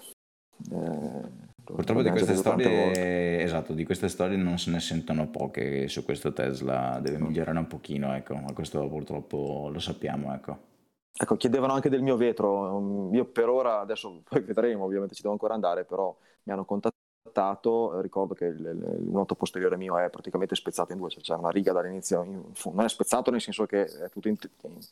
Eh, 0.72 1.42
Purtroppo 1.64 2.02
di 2.02 2.10
queste, 2.10 2.34
storie, 2.34 3.40
esatto, 3.42 3.72
di 3.72 3.84
queste 3.84 4.08
storie 4.08 4.36
non 4.36 4.58
se 4.58 4.70
ne 4.70 4.80
sentono 4.80 5.28
poche 5.28 5.88
su 5.88 6.04
questo 6.04 6.34
Tesla, 6.34 6.98
deve 7.00 7.18
migliorare 7.18 7.56
un 7.56 7.66
pochino, 7.66 8.14
ecco, 8.14 8.34
ma 8.34 8.52
questo 8.52 8.86
purtroppo 8.86 9.70
lo 9.72 9.78
sappiamo, 9.78 10.34
ecco. 10.34 10.72
Ecco, 11.16 11.36
chiedevano 11.36 11.72
anche 11.74 11.88
del 11.88 12.02
mio 12.02 12.16
vetro. 12.16 13.10
Io 13.12 13.24
per 13.26 13.48
ora, 13.48 13.78
adesso 13.80 14.22
poi 14.24 14.40
vedremo, 14.42 14.84
ovviamente 14.84 15.14
ci 15.14 15.22
devo 15.22 15.32
ancora 15.34 15.54
andare, 15.54 15.84
però 15.84 16.16
mi 16.42 16.52
hanno 16.52 16.64
contattato. 16.64 18.00
Ricordo 18.00 18.34
che 18.34 18.46
un 18.46 19.16
auto 19.16 19.34
posteriore 19.36 19.76
mio 19.76 19.96
è 19.98 20.10
praticamente 20.10 20.54
spezzato 20.56 20.92
in 20.92 20.98
due, 20.98 21.10
cioè 21.10 21.22
c'è 21.22 21.34
una 21.34 21.50
riga 21.50 21.72
dall'inizio, 21.72 22.22
non 22.24 22.84
è 22.84 22.88
spezzato 22.88 23.30
nel 23.30 23.40
senso 23.40 23.64
che 23.66 23.84
è 23.84 24.10
in, 24.24 24.36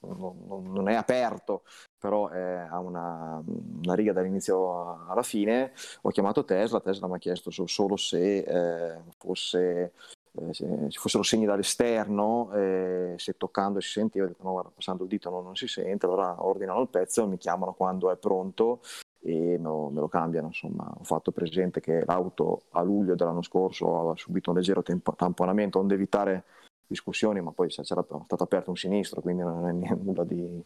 non 0.01 0.89
è 0.89 0.95
aperto, 0.95 1.63
però 1.99 2.29
ha 2.29 2.79
una, 2.79 3.43
una, 3.45 3.95
riga 3.95 4.13
dall'inizio 4.13 5.07
alla 5.09 5.23
fine. 5.23 5.73
Ho 6.03 6.11
chiamato 6.11 6.45
Tesla, 6.45 6.81
Tesla 6.81 7.09
mi 7.09 7.15
ha 7.15 7.19
chiesto 7.19 7.51
solo 7.51 7.97
se 7.97 8.39
eh, 8.39 8.99
fosse 9.19 9.93
eh, 10.35 10.53
ci 10.89 10.99
fossero 10.99 11.23
segni 11.23 11.45
dall'esterno, 11.45 12.53
eh, 12.55 13.15
se 13.19 13.37
toccando 13.37 13.81
si 13.81 13.91
sentiva, 13.91 14.25
ho 14.25 14.29
detto 14.29 14.43
no, 14.43 14.53
guarda, 14.53 14.71
passando 14.75 15.03
il 15.03 15.09
dito 15.09 15.31
no, 15.31 15.43
non 15.43 15.57
si 15.57 15.69
sente, 15.69 16.07
allora 16.07 16.45
ordinano 16.45 16.81
il 16.81 16.89
pezzo, 16.89 17.27
mi 17.27 17.37
chiamano 17.37 17.75
quando 17.75 18.11
è 18.11 18.17
pronto 18.17 18.81
e 19.21 19.57
me 19.59 19.65
lo, 19.65 19.91
me 19.91 20.01
lo, 20.01 20.09
cambiano. 20.09 20.49
Insomma, 20.49 20.91
ho 20.99 21.05
fatto 21.05 21.33
presente 21.33 21.81
che 21.81 22.05
l'auto 22.05 22.63
a 22.71 22.83
luglio 22.83 23.15
dell'anno 23.15 23.43
scorso 23.43 23.99
aveva 23.99 24.17
subito 24.17 24.51
un 24.51 24.57
leggero 24.57 24.83
tempo, 24.83 25.15
tamponamento, 25.15 25.79
onde 25.79 25.95
evitare 25.95 26.45
discussioni, 26.87 27.41
ma 27.41 27.53
poi 27.53 27.69
c'era 27.69 27.85
stato 27.85 28.27
aperto 28.43 28.71
un 28.71 28.77
sinistro, 28.77 29.21
quindi 29.21 29.43
non 29.43 29.67
è 29.67 29.73
nulla 29.95 30.25
di, 30.25 30.65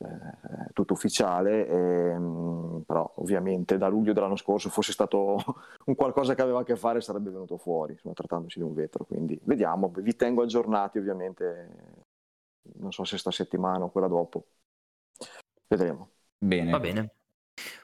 eh, 0.00 0.72
tutto 0.72 0.92
ufficiale, 0.92 1.66
ehm, 1.66 2.84
però 2.86 3.10
ovviamente 3.16 3.78
da 3.78 3.88
luglio 3.88 4.12
dell'anno 4.12 4.36
scorso 4.36 4.70
fosse 4.70 4.92
stato 4.92 5.42
un 5.86 5.94
qualcosa 5.96 6.34
che 6.34 6.42
aveva 6.42 6.60
a 6.60 6.64
che 6.64 6.76
fare 6.76 7.00
sarebbe 7.00 7.30
venuto 7.30 7.58
fuori, 7.58 7.92
insomma, 7.92 8.14
trattandosi 8.14 8.58
di 8.58 8.64
un 8.64 8.74
vetro, 8.74 9.04
quindi 9.04 9.38
vediamo, 9.42 9.90
vi 9.96 10.14
tengo 10.14 10.42
aggiornati 10.42 10.98
ovviamente, 10.98 11.68
non 12.74 12.92
so 12.92 13.02
se 13.02 13.18
sta 13.18 13.32
settimana 13.32 13.84
o 13.84 13.90
quella 13.90 14.06
dopo, 14.06 14.46
vedremo. 15.66 16.10
Bene. 16.38 16.70
Va 16.70 16.78
bene. 16.78 17.12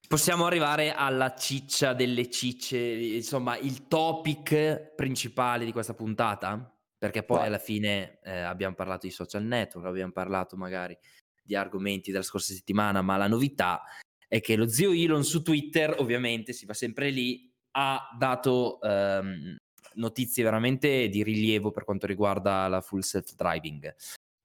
Possiamo 0.06 0.46
arrivare 0.46 0.92
alla 0.92 1.34
ciccia 1.34 1.94
delle 1.94 2.30
cicce, 2.30 2.78
insomma 2.78 3.56
il 3.56 3.88
topic 3.88 4.92
principale 4.94 5.64
di 5.64 5.72
questa 5.72 5.94
puntata? 5.94 6.70
Perché 6.96 7.24
poi 7.24 7.44
alla 7.44 7.58
fine 7.58 8.20
eh, 8.22 8.38
abbiamo 8.38 8.74
parlato 8.74 9.06
di 9.06 9.12
social 9.12 9.42
network, 9.42 9.86
abbiamo 9.86 10.12
parlato 10.12 10.56
magari 10.56 10.96
di 11.44 11.54
argomenti 11.54 12.10
della 12.10 12.22
scorsa 12.22 12.54
settimana, 12.54 13.02
ma 13.02 13.16
la 13.16 13.28
novità 13.28 13.82
è 14.26 14.40
che 14.40 14.56
lo 14.56 14.68
zio 14.68 14.92
Elon 14.92 15.24
su 15.24 15.42
Twitter, 15.42 15.94
ovviamente 15.98 16.52
si 16.52 16.66
va 16.66 16.74
sempre 16.74 17.10
lì, 17.10 17.52
ha 17.72 18.08
dato 18.18 18.80
ehm, 18.80 19.56
notizie 19.94 20.42
veramente 20.42 21.08
di 21.08 21.22
rilievo 21.22 21.70
per 21.70 21.84
quanto 21.84 22.06
riguarda 22.06 22.66
la 22.68 22.80
full 22.80 23.00
self 23.00 23.34
driving. 23.34 23.94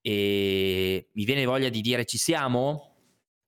E 0.02 1.10
mi 1.14 1.26
viene 1.26 1.46
voglia 1.46 1.70
di 1.70 1.82
dire 1.82 2.06
ci 2.06 2.18
siamo? 2.18 2.89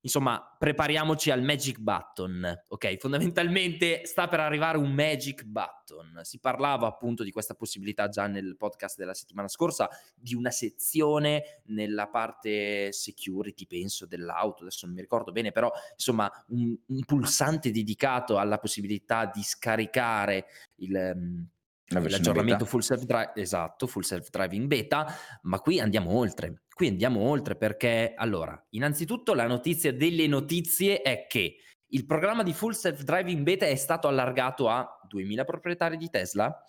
Insomma, 0.01 0.55
prepariamoci 0.57 1.31
al 1.31 1.41
magic 1.41 1.79
button, 1.79 2.63
ok? 2.67 2.97
Fondamentalmente 2.97 4.05
sta 4.05 4.27
per 4.27 4.39
arrivare 4.39 4.77
un 4.77 4.91
magic 4.91 5.43
button. 5.43 6.19
Si 6.23 6.39
parlava 6.39 6.87
appunto 6.87 7.23
di 7.23 7.31
questa 7.31 7.53
possibilità 7.53 8.07
già 8.09 8.27
nel 8.27 8.55
podcast 8.57 8.97
della 8.97 9.13
settimana 9.13 9.47
scorsa, 9.47 9.89
di 10.15 10.35
una 10.35 10.51
sezione 10.51 11.61
nella 11.65 12.07
parte 12.07 12.91
security, 12.91 13.65
penso, 13.65 14.05
dell'auto, 14.05 14.63
adesso 14.63 14.85
non 14.85 14.95
mi 14.95 15.01
ricordo 15.01 15.31
bene, 15.31 15.51
però 15.51 15.71
insomma 15.93 16.29
un, 16.49 16.75
un 16.87 17.05
pulsante 17.05 17.71
dedicato 17.71 18.37
alla 18.37 18.57
possibilità 18.57 19.25
di 19.25 19.43
scaricare 19.43 20.45
il... 20.75 21.11
Um, 21.15 21.49
l'aggiornamento 21.91 22.65
full 22.65 22.79
self 22.79 23.03
drive 23.03 23.31
esatto 23.35 23.87
full 23.87 24.03
self 24.03 24.29
driving 24.29 24.67
beta 24.67 25.05
ma 25.43 25.59
qui 25.59 25.79
andiamo 25.79 26.15
oltre. 26.15 26.63
Qui 26.73 26.87
andiamo 26.87 27.21
oltre 27.21 27.55
perché 27.55 28.13
allora 28.15 28.59
innanzitutto 28.71 29.33
la 29.33 29.47
notizia 29.47 29.93
delle 29.93 30.27
notizie 30.27 31.01
è 31.01 31.27
che 31.27 31.57
il 31.93 32.05
programma 32.05 32.43
di 32.43 32.53
full 32.53 32.71
self 32.71 33.03
driving 33.03 33.43
beta 33.43 33.65
è 33.65 33.75
stato 33.75 34.07
allargato 34.07 34.69
a 34.69 34.99
2000 35.07 35.43
proprietari 35.43 35.97
di 35.97 36.09
Tesla 36.09 36.65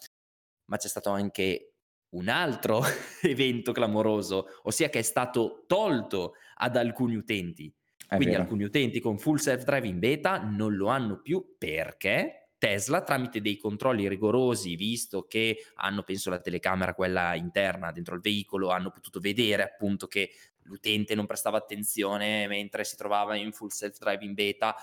ma 0.66 0.76
c'è 0.76 0.88
stato 0.88 1.10
anche 1.10 1.74
un 2.10 2.28
altro 2.28 2.82
evento 3.22 3.72
clamoroso 3.72 4.46
ossia 4.62 4.88
che 4.88 4.98
è 4.98 5.02
stato 5.02 5.64
tolto 5.66 6.34
ad 6.56 6.76
alcuni 6.76 7.14
utenti. 7.14 7.72
È 8.06 8.16
quindi 8.16 8.34
vero. 8.34 8.42
alcuni 8.42 8.64
utenti 8.64 9.00
con 9.00 9.18
full 9.18 9.36
self 9.36 9.64
driving 9.64 9.98
beta 9.98 10.42
non 10.42 10.74
lo 10.74 10.88
hanno 10.88 11.20
più 11.20 11.54
perché 11.56 12.41
Tesla 12.62 13.02
tramite 13.02 13.40
dei 13.40 13.56
controlli 13.56 14.06
rigorosi, 14.06 14.76
visto 14.76 15.26
che 15.26 15.66
hanno, 15.74 16.04
penso, 16.04 16.30
la 16.30 16.38
telecamera, 16.38 16.94
quella 16.94 17.34
interna 17.34 17.90
dentro 17.90 18.14
il 18.14 18.20
veicolo, 18.20 18.70
hanno 18.70 18.92
potuto 18.92 19.18
vedere 19.18 19.64
appunto 19.64 20.06
che 20.06 20.30
l'utente 20.66 21.16
non 21.16 21.26
prestava 21.26 21.58
attenzione 21.58 22.46
mentre 22.46 22.84
si 22.84 22.94
trovava 22.94 23.34
in 23.34 23.50
full 23.50 23.66
self-driving 23.66 24.34
beta, 24.34 24.76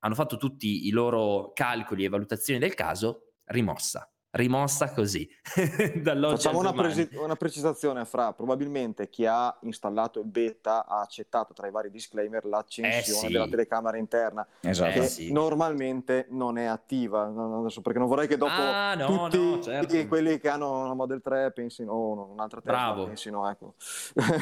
hanno 0.00 0.14
fatto 0.14 0.36
tutti 0.36 0.86
i 0.86 0.90
loro 0.90 1.52
calcoli 1.54 2.04
e 2.04 2.10
valutazioni 2.10 2.60
del 2.60 2.74
caso, 2.74 3.36
rimossa 3.44 4.13
rimossa 4.34 4.92
così. 4.92 5.28
Facciamo 5.44 6.58
una, 6.58 6.72
presi- 6.72 7.08
una, 7.12 7.36
precisazione 7.36 8.04
fra 8.04 8.32
probabilmente 8.32 9.08
chi 9.08 9.26
ha 9.26 9.56
installato 9.62 10.20
il 10.20 10.26
beta 10.26 10.86
ha 10.86 11.00
accettato 11.00 11.52
tra 11.52 11.66
i 11.66 11.70
vari 11.70 11.90
disclaimer 11.90 12.44
l'accensione 12.44 13.20
eh 13.20 13.26
sì. 13.26 13.32
della 13.32 13.48
telecamera 13.48 13.96
interna 13.96 14.46
esatto. 14.60 14.92
che 14.92 15.04
eh 15.04 15.08
sì. 15.08 15.32
normalmente 15.32 16.26
non 16.30 16.58
è 16.58 16.64
attiva 16.64 17.22
adesso 17.58 17.80
perché 17.80 17.98
non 17.98 18.08
vorrei 18.08 18.26
che 18.26 18.36
dopo 18.36 18.52
ah, 18.52 18.94
no, 18.94 19.28
tutti 19.28 19.38
no, 19.38 19.62
certo. 19.62 20.06
quelli 20.06 20.38
che 20.38 20.48
hanno 20.48 20.84
una 20.84 20.94
Model 20.94 21.20
3 21.20 21.52
pensino 21.52 21.92
oh, 21.92 22.30
un'altra 22.32 22.60
Tesla 22.60 22.76
Bravo. 22.76 23.06
pensino 23.06 23.48
ecco 23.48 23.74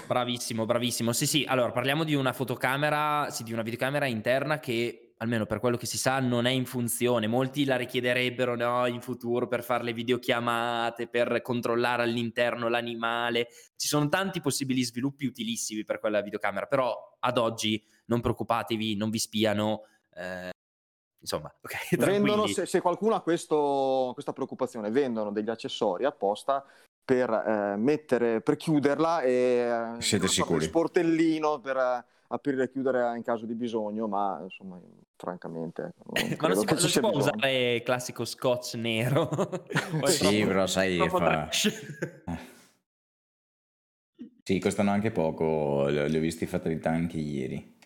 bravissimo 0.07 0.65
bravissimo 0.65 1.13
sì 1.13 1.27
sì 1.27 1.45
allora 1.47 1.71
parliamo 1.71 2.05
di 2.05 2.15
una 2.15 2.33
fotocamera 2.33 3.29
sì, 3.31 3.43
di 3.43 3.53
una 3.53 3.63
videocamera 3.63 4.07
interna 4.07 4.59
che 4.59 5.12
almeno 5.23 5.47
per 5.47 5.61
quello 5.61 5.77
che 5.77 5.87
si 5.87 5.97
sa, 5.97 6.19
non 6.19 6.47
è 6.47 6.51
in 6.51 6.67
funzione. 6.67 7.29
Molti 7.29 7.65
la 7.65 7.77
richiederebbero 7.77 8.57
no, 8.57 8.87
in 8.87 9.01
futuro 9.01 9.47
per 9.47 9.63
fare 9.63 9.85
le 9.85 9.93
videochiamate, 9.93 11.07
per 11.07 11.41
controllare 11.43 12.03
all'interno 12.03 12.69
l'animale. 12.69 13.49
Ci 13.77 13.87
sono 13.87 14.09
tanti 14.09 14.41
possibili 14.41 14.83
sviluppi 14.83 15.25
utilissimi 15.25 15.85
per 15.85 16.01
quella 16.01 16.21
videocamera, 16.21 16.67
però 16.67 17.17
ad 17.21 17.39
oggi 17.39 17.83
non 18.07 18.21
preoccupatevi, 18.21 18.97
non 18.97 19.11
vi 19.11 19.19
spiano. 19.21 19.85
Eh, 20.13 20.51
insomma, 21.21 21.55
ok. 21.63 21.97
Vendono, 21.99 22.49
se, 22.49 22.67
se, 22.67 22.81
qualcuno 22.81 23.15
ha 23.15 23.23
questo, 23.23 24.11
questa 24.15 24.33
preoccupazione, 24.33 24.91
vendono 24.91 25.31
degli 25.31 25.51
accessori 25.51 26.05
apposta 26.05 26.65
per 27.05 27.31
eh, 27.31 27.77
mettere, 27.77 28.41
per 28.41 28.57
chiuderla 28.57 29.23
e 29.23 29.33
eh, 29.33 30.01
siete 30.01 30.27
sicuri? 30.27 30.65
sportellino 30.65 31.61
per 31.61 32.05
aprire 32.33 32.65
e 32.65 32.71
chiudere 32.71 33.17
in 33.17 33.23
caso 33.23 33.47
di 33.47 33.55
bisogno, 33.55 34.09
ma 34.09 34.41
insomma, 34.43 34.81
francamente. 35.17 35.95
Non 36.05 36.15
ma 36.41 36.49
non 36.49 36.57
si, 36.57 36.65
può, 36.65 36.77
non 36.77 36.89
si 36.89 37.01
può 37.01 37.11
usare 37.11 37.75
il 37.75 37.83
classico 37.83 38.25
scotch 38.25 38.75
nero. 38.75 39.29
sì, 40.05 40.19
troppo, 40.19 40.47
però 40.47 40.67
sai. 40.67 41.09
Fa... 41.09 41.49
sì, 44.43 44.59
costano 44.59 44.91
anche 44.91 45.11
poco. 45.11 45.87
Li 45.89 46.17
ho 46.17 46.21
visti 46.21 46.47
fatalità 46.47 46.91
anche 46.91 47.19
ieri. 47.19 47.79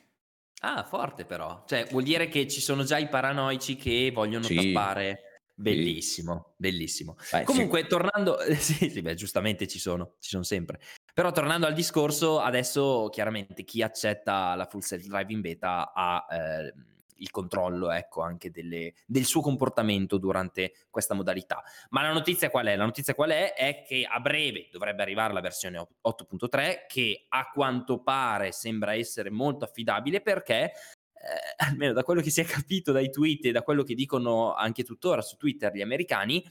Ah, 0.60 0.84
forte 0.84 1.24
però. 1.24 1.64
Cioè, 1.66 1.86
vuol 1.90 2.04
dire 2.04 2.28
che 2.28 2.48
ci 2.48 2.60
sono 2.60 2.84
già 2.84 2.98
i 2.98 3.08
paranoici 3.08 3.76
che 3.76 4.10
vogliono 4.12 4.44
sì. 4.44 4.54
tappare. 4.54 5.20
Bellissimo, 5.58 6.54
bellissimo. 6.56 7.16
Vai, 7.30 7.44
Comunque, 7.44 7.80
sì. 7.82 7.86
tornando, 7.88 8.36
sì, 8.58 8.90
sì, 8.90 9.00
beh, 9.00 9.14
giustamente 9.14 9.66
ci 9.66 9.78
sono, 9.78 10.16
ci 10.18 10.28
sono 10.28 10.42
sempre. 10.42 10.80
Però 11.16 11.32
tornando 11.32 11.64
al 11.64 11.72
discorso, 11.72 12.40
adesso 12.40 13.08
chiaramente 13.10 13.64
chi 13.64 13.80
accetta 13.80 14.54
la 14.54 14.66
full 14.66 14.80
self 14.80 15.06
driving 15.06 15.40
beta 15.40 15.94
ha 15.94 16.26
eh, 16.30 16.74
il 17.14 17.30
controllo 17.30 17.90
ecco, 17.90 18.20
anche 18.20 18.50
delle, 18.50 18.92
del 19.06 19.24
suo 19.24 19.40
comportamento 19.40 20.18
durante 20.18 20.74
questa 20.90 21.14
modalità. 21.14 21.62
Ma 21.88 22.02
la 22.02 22.12
notizia 22.12 22.50
qual 22.50 22.66
è? 22.66 22.76
La 22.76 22.84
notizia 22.84 23.14
qual 23.14 23.30
è? 23.30 23.54
È 23.54 23.82
che 23.82 24.06
a 24.06 24.20
breve 24.20 24.68
dovrebbe 24.70 25.00
arrivare 25.00 25.32
la 25.32 25.40
versione 25.40 25.78
8.3 26.06 26.84
che 26.86 27.24
a 27.30 27.48
quanto 27.48 28.02
pare 28.02 28.52
sembra 28.52 28.92
essere 28.92 29.30
molto 29.30 29.64
affidabile 29.64 30.20
perché 30.20 30.64
eh, 30.64 31.54
almeno 31.66 31.94
da 31.94 32.02
quello 32.02 32.20
che 32.20 32.28
si 32.28 32.42
è 32.42 32.44
capito 32.44 32.92
dai 32.92 33.10
tweet 33.10 33.46
e 33.46 33.52
da 33.52 33.62
quello 33.62 33.84
che 33.84 33.94
dicono 33.94 34.52
anche 34.52 34.84
tuttora 34.84 35.22
su 35.22 35.36
Twitter 35.36 35.72
gli 35.72 35.80
americani, 35.80 36.44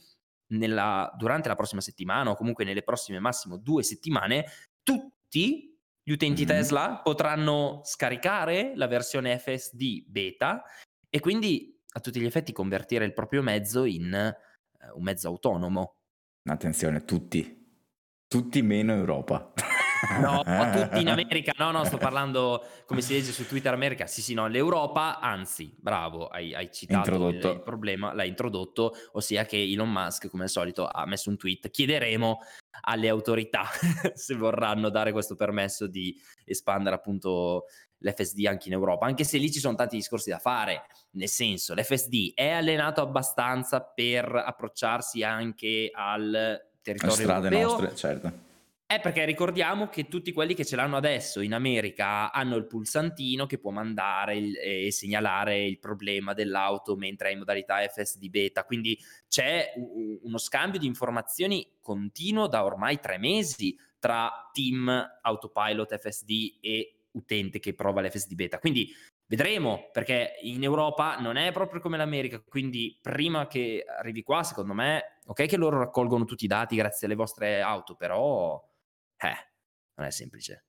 nella, 0.48 1.12
durante 1.16 1.48
la 1.48 1.56
prossima 1.56 1.80
settimana 1.80 2.30
o 2.30 2.36
comunque 2.36 2.64
nelle 2.64 2.82
prossime 2.82 3.18
massimo 3.18 3.56
due 3.56 3.82
settimane, 3.82 4.46
tutti 4.82 5.76
gli 6.02 6.12
utenti 6.12 6.44
mm-hmm. 6.44 6.50
Tesla 6.50 7.00
potranno 7.02 7.80
scaricare 7.84 8.72
la 8.76 8.86
versione 8.86 9.38
FSD 9.38 10.04
beta 10.06 10.62
e 11.08 11.20
quindi 11.20 11.76
a 11.94 12.00
tutti 12.00 12.20
gli 12.20 12.26
effetti 12.26 12.52
convertire 12.52 13.04
il 13.04 13.12
proprio 13.12 13.42
mezzo 13.42 13.84
in 13.84 14.12
uh, 14.12 14.96
un 14.96 15.02
mezzo 15.02 15.28
autonomo. 15.28 15.96
Attenzione, 16.44 17.04
tutti. 17.04 17.64
Tutti 18.28 18.62
meno 18.62 18.92
Europa. 18.92 19.52
No, 20.20 20.42
tutti 20.72 21.00
in 21.00 21.08
America. 21.08 21.52
No, 21.56 21.70
no, 21.70 21.84
sto 21.84 21.96
parlando 21.96 22.64
come 22.86 23.00
si 23.00 23.14
legge 23.14 23.32
su 23.32 23.46
Twitter 23.46 23.72
America. 23.72 24.06
Sì, 24.06 24.22
sì, 24.22 24.34
no, 24.34 24.46
l'Europa, 24.46 25.20
anzi, 25.20 25.74
bravo, 25.78 26.28
hai, 26.28 26.54
hai 26.54 26.70
citato 26.72 27.28
il, 27.28 27.36
il, 27.36 27.62
problema, 27.62 28.12
l'hai 28.12 28.28
introdotto, 28.28 28.94
ossia 29.12 29.44
che 29.44 29.60
Elon 29.62 29.90
Musk, 29.90 30.28
come 30.28 30.44
al 30.44 30.50
solito, 30.50 30.86
ha 30.86 31.06
messo 31.06 31.30
un 31.30 31.36
tweet. 31.36 31.70
Chiederemo 31.70 32.38
alle 32.82 33.08
autorità 33.08 33.64
se 34.14 34.34
vorranno 34.34 34.90
dare 34.90 35.12
questo 35.12 35.34
permesso 35.34 35.86
di 35.86 36.14
espandere 36.44 36.96
appunto 36.96 37.64
l'FSD 37.98 38.44
anche 38.46 38.68
in 38.68 38.74
Europa, 38.74 39.06
anche 39.06 39.24
se 39.24 39.38
lì 39.38 39.50
ci 39.50 39.58
sono 39.58 39.74
tanti 39.74 39.96
discorsi 39.96 40.28
da 40.28 40.38
fare, 40.38 40.82
nel 41.12 41.28
senso 41.28 41.74
l'FSD 41.74 42.34
è 42.34 42.50
allenato 42.50 43.00
abbastanza 43.00 43.80
per 43.80 44.30
approcciarsi 44.30 45.22
anche 45.22 45.90
al 45.92 46.60
territorio 46.82 47.14
a 47.14 47.18
strade 47.18 47.48
europeo. 47.48 47.68
nostre, 47.68 47.96
certo 47.96 48.45
è 48.88 49.00
perché 49.00 49.24
ricordiamo 49.24 49.88
che 49.88 50.06
tutti 50.06 50.32
quelli 50.32 50.54
che 50.54 50.64
ce 50.64 50.76
l'hanno 50.76 50.96
adesso 50.96 51.40
in 51.40 51.54
America 51.54 52.30
hanno 52.30 52.54
il 52.54 52.68
pulsantino 52.68 53.44
che 53.44 53.58
può 53.58 53.72
mandare 53.72 54.36
il, 54.36 54.56
e 54.56 54.92
segnalare 54.92 55.64
il 55.64 55.80
problema 55.80 56.34
dell'auto 56.34 56.94
mentre 56.94 57.30
è 57.30 57.32
in 57.32 57.38
modalità 57.38 57.78
FSD 57.78 58.28
beta, 58.28 58.64
quindi 58.64 58.96
c'è 59.28 59.72
uno 60.22 60.38
scambio 60.38 60.78
di 60.78 60.86
informazioni 60.86 61.78
continuo 61.80 62.46
da 62.46 62.64
ormai 62.64 63.00
tre 63.00 63.18
mesi 63.18 63.76
tra 63.98 64.50
team 64.52 64.88
autopilot 65.20 65.98
FSD 65.98 66.58
e 66.60 67.06
utente 67.10 67.58
che 67.58 67.74
prova 67.74 68.02
l'FSD 68.02 68.34
beta. 68.34 68.60
Quindi 68.60 68.88
vedremo 69.26 69.88
perché 69.90 70.38
in 70.42 70.62
Europa 70.62 71.16
non 71.18 71.36
è 71.36 71.50
proprio 71.50 71.80
come 71.80 71.96
l'America, 71.96 72.40
quindi 72.40 72.96
prima 73.02 73.48
che 73.48 73.84
arrivi 73.84 74.22
qua, 74.22 74.44
secondo 74.44 74.74
me, 74.74 75.18
ok 75.26 75.46
che 75.46 75.56
loro 75.56 75.78
raccolgono 75.78 76.24
tutti 76.24 76.44
i 76.44 76.48
dati 76.48 76.76
grazie 76.76 77.06
alle 77.08 77.16
vostre 77.16 77.60
auto, 77.62 77.96
però 77.96 78.62
eh, 79.18 79.36
non 79.96 80.06
è 80.06 80.10
semplice. 80.10 80.66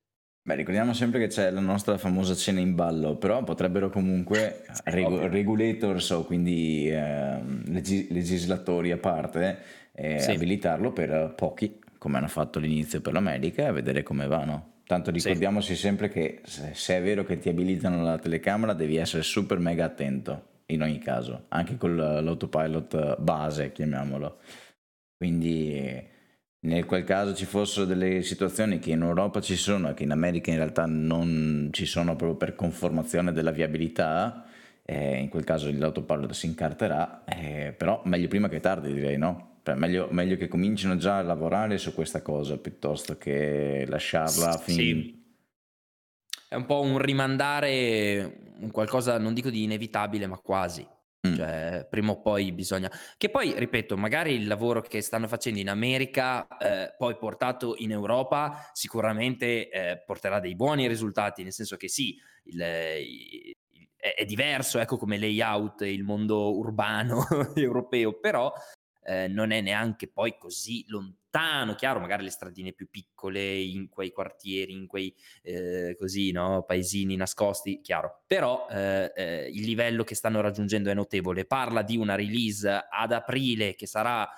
Beh, 0.47 0.55
ricordiamo 0.55 0.93
sempre 0.93 1.19
che 1.19 1.27
c'è 1.27 1.51
la 1.51 1.59
nostra 1.59 1.97
famosa 1.97 2.33
cena 2.33 2.61
in 2.61 2.73
ballo, 2.73 3.17
però 3.17 3.43
potrebbero 3.43 3.89
comunque 3.89 4.63
regu- 4.85 5.25
regulators 5.25 6.09
o 6.11 6.23
quindi 6.23 6.89
eh, 6.89 7.41
legis- 7.65 8.09
legislatori 8.09 8.91
a 8.91 8.97
parte 8.97 9.59
eh, 9.91 10.19
sì. 10.19 10.31
abilitarlo 10.31 10.93
per 10.93 11.33
pochi, 11.35 11.81
come 11.97 12.17
hanno 12.17 12.29
fatto 12.29 12.59
all'inizio 12.59 13.01
per 13.01 13.11
l'America, 13.11 13.67
e 13.67 13.73
vedere 13.73 14.03
come 14.03 14.25
vanno. 14.25 14.75
Tanto 14.85 15.11
ricordiamoci 15.11 15.75
sì. 15.75 15.81
sempre 15.81 16.07
che 16.07 16.39
se 16.45 16.95
è 16.95 17.01
vero 17.01 17.25
che 17.25 17.39
ti 17.39 17.49
abilitano 17.49 18.01
la 18.01 18.17
telecamera 18.17 18.71
devi 18.71 18.95
essere 18.95 19.23
super 19.23 19.59
mega 19.59 19.83
attento 19.83 20.61
in 20.67 20.81
ogni 20.81 20.99
caso, 20.99 21.47
anche 21.49 21.75
con 21.75 21.97
l'autopilot 21.97 23.19
base, 23.19 23.73
chiamiamolo. 23.73 24.39
Quindi 25.17 26.15
nel 26.59 26.85
qual 26.85 27.03
caso 27.03 27.35
ci 27.35 27.45
fossero 27.45 27.85
delle 27.85 28.23
situazioni 28.23 28.79
che 28.79 28.91
in 28.91 29.01
Europa 29.01 29.41
ci 29.41 29.55
sono 29.55 29.89
e 29.89 29.93
che 29.93 30.03
in 30.03 30.11
America 30.11 30.49
in 30.49 30.57
realtà 30.57 30.85
non 30.85 31.69
ci 31.71 31.85
sono 31.85 32.15
proprio 32.15 32.37
per 32.37 32.55
conformazione 32.55 33.31
della 33.31 33.51
viabilità, 33.51 34.45
eh, 34.83 35.17
in 35.17 35.29
quel 35.29 35.43
caso 35.43 35.69
l'autopilot 35.71 36.31
si 36.31 36.47
incarterà, 36.47 37.23
eh, 37.25 37.73
però 37.77 38.01
meglio 38.05 38.27
prima 38.27 38.49
che 38.49 38.59
tardi 38.59 38.93
direi, 38.93 39.17
no? 39.17 39.59
Cioè, 39.63 39.75
meglio, 39.75 40.07
meglio, 40.11 40.37
che 40.37 40.47
comincino 40.47 40.95
già 40.95 41.17
a 41.17 41.21
lavorare 41.21 41.77
su 41.77 41.93
questa 41.93 42.21
cosa 42.21 42.57
piuttosto 42.57 43.17
che 43.17 43.85
lasciarla 43.85 44.57
fin... 44.57 44.75
Sì. 44.75 45.35
è 46.47 46.55
un 46.55 46.65
po' 46.65 46.79
un 46.79 46.97
rimandare 46.99 48.53
un 48.59 48.71
qualcosa, 48.71 49.17
non 49.17 49.33
dico 49.33 49.49
di 49.49 49.63
inevitabile, 49.63 50.25
ma 50.25 50.37
quasi. 50.37 50.87
Mm. 51.25 51.35
Cioè, 51.35 51.87
prima 51.89 52.11
o 52.11 52.21
poi 52.21 52.51
bisogna. 52.51 52.91
Che 53.17 53.29
poi, 53.29 53.53
ripeto, 53.57 53.97
magari 53.97 54.33
il 54.33 54.47
lavoro 54.47 54.81
che 54.81 55.01
stanno 55.01 55.27
facendo 55.27 55.59
in 55.59 55.69
America, 55.69 56.47
eh, 56.59 56.93
poi 56.97 57.17
portato 57.17 57.75
in 57.77 57.91
Europa, 57.91 58.69
sicuramente 58.73 59.69
eh, 59.69 60.03
porterà 60.05 60.39
dei 60.39 60.55
buoni 60.55 60.87
risultati, 60.87 61.43
nel 61.43 61.53
senso 61.53 61.75
che 61.75 61.87
sì, 61.87 62.15
il, 62.45 62.61
il, 62.61 63.55
è, 63.95 64.13
è, 64.15 64.25
diverso, 64.25 64.79
ecco, 64.79 64.97
come 64.97 65.17
layout 65.17 65.81
il 65.81 66.03
mondo 66.03 66.55
urbano 66.55 67.25
europeo, 67.55 68.19
però 68.19 68.51
eh, 69.07 69.29
non 69.29 69.51
è 69.51 69.61
neanche 69.61 70.09
poi 70.09 70.37
così 70.37 70.83
lontano, 70.87 71.75
chiaro, 71.75 72.01
magari 72.01 72.23
le 72.23 72.29
stradine 72.29 72.73
più 72.73 72.89
piccole 72.89 73.57
in 73.57 73.87
quei 73.87 74.11
quartieri, 74.11 74.73
in 74.73 74.85
quei 74.85 75.15
eh, 75.43 75.95
così, 75.97 76.31
no, 76.31 76.63
paesini 76.67 77.15
nascosti, 77.15 77.79
chiaro, 77.79 78.23
però 78.27 78.67
eh, 78.69 79.13
eh, 79.15 79.49
il 79.49 79.63
livello 79.63 80.03
che 80.03 80.13
stanno 80.13 80.41
raggiungendo 80.41 80.89
è 80.89 80.93
notevole. 80.93 81.45
Parla 81.45 81.83
di 81.83 81.95
una 81.95 82.15
release 82.15 82.67
ad 82.67 83.13
aprile 83.13 83.75
che 83.75 83.87
sarà 83.87 84.29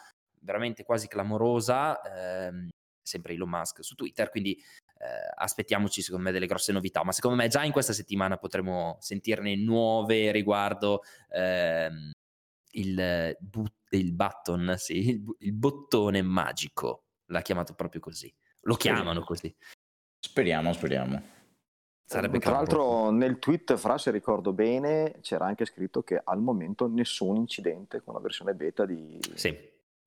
veramente 0.41 0.83
quasi 0.83 1.07
clamorosa, 1.07 1.99
ehm, 2.01 2.67
sempre 3.01 3.33
Elon 3.33 3.49
Musk 3.49 3.83
su 3.83 3.95
Twitter, 3.95 4.29
quindi 4.29 4.53
eh, 4.53 5.31
aspettiamoci 5.35 6.03
secondo 6.03 6.25
me 6.25 6.31
delle 6.31 6.45
grosse 6.45 6.71
novità, 6.71 7.03
ma 7.03 7.11
secondo 7.11 7.37
me 7.37 7.47
già 7.47 7.63
in 7.63 7.71
questa 7.71 7.93
settimana 7.93 8.37
potremo 8.37 8.97
sentirne 8.99 9.55
nuove 9.55 10.31
riguardo 10.31 11.01
ehm, 11.29 12.11
il, 12.71 13.35
but, 13.39 13.73
il 13.89 14.13
button, 14.13 14.75
sì, 14.77 15.09
il, 15.09 15.23
il, 15.39 15.53
bottone 15.53 16.21
magico, 16.21 17.05
l'ha 17.25 17.41
chiamato 17.41 17.73
proprio 17.73 18.01
così, 18.01 18.33
lo 18.61 18.75
chiamano 18.75 19.21
così. 19.21 19.53
Speriamo, 20.19 20.73
speriamo. 20.73 21.37
Sarebbe 22.09 22.39
Tra 22.39 22.53
l'altro 22.53 23.11
nel 23.11 23.37
tweet, 23.37 23.75
fra 23.75 23.99
se 23.99 24.09
ricordo 24.09 24.51
bene, 24.51 25.19
c'era 25.21 25.45
anche 25.45 25.65
scritto 25.65 26.01
che 26.01 26.19
al 26.23 26.41
momento 26.41 26.87
nessun 26.87 27.35
incidente 27.35 28.01
con 28.01 28.15
la 28.15 28.19
versione 28.19 28.55
beta 28.55 28.83
di, 28.83 29.19
sì. 29.35 29.55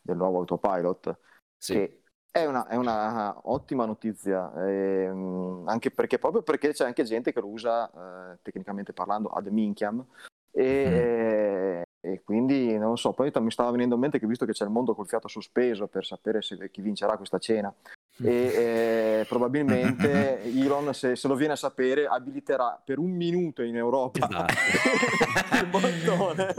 del 0.00 0.16
nuovo 0.16 0.38
autopilot, 0.38 1.16
sì. 1.56 1.74
che 1.74 2.02
è 2.32 2.44
una, 2.44 2.66
è 2.66 2.74
una, 2.74 3.48
ottima 3.48 3.84
notizia, 3.84 4.52
ehm, 4.66 5.64
anche 5.68 5.92
perché 5.92 6.18
proprio 6.18 6.42
perché 6.42 6.72
c'è 6.72 6.86
anche 6.86 7.04
gente 7.04 7.32
che 7.32 7.40
lo 7.40 7.48
usa 7.48 7.88
eh, 8.32 8.38
tecnicamente 8.42 8.92
parlando 8.92 9.28
ad 9.28 9.46
minchiam 9.46 10.04
e, 10.50 11.78
mm. 11.78 11.82
E 12.04 12.20
quindi 12.24 12.76
non 12.76 12.90
lo 12.90 12.96
so, 12.96 13.12
poi 13.12 13.30
mi 13.36 13.52
stava 13.52 13.70
venendo 13.70 13.94
in 13.94 14.00
mente 14.00 14.18
che 14.18 14.26
visto 14.26 14.44
che 14.44 14.50
c'è 14.50 14.64
il 14.64 14.70
mondo 14.70 14.92
col 14.92 15.06
fiato 15.06 15.28
sospeso 15.28 15.86
per 15.86 16.04
sapere 16.04 16.42
se, 16.42 16.68
chi 16.72 16.80
vincerà 16.80 17.16
questa 17.16 17.38
cena, 17.38 17.72
e 18.20 19.20
eh, 19.20 19.24
probabilmente 19.28 20.42
Elon, 20.42 20.92
se, 20.94 21.14
se, 21.14 21.28
lo 21.28 21.36
viene 21.36 21.52
a 21.52 21.56
sapere, 21.56 22.06
abiliterà 22.06 22.82
per 22.84 22.98
un 22.98 23.12
minuto 23.12 23.62
in 23.62 23.76
Europa 23.76 24.26
esatto. 24.26 25.54
il 25.62 25.66
bottone 25.68 26.54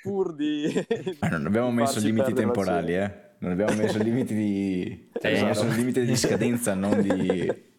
pur 0.00 0.34
di. 0.34 0.86
Ma 1.20 1.28
non 1.28 1.44
abbiamo 1.44 1.70
messo 1.70 2.00
limiti 2.00 2.32
temporali, 2.32 2.94
eh? 2.94 3.30
Non 3.40 3.52
abbiamo 3.52 3.74
messo 3.74 3.98
limiti 3.98 4.34
di. 4.34 5.10
Cioè, 5.22 5.32
esatto. 5.32 5.64
messo 5.64 5.76
limiti 5.76 6.04
di 6.04 6.16
scadenza, 6.16 6.72
non 6.72 6.98
di. 6.98 7.70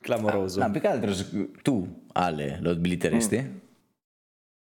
Clamoroso. 0.00 0.60
Ah, 0.60 0.66
no, 0.66 0.72
più 0.72 0.80
che 0.82 0.86
altro 0.86 1.12
tu, 1.62 2.04
Ale, 2.12 2.58
lo 2.60 2.70
abiliteresti? 2.70 3.40
Mm. 3.40 3.69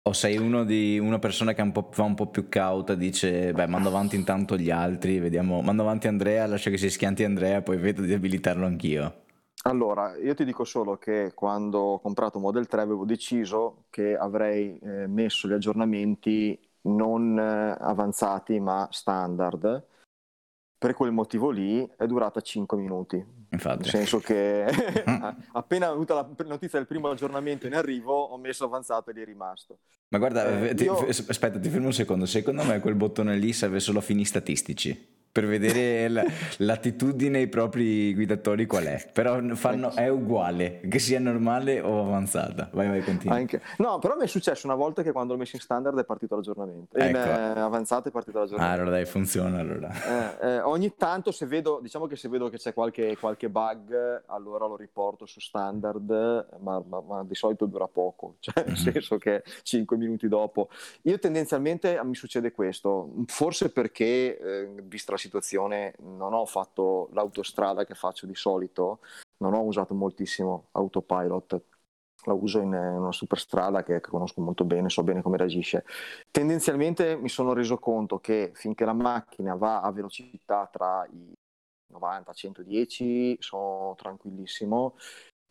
O 0.08 0.14
sei 0.14 0.38
uno 0.38 0.64
di, 0.64 0.98
una 1.00 1.20
persona 1.20 1.52
che 1.52 1.62
un 1.62 1.74
va 1.74 2.04
un 2.06 2.16
po' 2.16 2.28
più 2.28 2.48
cauta, 2.48 2.96
dice, 2.96 3.52
beh, 3.52 3.68
mando 3.68 3.90
avanti 3.90 4.16
intanto 4.16 4.56
gli 4.56 4.72
altri, 4.72 5.20
vediamo, 5.20 5.60
mando 5.60 5.82
avanti 5.82 6.08
Andrea, 6.08 6.48
lascio 6.48 6.70
che 6.70 6.78
si 6.78 6.90
schianti 6.90 7.26
Andrea, 7.26 7.62
poi 7.62 7.76
vedo 7.76 8.04
di 8.04 8.14
abilitarlo 8.14 8.66
anch'io. 8.66 9.24
Allora, 9.64 10.16
io 10.16 10.34
ti 10.34 10.46
dico 10.46 10.64
solo 10.64 10.96
che 10.96 11.34
quando 11.36 11.80
ho 11.80 12.00
comprato 12.00 12.40
Model 12.40 12.68
3 12.68 12.80
avevo 12.80 13.04
deciso 13.04 13.84
che 13.90 14.16
avrei 14.16 14.80
eh, 14.80 15.08
messo 15.08 15.46
gli 15.46 15.52
aggiornamenti 15.52 16.58
non 16.84 17.38
eh, 17.38 17.76
avanzati 17.78 18.62
ma 18.62 18.88
standard 18.90 19.86
per 20.78 20.94
quel 20.94 21.12
motivo 21.12 21.50
lì 21.50 21.86
è 21.98 22.06
durata 22.06 22.40
5 22.40 22.78
minuti. 22.78 23.26
Infatti. 23.50 23.84
Nel 23.84 23.90
senso 23.90 24.20
che 24.20 24.66
appena 25.54 25.88
avuta 25.88 26.14
la 26.14 26.28
notizia 26.46 26.80
del 26.80 26.88
primo 26.88 27.10
aggiornamento 27.10 27.68
in 27.68 27.74
arrivo 27.74 28.14
ho 28.14 28.38
messo 28.38 28.66
avanzato 28.66 29.10
ed 29.10 29.18
è 29.18 29.26
rimasto. 29.26 29.80
Ma 30.10 30.18
guarda, 30.18 30.68
eh, 30.70 30.74
ti, 30.74 30.84
io... 30.84 31.06
aspetta, 31.08 31.60
ti 31.60 31.70
fermo 31.70 31.88
un 31.88 31.94
secondo. 31.94 32.26
Secondo 32.26 32.64
me 32.64 32.80
quel 32.80 32.96
bottone 32.96 33.36
lì 33.38 33.54
serve 33.54 33.80
solo 33.80 34.00
a 34.00 34.02
fini 34.02 34.26
statistici 34.26 35.16
per 35.32 35.46
vedere 35.46 36.26
l'attitudine 36.58 37.40
ai 37.40 37.48
propri 37.48 38.14
guidatori 38.14 38.66
qual 38.66 38.86
è. 38.86 39.10
Però 39.12 39.40
fanno, 39.56 39.92
è 39.94 40.08
uguale, 40.08 40.80
che 40.90 41.00
sia 41.00 41.20
normale 41.20 41.80
o 41.80 42.02
avanzata. 42.02 42.70
Vai, 42.74 42.88
vai, 42.88 43.02
continua. 43.02 43.36
Anche... 43.36 43.62
No, 43.78 44.00
però 44.00 44.16
mi 44.16 44.24
è 44.24 44.28
successo 44.28 44.66
una 44.66 44.76
volta 44.76 45.04
che 45.04 45.12
quando 45.12 45.34
l'ho 45.34 45.40
messo 45.40 45.56
in 45.56 45.62
standard 45.62 46.00
è 46.00 46.06
partito 46.06 46.36
l'aggiornamento. 46.36 46.98
Ecco. 46.98 47.08
In 47.08 47.16
eh, 47.16 47.60
avanzata 47.60 48.10
è 48.10 48.12
partito 48.12 48.40
l'aggiornamento. 48.40 48.74
Ah, 48.74 48.82
allora 48.82 48.98
dai, 48.98 49.06
funziona 49.06 49.60
allora. 49.60 49.90
Eh, 50.42 50.48
eh, 50.48 50.60
ogni 50.62 50.96
tanto 50.96 51.32
se 51.32 51.46
vedo, 51.46 51.80
diciamo 51.82 52.08
che 52.08 52.16
se 52.16 52.30
vedo 52.30 52.50
che 52.50 52.58
c'è 52.58 52.74
qualche, 52.74 53.16
qualche 53.18 53.50
bug, 53.50 54.24
allora 54.28 54.66
lo 54.66 54.76
riporto 54.76 55.26
su 55.26 55.40
standard, 55.40 56.48
ma, 56.60 56.82
ma, 56.88 57.02
ma 57.02 57.24
di 57.24 57.36
solito 57.36 57.66
dura 57.66 57.88
poco, 57.88 58.36
cioè 58.42 58.64
nel 58.66 58.74
mm-hmm. 58.74 58.92
senso 58.92 59.18
che 59.18 59.44
5 59.64 59.98
minuti 59.98 60.28
dopo. 60.28 60.70
Io 61.04 61.20
tendenzialmente 61.20 62.00
mi 62.04 62.16
succede 62.16 62.52
questo, 62.52 63.14
forse 63.28 63.72
perché, 63.72 64.40
eh, 64.40 64.70
vista 64.84 65.12
la 65.12 65.18
situazione 65.28 65.94
non 66.00 66.34
ho 66.34 66.46
fatto 66.46 67.10
l'autostrada 67.12 67.86
che 67.86 67.94
faccio 67.94 68.26
di 68.26 68.36
solito, 68.36 69.00
non 69.38 69.54
ho 69.54 69.62
usato 69.62 69.94
moltissimo 69.94 70.70
autopilot, 70.72 71.62
la 72.24 72.34
uso 72.34 72.60
in 72.60 72.74
una 72.74 73.12
superstrada 73.12 73.84
che, 73.84 74.02
conosco 74.02 74.42
molto 74.42 74.64
bene, 74.66 74.90
so 74.90 75.04
bene 75.04 75.22
come 75.22 75.38
reagisce. 75.38 75.86
Tendenzialmente 76.32 77.16
mi 77.16 77.30
sono 77.30 77.54
reso 77.54 77.78
conto 77.78 78.20
che 78.20 78.52
finché 78.54 78.86
la 78.86 78.94
macchina 78.94 79.56
va 79.56 79.82
a 79.82 79.92
velocità 79.92 80.68
tra 80.72 81.06
i 81.12 81.34
90 81.90 82.34
110 82.34 83.38
sono 83.40 83.96
tranquillissimo 83.96 84.96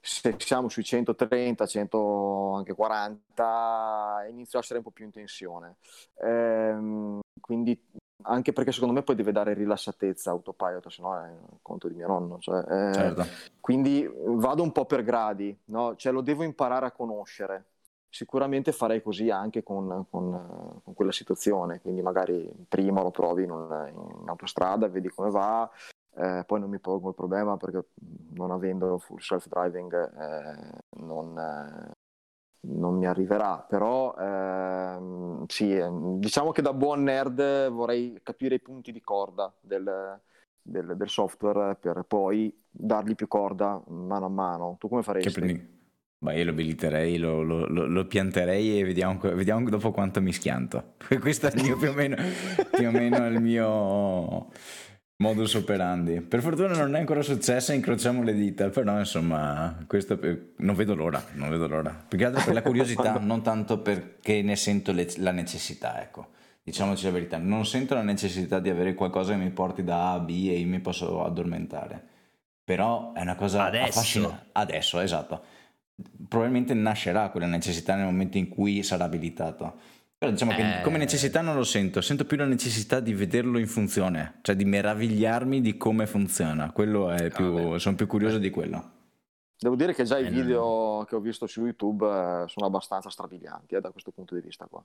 se 0.07 0.37
siamo 0.39 0.69
sui 0.69 0.85
130, 0.85 1.67
100, 1.67 2.55
anche 2.55 2.75
40, 2.75 4.27
inizio 4.31 4.59
a 4.59 4.63
essere 4.63 4.79
un 4.79 4.85
po' 4.85 4.93
più 4.93 5.05
in 5.05 5.11
tensione. 5.11 5.77
Ehm, 6.23 7.19
quindi 7.41 7.77
anche 8.23 8.53
perché 8.53 8.73
secondo 8.73 8.95
me 8.95 9.03
poi 9.03 9.15
deve 9.15 9.33
dare 9.33 9.55
rilassatezza 9.55 10.31
autopilot, 10.31 10.89
se 10.89 11.03
no 11.03 11.17
è 11.17 11.29
un 11.29 11.59
conto 11.63 11.89
di 11.89 11.95
mio 11.95 12.07
nonno. 12.07 12.39
Cioè, 12.39 12.59
eh, 12.59 12.93
certo. 12.95 13.25
Quindi 13.61 14.09
vado 14.27 14.63
un 14.63 14.73
po' 14.73 14.85
per 14.85 15.03
gradi, 15.03 15.57
no? 15.67 15.95
cioè, 15.97 16.13
lo 16.13 16.21
devo 16.21 16.43
imparare 16.43 16.87
a 16.87 16.93
conoscere. 16.93 17.65
Sicuramente 18.09 18.73
farei 18.73 19.03
così 19.03 19.31
anche 19.31 19.63
con, 19.63 20.07
con, 20.09 20.81
con 20.83 20.95
quella 20.95 21.13
situazione, 21.13 21.81
quindi 21.81 22.01
magari 22.01 22.51
prima 22.67 23.03
lo 23.03 23.11
provi 23.11 23.43
in, 23.43 23.51
un, 23.51 23.89
in 23.89 24.29
autostrada, 24.29 24.89
vedi 24.89 25.11
come 25.11 25.29
va, 25.31 25.71
eh, 26.15 26.45
poi 26.47 26.61
non 26.61 26.71
mi 26.71 26.79
pongo 26.79 27.11
il 27.11 27.15
problema 27.15 27.59
perché 27.59 27.89
non 28.31 28.51
avendo 28.51 28.97
full 28.97 29.19
self-driving 29.19 29.93
eh, 30.19 30.81
non, 31.03 31.37
eh, 31.37 31.91
non 32.69 32.97
mi 32.97 33.07
arriverà, 33.07 33.65
però 33.69 34.15
ehm, 34.19 35.47
sì, 35.47 35.75
ehm, 35.77 36.19
diciamo 36.19 36.51
che 36.53 36.63
da 36.63 36.73
buon 36.73 37.03
nerd 37.03 37.69
vorrei 37.69 38.19
capire 38.23 38.57
i 38.57 38.61
punti 38.61 38.93
di 38.93 39.01
corda 39.01 39.53
del, 39.61 40.21
del, 40.61 40.95
del, 40.97 41.09
software 41.09 41.77
per 41.77 42.05
poi 42.07 42.53
dargli 42.71 43.15
più 43.15 43.29
corda 43.29 43.83
mano 43.89 44.27
a 44.27 44.31
mano. 44.31 44.77
Tu 44.79 44.89
come 44.89 45.03
faresti? 45.03 45.75
Ma 46.19 46.33
io 46.33 46.45
lo 46.45 46.51
abiliterei, 46.51 47.19
lo, 47.19 47.43
lo, 47.43 47.67
lo, 47.67 47.87
lo 47.87 48.07
pianterei 48.07 48.81
e 48.81 48.85
vediamo, 48.85 49.19
vediamo, 49.21 49.69
dopo 49.69 49.93
quanto 49.93 50.23
mi 50.23 50.33
schianto. 50.33 50.95
Questo 51.21 51.49
è 51.49 51.53
il 51.55 51.63
mio, 51.63 51.77
più 51.77 51.91
o 51.91 51.93
meno, 51.93 52.17
più 52.71 52.89
o 52.89 52.91
meno 52.91 53.27
il 53.27 53.41
mio 53.41 54.49
modus 55.19 55.55
operandi. 55.55 56.21
Per 56.21 56.41
fortuna 56.41 56.77
non 56.77 56.95
è 56.95 56.99
ancora 56.99 57.23
successo, 57.23 57.73
incrociamo 57.73 58.23
le 58.23 58.35
dita, 58.35 58.69
però 58.69 58.99
insomma, 58.99 59.85
questo 59.87 60.19
non 60.57 60.75
vedo 60.75 60.95
l'ora, 60.95 61.25
non 61.35 61.49
vedo 61.49 61.67
l'ora. 61.67 61.91
Più 61.91 62.19
che 62.19 62.27
altro 62.27 62.45
per 62.45 62.55
la 62.55 62.63
curiosità, 62.63 63.19
non 63.21 63.43
tanto 63.43 63.81
perché 63.81 64.43
ne 64.43 64.57
sento 64.57 64.93
le, 64.93 65.09
la 65.19 65.33
necessità, 65.33 66.03
ecco. 66.03 66.35
Diciamoci 66.63 67.05
la 67.05 67.13
verità, 67.13 67.39
non 67.39 67.65
sento 67.65 67.95
la 67.95 68.03
necessità 68.03 68.59
di 68.59 68.69
avere 68.69 68.95
qualcosa 68.95 69.33
che 69.33 69.39
mi 69.39 69.51
porti 69.51 69.85
da 69.85 70.11
A 70.11 70.13
a 70.15 70.19
B 70.19 70.31
e 70.49 70.59
io 70.59 70.67
mi 70.67 70.81
posso 70.81 71.25
addormentare. 71.25 72.15
Però 72.65 73.13
è 73.13 73.21
una 73.21 73.37
cosa 73.37 73.67
adesso. 73.67 73.99
affascinante. 74.01 74.47
Adesso, 74.51 74.99
esatto. 74.99 75.43
Probabilmente 76.29 76.75
nascerà 76.75 77.29
quella 77.29 77.47
necessità 77.47 77.95
nel 77.95 78.07
momento 78.07 78.37
in 78.37 78.49
cui 78.49 78.83
sarà 78.83 79.05
abilitato 79.05 79.79
però 80.27 80.31
diciamo 80.31 80.53
eh... 80.53 80.57
che 80.57 80.81
come 80.83 80.99
necessità 80.99 81.41
non 81.41 81.55
lo 81.55 81.65
sento, 81.65 82.01
sento 82.01 82.25
più 82.25 82.37
la 82.37 82.45
necessità 82.45 83.01
di 83.01 83.15
vederlo 83.15 83.59
in 83.59 83.69
funzione, 83.69 84.39
cioè 84.43 84.57
di 84.57 84.65
meravigliarmi 84.65 85.61
di 85.61 85.77
come 85.77 86.07
funziona. 86.07 86.73
Quello 86.73 87.11
è 87.11 87.31
più, 87.31 87.55
ah, 87.57 87.79
sono 87.79 87.97
più 87.97 88.07
curioso 88.07 88.39
di 88.39 88.51
quello. 88.51 88.93
Devo 89.59 89.77
dire 89.77 89.95
che 89.95 90.05
già 90.05 90.19
i 90.19 90.27
eh, 90.27 90.31
video 90.31 91.05
che 91.09 91.17
ho 91.17 91.21
visto 91.21 91.47
su 91.47 91.65
YouTube 91.65 92.05
eh, 92.07 92.49
sono 92.49 92.67
abbastanza 92.67 93.09
strabilianti 93.09 93.75
eh, 93.75 93.81
da 93.81 93.91
questo 93.91 94.11
punto 94.11 94.35
di 94.35 94.43
vista 94.43 94.67
qua. 94.67 94.85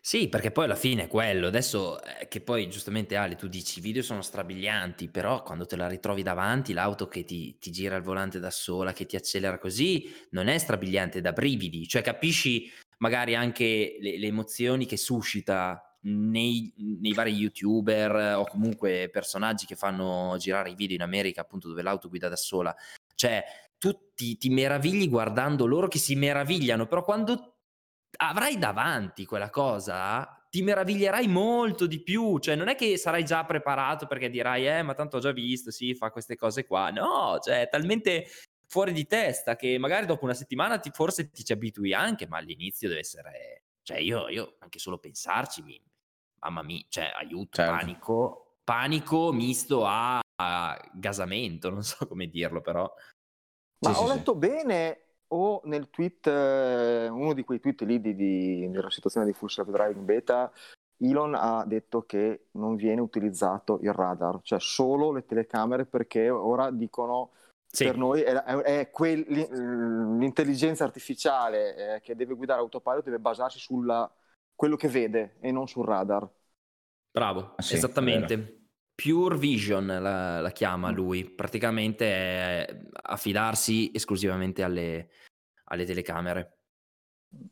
Sì, 0.00 0.28
perché 0.28 0.50
poi 0.50 0.64
alla 0.64 0.74
fine 0.74 1.04
è 1.04 1.08
quello. 1.08 1.46
Adesso 1.46 2.02
eh, 2.02 2.28
che 2.28 2.40
poi 2.40 2.68
giustamente 2.68 3.14
Ale, 3.14 3.36
tu 3.36 3.46
dici 3.46 3.78
i 3.78 3.82
video 3.82 4.02
sono 4.02 4.22
strabilianti, 4.22 5.08
però 5.08 5.42
quando 5.42 5.66
te 5.66 5.76
la 5.76 5.86
ritrovi 5.86 6.22
davanti, 6.22 6.72
l'auto 6.72 7.06
che 7.08 7.24
ti, 7.24 7.58
ti 7.58 7.70
gira 7.70 7.96
il 7.96 8.02
volante 8.02 8.38
da 8.40 8.50
sola, 8.50 8.92
che 8.92 9.06
ti 9.06 9.16
accelera 9.16 9.58
così, 9.58 10.12
non 10.30 10.48
è 10.48 10.56
strabiliante, 10.58 11.20
da 11.20 11.32
brividi. 11.32 11.86
Cioè 11.86 12.02
capisci 12.02 12.68
magari 12.98 13.34
anche 13.34 13.96
le, 14.00 14.18
le 14.18 14.26
emozioni 14.26 14.86
che 14.86 14.96
suscita 14.96 15.86
nei, 16.06 16.72
nei, 16.76 17.12
vari 17.12 17.32
youtuber 17.32 18.36
o 18.36 18.46
comunque 18.46 19.08
personaggi 19.10 19.66
che 19.66 19.74
fanno 19.74 20.36
girare 20.38 20.70
i 20.70 20.74
video 20.74 20.96
in 20.96 21.02
America, 21.02 21.40
appunto 21.40 21.68
dove 21.68 21.82
l'auto 21.82 22.08
guida 22.08 22.28
da 22.28 22.36
sola. 22.36 22.74
Cioè, 23.14 23.44
tu 23.78 24.12
ti, 24.14 24.36
ti 24.36 24.48
meravigli 24.48 25.08
guardando 25.08 25.66
loro 25.66 25.88
che 25.88 25.98
si 25.98 26.14
meravigliano, 26.14 26.86
però 26.86 27.02
quando 27.02 27.54
avrai 28.18 28.56
davanti 28.58 29.24
quella 29.24 29.50
cosa, 29.50 30.46
ti 30.48 30.62
meraviglierai 30.62 31.26
molto 31.26 31.86
di 31.86 32.00
più. 32.02 32.38
Cioè, 32.38 32.54
non 32.54 32.68
è 32.68 32.76
che 32.76 32.96
sarai 32.96 33.24
già 33.24 33.44
preparato 33.44 34.06
perché 34.06 34.30
dirai, 34.30 34.66
eh, 34.68 34.82
ma 34.82 34.94
tanto 34.94 35.16
ho 35.16 35.20
già 35.20 35.32
visto, 35.32 35.70
sì, 35.70 35.94
fa 35.94 36.10
queste 36.10 36.36
cose 36.36 36.66
qua. 36.66 36.90
No, 36.90 37.38
cioè, 37.42 37.62
è 37.62 37.68
talmente 37.68 38.26
fuori 38.66 38.92
di 38.92 39.06
testa 39.06 39.56
che 39.56 39.78
magari 39.78 40.06
dopo 40.06 40.24
una 40.24 40.34
settimana 40.34 40.78
ti, 40.78 40.90
forse 40.90 41.30
ti 41.30 41.44
ci 41.44 41.52
abitui 41.52 41.94
anche, 41.94 42.26
ma 42.26 42.38
all'inizio 42.38 42.88
deve 42.88 43.00
essere... 43.00 43.62
Cioè, 43.82 43.98
io, 43.98 44.28
io 44.28 44.56
anche 44.58 44.80
solo 44.80 44.98
pensarci, 44.98 45.62
mi, 45.62 45.80
mamma 46.40 46.62
mia, 46.62 46.84
cioè, 46.88 47.12
aiuto, 47.16 47.56
certo. 47.56 47.76
panico, 47.76 48.56
panico 48.64 49.32
misto 49.32 49.86
a, 49.86 50.20
a 50.36 50.90
gasamento, 50.92 51.70
non 51.70 51.82
so 51.82 52.06
come 52.06 52.26
dirlo, 52.26 52.60
però... 52.60 52.92
Ma 53.78 53.94
sì, 53.94 54.02
ho 54.02 54.06
sì, 54.08 54.14
letto 54.14 54.32
sì. 54.32 54.38
bene 54.38 55.00
o 55.28 55.60
nel 55.64 55.90
tweet, 55.90 56.26
eh, 56.26 57.08
uno 57.08 57.32
di 57.32 57.44
quei 57.44 57.60
tweet 57.60 57.82
lì 57.82 58.00
di, 58.00 58.14
di, 58.14 58.70
della 58.70 58.90
situazione 58.90 59.26
di 59.26 59.32
Full 59.32 59.48
Self 59.48 59.70
Driving 59.70 60.04
Beta, 60.04 60.52
Elon 60.98 61.34
ha 61.34 61.64
detto 61.66 62.02
che 62.02 62.46
non 62.52 62.74
viene 62.74 63.00
utilizzato 63.00 63.78
il 63.82 63.92
radar, 63.92 64.40
cioè 64.42 64.58
solo 64.60 65.12
le 65.12 65.24
telecamere 65.26 65.84
perché 65.84 66.30
ora 66.30 66.70
dicono 66.70 67.32
sì. 67.76 67.84
per 67.84 67.96
noi 67.96 68.22
è, 68.22 68.32
è, 68.32 68.56
è 68.78 68.90
quel, 68.90 69.20
l'intelligenza 70.18 70.84
artificiale 70.84 71.96
eh, 71.96 72.00
che 72.00 72.16
deve 72.16 72.34
guidare 72.34 72.60
autopilot 72.60 73.04
deve 73.04 73.18
basarsi 73.18 73.58
su 73.58 73.84
quello 74.54 74.76
che 74.76 74.88
vede 74.88 75.36
e 75.40 75.52
non 75.52 75.68
sul 75.68 75.84
radar. 75.84 76.28
Bravo, 77.10 77.54
ah, 77.56 77.62
sì, 77.62 77.74
esattamente. 77.74 78.68
Pure 78.94 79.36
Vision 79.36 79.86
la, 79.86 80.40
la 80.40 80.50
chiama 80.52 80.90
lui, 80.90 81.28
praticamente 81.28 82.06
è 82.06 82.80
affidarsi 83.02 83.90
esclusivamente 83.94 84.62
alle, 84.62 85.10
alle 85.64 85.84
telecamere 85.84 86.56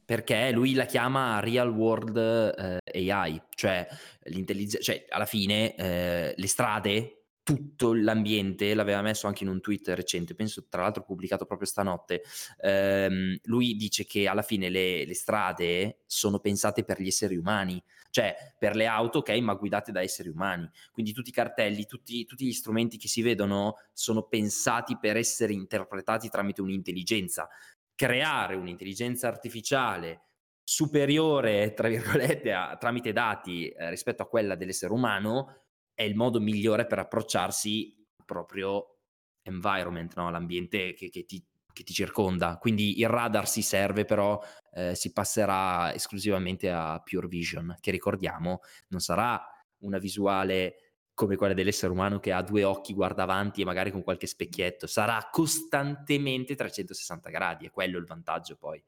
perché 0.04 0.50
lui 0.52 0.72
la 0.72 0.86
chiama 0.86 1.40
real 1.40 1.68
world 1.68 2.80
eh, 2.82 3.10
AI, 3.10 3.42
cioè 3.54 3.86
l'intelligenza, 4.24 4.78
cioè 4.78 5.04
alla 5.08 5.26
fine 5.26 5.74
eh, 5.74 6.34
le 6.34 6.46
strade, 6.46 7.23
tutto 7.44 7.92
l'ambiente, 7.92 8.72
l'aveva 8.74 9.02
messo 9.02 9.26
anche 9.26 9.44
in 9.44 9.50
un 9.50 9.60
tweet 9.60 9.88
recente, 9.90 10.34
penso 10.34 10.66
tra 10.66 10.80
l'altro 10.80 11.04
pubblicato 11.04 11.44
proprio 11.44 11.68
stanotte, 11.68 12.22
ehm, 12.60 13.36
lui 13.44 13.76
dice 13.76 14.06
che 14.06 14.26
alla 14.26 14.42
fine 14.42 14.70
le, 14.70 15.04
le 15.04 15.14
strade 15.14 15.98
sono 16.06 16.40
pensate 16.40 16.84
per 16.84 17.00
gli 17.00 17.06
esseri 17.06 17.36
umani, 17.36 17.80
cioè 18.10 18.34
per 18.58 18.74
le 18.74 18.86
auto, 18.86 19.18
ok, 19.18 19.28
ma 19.40 19.54
guidate 19.54 19.92
da 19.92 20.00
esseri 20.00 20.30
umani. 20.30 20.68
Quindi 20.90 21.12
tutti 21.12 21.28
i 21.28 21.32
cartelli, 21.32 21.84
tutti, 21.84 22.24
tutti, 22.24 22.46
gli 22.46 22.52
strumenti 22.52 22.96
che 22.96 23.08
si 23.08 23.20
vedono 23.20 23.74
sono 23.92 24.22
pensati 24.22 24.96
per 24.98 25.18
essere 25.18 25.52
interpretati 25.52 26.30
tramite 26.30 26.62
un'intelligenza. 26.62 27.46
Creare 27.94 28.54
un'intelligenza 28.54 29.28
artificiale 29.28 30.22
superiore, 30.64 31.74
tra 31.74 31.88
virgolette, 31.88 32.52
a, 32.54 32.74
tramite 32.78 33.12
dati 33.12 33.68
eh, 33.68 33.90
rispetto 33.90 34.22
a 34.22 34.28
quella 34.28 34.54
dell'essere 34.54 34.94
umano 34.94 35.58
è 35.94 36.02
il 36.02 36.14
modo 36.14 36.40
migliore 36.40 36.86
per 36.86 36.98
approcciarsi 36.98 37.94
al 38.18 38.24
proprio 38.24 38.98
environment, 39.42 40.14
no? 40.16 40.30
l'ambiente 40.30 40.92
che, 40.94 41.08
che 41.08 41.24
ti 41.24 41.44
che 41.74 41.82
ti 41.82 41.92
circonda. 41.92 42.56
Quindi 42.56 43.00
il 43.00 43.08
radar 43.08 43.46
si 43.46 43.60
serve, 43.60 44.06
però 44.06 44.40
eh, 44.72 44.94
si 44.94 45.12
passerà 45.12 45.92
esclusivamente 45.92 46.70
a 46.70 47.02
Pure 47.04 47.26
Vision, 47.26 47.76
che 47.80 47.90
ricordiamo 47.90 48.60
non 48.88 49.00
sarà 49.00 49.44
una 49.78 49.98
visuale 49.98 50.94
come 51.12 51.36
quella 51.36 51.52
dell'essere 51.52 51.92
umano 51.92 52.18
che 52.18 52.32
ha 52.32 52.42
due 52.42 52.64
occhi, 52.64 52.94
guarda 52.94 53.22
avanti 53.22 53.60
e 53.60 53.64
magari 53.64 53.90
con 53.90 54.02
qualche 54.02 54.26
specchietto, 54.26 54.86
sarà 54.86 55.28
costantemente 55.30 56.54
360 56.54 57.30
gradi, 57.30 57.66
è 57.66 57.70
quello 57.70 57.98
il 57.98 58.06
vantaggio 58.06 58.56
poi. 58.56 58.82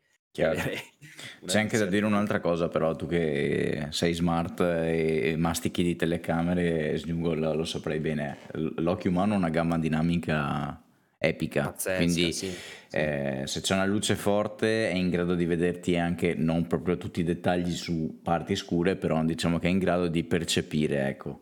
C'è 1.46 1.60
anche 1.60 1.78
da 1.78 1.86
dire 1.86 2.04
un'altra 2.04 2.40
cosa 2.40 2.68
però, 2.68 2.94
tu 2.94 3.06
che 3.06 3.86
sei 3.90 4.12
smart 4.12 4.60
e 4.60 5.34
mastichi 5.38 5.82
di 5.82 5.96
telecamere, 5.96 6.96
Snugo 6.96 7.34
lo, 7.34 7.64
saprai 7.64 8.00
bene, 8.00 8.38
l'occhio 8.76 9.10
umano 9.10 9.34
ha 9.34 9.36
una 9.36 9.50
gamma 9.50 9.78
dinamica 9.78 10.80
epica. 11.18 11.64
Pazzesca, 11.64 11.96
Quindi 11.96 12.32
sì, 12.32 12.54
eh, 12.90 13.42
se 13.46 13.60
c'è 13.60 13.74
una 13.74 13.86
luce 13.86 14.14
forte 14.14 14.90
è 14.90 14.94
in 14.94 15.10
grado 15.10 15.34
di 15.34 15.44
vederti 15.44 15.96
anche 15.96 16.34
non 16.34 16.66
proprio 16.66 16.96
tutti 16.96 17.20
i 17.20 17.24
dettagli 17.24 17.72
su 17.72 18.20
parti 18.22 18.56
scure, 18.56 18.96
però 18.96 19.22
diciamo 19.24 19.58
che 19.58 19.68
è 19.68 19.70
in 19.70 19.78
grado 19.78 20.08
di 20.08 20.24
percepire, 20.24 21.08
ecco. 21.08 21.40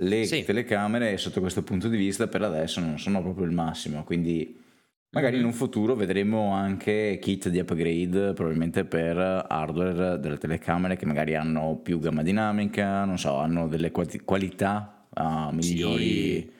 Le 0.00 0.26
sì. 0.26 0.44
telecamere 0.44 1.16
sotto 1.16 1.40
questo 1.40 1.62
punto 1.62 1.88
di 1.88 1.96
vista 1.96 2.28
per 2.28 2.42
adesso 2.42 2.78
non 2.80 2.98
sono 2.98 3.20
proprio 3.20 3.46
il 3.46 3.52
massimo, 3.52 4.04
quindi 4.04 4.66
magari 5.10 5.38
in 5.38 5.44
un 5.44 5.52
futuro 5.52 5.94
vedremo 5.94 6.52
anche 6.52 7.18
kit 7.20 7.48
di 7.48 7.58
upgrade 7.58 8.32
probabilmente 8.34 8.84
per 8.84 9.16
hardware 9.16 10.18
delle 10.18 10.38
telecamere 10.38 10.96
che 10.96 11.06
magari 11.06 11.34
hanno 11.34 11.78
più 11.82 11.98
gamma 11.98 12.22
dinamica, 12.22 13.04
non 13.04 13.18
so, 13.18 13.36
hanno 13.36 13.68
delle 13.68 13.90
qualità 13.90 15.06
uh, 15.14 15.52
migliori. 15.52 16.40
Sì 16.40 16.56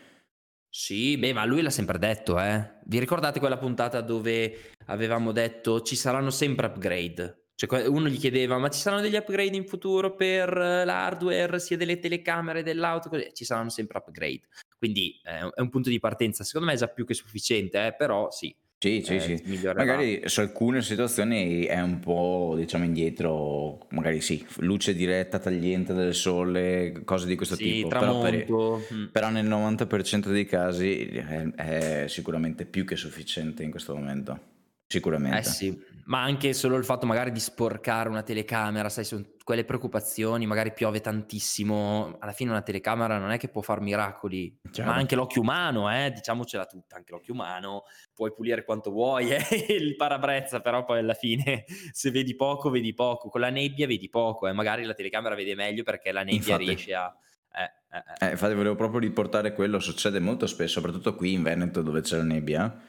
sì, 0.71 1.17
beh, 1.17 1.33
ma 1.33 1.45
lui 1.45 1.63
l'ha 1.63 1.71
sempre 1.71 1.99
detto, 1.99 2.39
eh. 2.39 2.77
Vi 2.85 2.99
ricordate 2.99 3.41
quella 3.41 3.57
puntata 3.57 4.01
dove 4.01 4.75
avevamo 4.87 5.33
detto 5.33 5.81
ci 5.83 5.97
saranno 5.97 6.31
sempre 6.31 6.67
upgrade? 6.67 7.48
Cioè, 7.59 7.89
uno 7.89 8.09
gli 8.09 8.19
chiedeva, 8.19 8.57
ma 8.57 8.69
ci 8.69 8.79
saranno 8.79 9.03
degli 9.03 9.17
upgrade 9.17 9.57
in 9.57 9.67
futuro 9.67 10.15
per 10.15 10.57
l'hardware, 10.57 11.59
sia 11.59 11.77
delle 11.77 11.99
telecamere 11.99 12.63
dell'auto? 12.63 13.09
Così. 13.09 13.31
Ci 13.33 13.45
saranno 13.45 13.69
sempre 13.69 13.99
upgrade. 13.99 14.43
Quindi 14.79 15.21
eh, 15.25 15.51
è 15.53 15.61
un 15.61 15.69
punto 15.69 15.89
di 15.89 15.99
partenza, 15.99 16.45
secondo 16.45 16.69
me 16.69 16.75
è 16.75 16.77
già 16.77 16.87
più 16.87 17.05
che 17.05 17.15
sufficiente, 17.15 17.85
eh, 17.85 17.95
però 17.95 18.31
sì, 18.31 18.55
sì, 18.79 19.03
sì, 19.05 19.15
eh, 19.17 19.21
sì. 19.21 19.61
Magari 19.75 20.23
su 20.27 20.39
alcune 20.39 20.83
situazioni 20.83 21.65
è 21.65 21.81
un 21.81 21.99
po', 21.99 22.55
diciamo, 22.57 22.85
indietro, 22.85 23.89
magari 23.89 24.21
sì, 24.21 24.47
luce 24.59 24.95
diretta, 24.95 25.41
tagliente 25.41 25.95
del 25.95 26.15
sole, 26.15 27.03
cose 27.05 27.27
di 27.27 27.35
questo 27.35 27.57
sì, 27.57 27.65
tipo. 27.65 27.89
Però, 27.89 28.21
per, 28.21 28.47
mm. 28.49 29.07
però, 29.07 29.31
nel 29.31 29.49
90% 29.49 30.31
dei 30.31 30.47
casi 30.47 31.07
è, 31.07 31.55
è, 31.55 32.05
sicuramente 32.07 32.67
più 32.67 32.85
che 32.85 32.95
sufficiente 32.95 33.65
in 33.65 33.73
questo 33.73 33.97
momento. 33.97 34.39
Sicuramente. 34.87 35.39
Eh 35.39 35.43
sì, 35.43 35.85
ma 36.09 36.23
anche 36.23 36.55
solo 36.55 36.77
il 36.77 36.85
fatto 36.85 37.05
magari 37.05 37.31
di 37.31 37.41
sporcare 37.41 38.09
una 38.09 38.23
telecamera, 38.23 38.89
sai, 38.89 39.05
sono 39.05 39.25
quelle 39.45 39.65
preoccupazioni, 39.65 40.47
magari 40.47 40.73
piove 40.73 41.01
tantissimo, 41.01 42.17
alla 42.19 42.33
fine 42.33 42.51
una 42.51 42.63
telecamera 42.63 43.19
non 43.19 43.31
è 43.31 43.39
che 43.39 43.49
può 43.49 43.61
fare 43.61 43.83
miracoli, 43.83 44.59
Chiaro. 44.71 44.91
ma 44.91 44.97
anche 44.97 45.15
l'occhio 45.15 45.43
umano, 45.43 45.91
eh, 45.93 46.11
diciamocela 46.11 46.65
tutta, 46.65 46.97
anche 46.97 47.13
l'occhio 47.13 47.35
umano, 47.35 47.83
puoi 48.15 48.33
pulire 48.33 48.65
quanto 48.65 48.91
vuoi, 48.91 49.31
eh, 49.37 49.67
il 49.69 49.97
parabrezza, 49.97 50.61
però 50.61 50.85
poi 50.85 51.01
alla 51.01 51.15
fine 51.15 51.65
se 51.93 52.11
vedi 52.11 52.35
poco, 52.35 52.71
vedi 52.71 52.95
poco, 52.95 53.29
con 53.29 53.43
la 53.43 53.51
nebbia 53.51 53.87
vedi 53.87 54.09
poco, 54.09 54.49
eh, 54.49 54.53
magari 54.53 54.85
la 54.85 54.95
telecamera 54.95 55.35
vede 55.35 55.55
meglio 55.55 55.83
perché 55.83 56.11
la 56.11 56.23
nebbia 56.23 56.37
infatti. 56.39 56.65
riesce 56.65 56.95
a... 56.95 57.15
Eh, 57.53 57.97
eh, 57.97 57.99
eh. 57.99 58.27
eh, 58.29 58.31
infatti 58.31 58.55
volevo 58.55 58.77
proprio 58.77 59.01
riportare 59.01 59.53
quello, 59.53 59.79
succede 59.79 60.21
molto 60.21 60.47
spesso, 60.47 60.81
soprattutto 60.81 61.15
qui 61.15 61.35
in 61.35 61.43
Veneto 61.43 61.83
dove 61.83 62.01
c'è 62.01 62.17
la 62.17 62.23
nebbia, 62.23 62.81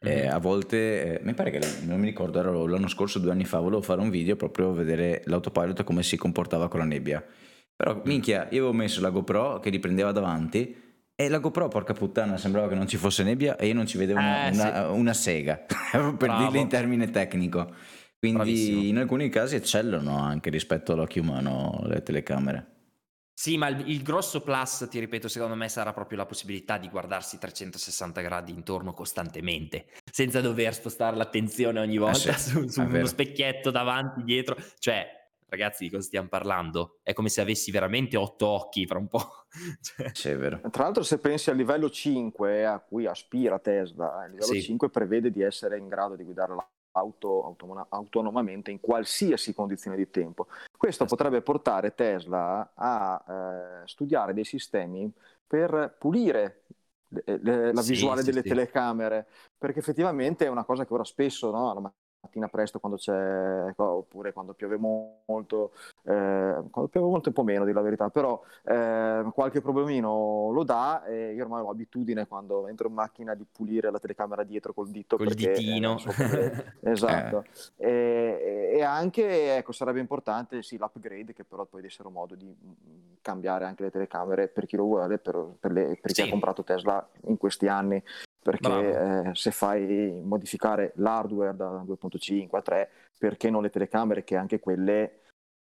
eh, 0.00 0.26
a 0.26 0.38
volte, 0.38 1.18
eh, 1.18 1.20
mi 1.24 1.34
pare 1.34 1.50
che 1.50 1.60
non 1.84 1.98
mi 1.98 2.06
ricordo, 2.06 2.38
era 2.38 2.50
l'anno 2.50 2.88
scorso, 2.88 3.18
due 3.18 3.32
anni 3.32 3.44
fa, 3.44 3.58
volevo 3.58 3.82
fare 3.82 4.00
un 4.00 4.10
video 4.10 4.36
proprio 4.36 4.72
vedere 4.72 5.22
l'autopilot 5.24 5.82
come 5.82 6.02
si 6.02 6.16
comportava 6.16 6.68
con 6.68 6.80
la 6.80 6.86
nebbia. 6.86 7.24
Però, 7.74 8.00
minchia, 8.04 8.48
io 8.50 8.62
avevo 8.62 8.72
messo 8.72 9.00
la 9.00 9.10
GoPro 9.10 9.58
che 9.60 9.70
riprendeva 9.70 10.12
davanti 10.12 10.86
e 11.14 11.28
la 11.28 11.38
GoPro, 11.38 11.68
porca 11.68 11.94
puttana, 11.94 12.36
sembrava 12.36 12.68
che 12.68 12.76
non 12.76 12.86
ci 12.86 12.96
fosse 12.96 13.24
nebbia 13.24 13.56
e 13.56 13.66
io 13.66 13.74
non 13.74 13.86
ci 13.86 13.98
vedevo 13.98 14.20
una, 14.20 14.46
eh, 14.46 14.50
una, 14.52 14.72
sì. 14.72 14.98
una 14.98 15.12
sega, 15.14 15.56
per 15.66 16.14
Bravo. 16.14 16.42
dirlo 16.44 16.58
in 16.58 16.68
termine 16.68 17.10
tecnico. 17.10 17.72
Quindi 18.18 18.38
Bravissimo. 18.38 18.82
in 18.82 18.98
alcuni 18.98 19.28
casi 19.28 19.56
eccellono 19.56 20.18
anche 20.18 20.50
rispetto 20.50 20.92
all'occhio 20.92 21.22
umano 21.22 21.80
le 21.86 22.02
telecamere. 22.02 22.66
Sì, 23.38 23.56
ma 23.56 23.68
il, 23.68 23.88
il, 23.88 24.02
grosso 24.02 24.40
plus, 24.40 24.88
ti 24.90 24.98
ripeto, 24.98 25.28
secondo 25.28 25.54
me 25.54 25.68
sarà 25.68 25.92
proprio 25.92 26.18
la 26.18 26.26
possibilità 26.26 26.76
di 26.76 26.88
guardarsi 26.88 27.38
360 27.38 28.20
gradi 28.20 28.50
intorno 28.50 28.92
costantemente, 28.92 29.86
senza 30.10 30.40
dover 30.40 30.74
spostare 30.74 31.14
l'attenzione 31.14 31.78
ogni 31.78 31.98
volta 31.98 32.30
eh 32.30 32.36
sì, 32.36 32.50
su, 32.50 32.66
su 32.66 32.80
uno 32.80 33.06
specchietto 33.06 33.70
davanti, 33.70 34.24
dietro. 34.24 34.56
Cioè, 34.80 35.06
ragazzi, 35.46 35.84
di 35.84 35.90
cosa 35.90 36.02
stiamo 36.02 36.26
parlando? 36.26 36.98
È 37.00 37.12
come 37.12 37.28
se 37.28 37.40
avessi 37.40 37.70
veramente 37.70 38.16
otto 38.16 38.48
occhi 38.48 38.88
fra 38.88 38.98
un 38.98 39.06
po'. 39.06 39.44
cioè... 39.82 40.10
Sì, 40.14 40.30
è 40.30 40.36
vero. 40.36 40.60
Tra 40.72 40.82
l'altro, 40.82 41.04
se 41.04 41.20
pensi 41.20 41.48
al 41.48 41.56
livello 41.56 41.88
5 41.88 42.66
a 42.66 42.80
cui 42.80 43.06
aspira 43.06 43.60
Tesla, 43.60 44.24
il 44.24 44.32
livello 44.32 44.52
sì. 44.54 44.62
5 44.62 44.90
prevede 44.90 45.30
di 45.30 45.42
essere 45.42 45.78
in 45.78 45.86
grado 45.86 46.16
di 46.16 46.24
guidare 46.24 46.56
la 46.56 46.68
auto 46.98 47.56
autonomamente 47.90 48.70
in 48.70 48.80
qualsiasi 48.80 49.54
condizione 49.54 49.96
di 49.96 50.10
tempo. 50.10 50.48
Questo 50.78 51.06
potrebbe 51.06 51.42
portare 51.42 51.92
Tesla 51.92 52.70
a 52.72 53.24
eh, 53.82 53.86
studiare 53.88 54.32
dei 54.32 54.44
sistemi 54.44 55.12
per 55.44 55.96
pulire 55.98 56.62
le, 57.08 57.22
le, 57.42 57.72
la 57.72 57.82
visuale 57.82 58.20
sì, 58.20 58.26
delle 58.26 58.42
sì, 58.42 58.48
telecamere, 58.48 59.26
perché 59.58 59.80
effettivamente 59.80 60.46
è 60.46 60.48
una 60.48 60.64
cosa 60.64 60.86
che 60.86 60.94
ora 60.94 61.02
spesso 61.02 61.50
no, 61.50 61.94
mattina 62.28 62.48
presto 62.48 62.78
quando 62.78 62.98
c'è, 62.98 63.72
oppure 63.74 64.32
quando 64.32 64.52
piove 64.52 64.76
molto, 64.76 65.72
eh, 66.02 66.62
quando 66.70 66.88
piove 66.88 67.08
molto 67.08 67.28
un 67.28 67.34
po' 67.34 67.42
meno 67.42 67.64
di 67.64 67.72
la 67.72 67.80
verità, 67.80 68.10
però 68.10 68.40
eh, 68.64 69.24
qualche 69.32 69.60
problemino 69.60 70.50
lo 70.52 70.62
dà 70.62 71.04
e 71.04 71.32
io 71.32 71.42
ormai 71.42 71.62
ho 71.62 71.66
l'abitudine 71.66 72.26
quando 72.26 72.68
entro 72.68 72.88
in 72.88 72.94
macchina 72.94 73.34
di 73.34 73.46
pulire 73.50 73.90
la 73.90 73.98
telecamera 73.98 74.44
dietro 74.44 74.74
col 74.74 74.90
dito. 74.90 75.16
Col 75.16 75.28
perché, 75.28 75.52
ditino. 75.52 75.96
Eh, 76.18 76.64
esatto. 76.90 77.44
Eh. 77.76 77.86
E, 77.86 78.76
e, 78.76 78.82
anche, 78.82 79.56
ecco, 79.56 79.72
sarebbe 79.72 80.00
importante 80.00 80.62
sì, 80.62 80.76
l'upgrade 80.76 81.32
che 81.32 81.44
però 81.44 81.64
poi 81.64 81.82
dessero 81.82 82.10
modo 82.10 82.34
di 82.34 82.46
mm, 82.46 83.16
cambiare 83.22 83.64
anche 83.64 83.84
le 83.84 83.90
telecamere 83.90 84.48
per 84.48 84.66
chi 84.66 84.76
lo 84.76 84.84
vuole, 84.84 85.18
per, 85.18 85.56
per, 85.58 85.72
le, 85.72 85.98
per 86.00 86.12
chi 86.12 86.22
sì. 86.22 86.28
ha 86.28 86.30
comprato 86.30 86.62
Tesla 86.62 87.06
in 87.26 87.36
questi 87.36 87.66
anni 87.66 88.02
perché 88.48 89.28
eh, 89.28 89.34
se 89.34 89.50
fai 89.50 90.22
modificare 90.24 90.92
l'hardware 90.96 91.54
da 91.54 91.82
2.5 91.84 92.58
a 92.58 92.62
3, 92.62 92.90
perché 93.18 93.50
non 93.50 93.60
le 93.60 93.68
telecamere 93.68 94.24
che 94.24 94.36
anche 94.36 94.58
quelle 94.58 95.20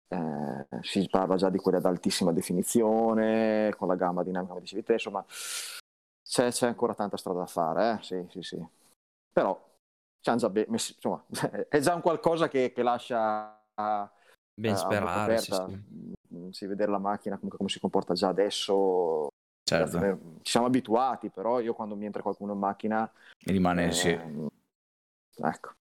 eh, 0.08 0.68
si 0.82 1.08
parla 1.10 1.38
già 1.38 1.50
di 1.50 1.58
quelle 1.58 1.80
ad 1.80 1.86
altissima 1.86 2.32
definizione, 2.32 3.74
con 3.76 3.88
la 3.88 3.96
gamma 3.96 4.22
dinamica 4.22 4.52
come 4.52 4.64
dicevi 4.64 4.84
te, 4.84 4.94
insomma 4.94 5.26
c'è, 6.24 6.52
c'è, 6.52 6.68
ancora 6.68 6.94
tanta 6.94 7.18
strada 7.18 7.40
da 7.40 7.46
fare, 7.48 7.94
eh? 7.94 8.04
sì, 8.04 8.24
sì, 8.30 8.44
sì. 8.44 8.68
Però 9.34 9.60
già 10.22 10.50
be- 10.50 10.68
messi, 10.70 10.94
insomma, 10.94 11.26
è 11.70 11.80
già 11.80 11.96
un 11.96 12.02
qualcosa 12.02 12.48
che, 12.48 12.72
che 12.72 12.84
lascia... 12.84 13.60
Ben 14.60 14.74
uh, 14.74 14.78
sperare, 14.78 15.38
sì, 15.38 15.52
sì. 15.52 15.84
Mm, 16.36 16.50
si 16.50 16.66
vede 16.68 16.86
la 16.86 17.00
macchina 17.00 17.36
comunque 17.36 17.58
come 17.58 17.70
si 17.70 17.80
comporta 17.80 18.14
già 18.14 18.28
adesso 18.28 19.30
Certo. 19.68 20.00
Ci 20.44 20.52
siamo 20.52 20.68
abituati, 20.68 21.30
però 21.30 21.60
io 21.60 21.74
quando 21.74 21.98
mi 21.98 22.06
entra 22.06 22.22
qualcuno 22.22 22.54
in 22.54 22.60
macchina... 22.60 23.12
Rimane, 23.40 23.88
eh, 23.88 23.92
sì. 23.92 24.10
Ecco. 24.10 25.76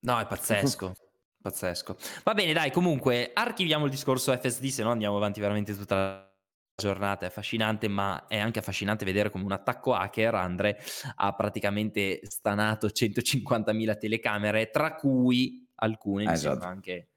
No, 0.00 0.18
è 0.18 0.26
pazzesco. 0.26 0.92
pazzesco. 1.40 1.96
Va 2.24 2.34
bene, 2.34 2.52
dai, 2.52 2.72
comunque 2.72 3.30
archiviamo 3.32 3.84
il 3.84 3.92
discorso 3.92 4.36
FSD, 4.36 4.66
se 4.66 4.82
no 4.82 4.90
andiamo 4.90 5.16
avanti 5.16 5.38
veramente 5.38 5.76
tutta 5.76 5.94
la 5.94 6.32
giornata. 6.74 7.26
È 7.26 7.28
affascinante, 7.28 7.86
ma 7.86 8.26
è 8.26 8.38
anche 8.38 8.58
affascinante 8.58 9.04
vedere 9.04 9.30
come 9.30 9.44
un 9.44 9.52
attacco 9.52 9.94
hacker, 9.94 10.34
Andre, 10.34 10.80
ha 11.14 11.32
praticamente 11.32 12.18
stanato 12.24 12.88
150.000 12.88 13.98
telecamere, 13.98 14.70
tra 14.70 14.96
cui 14.96 15.64
alcune, 15.76 16.32
esatto. 16.32 16.64
anche 16.64 17.10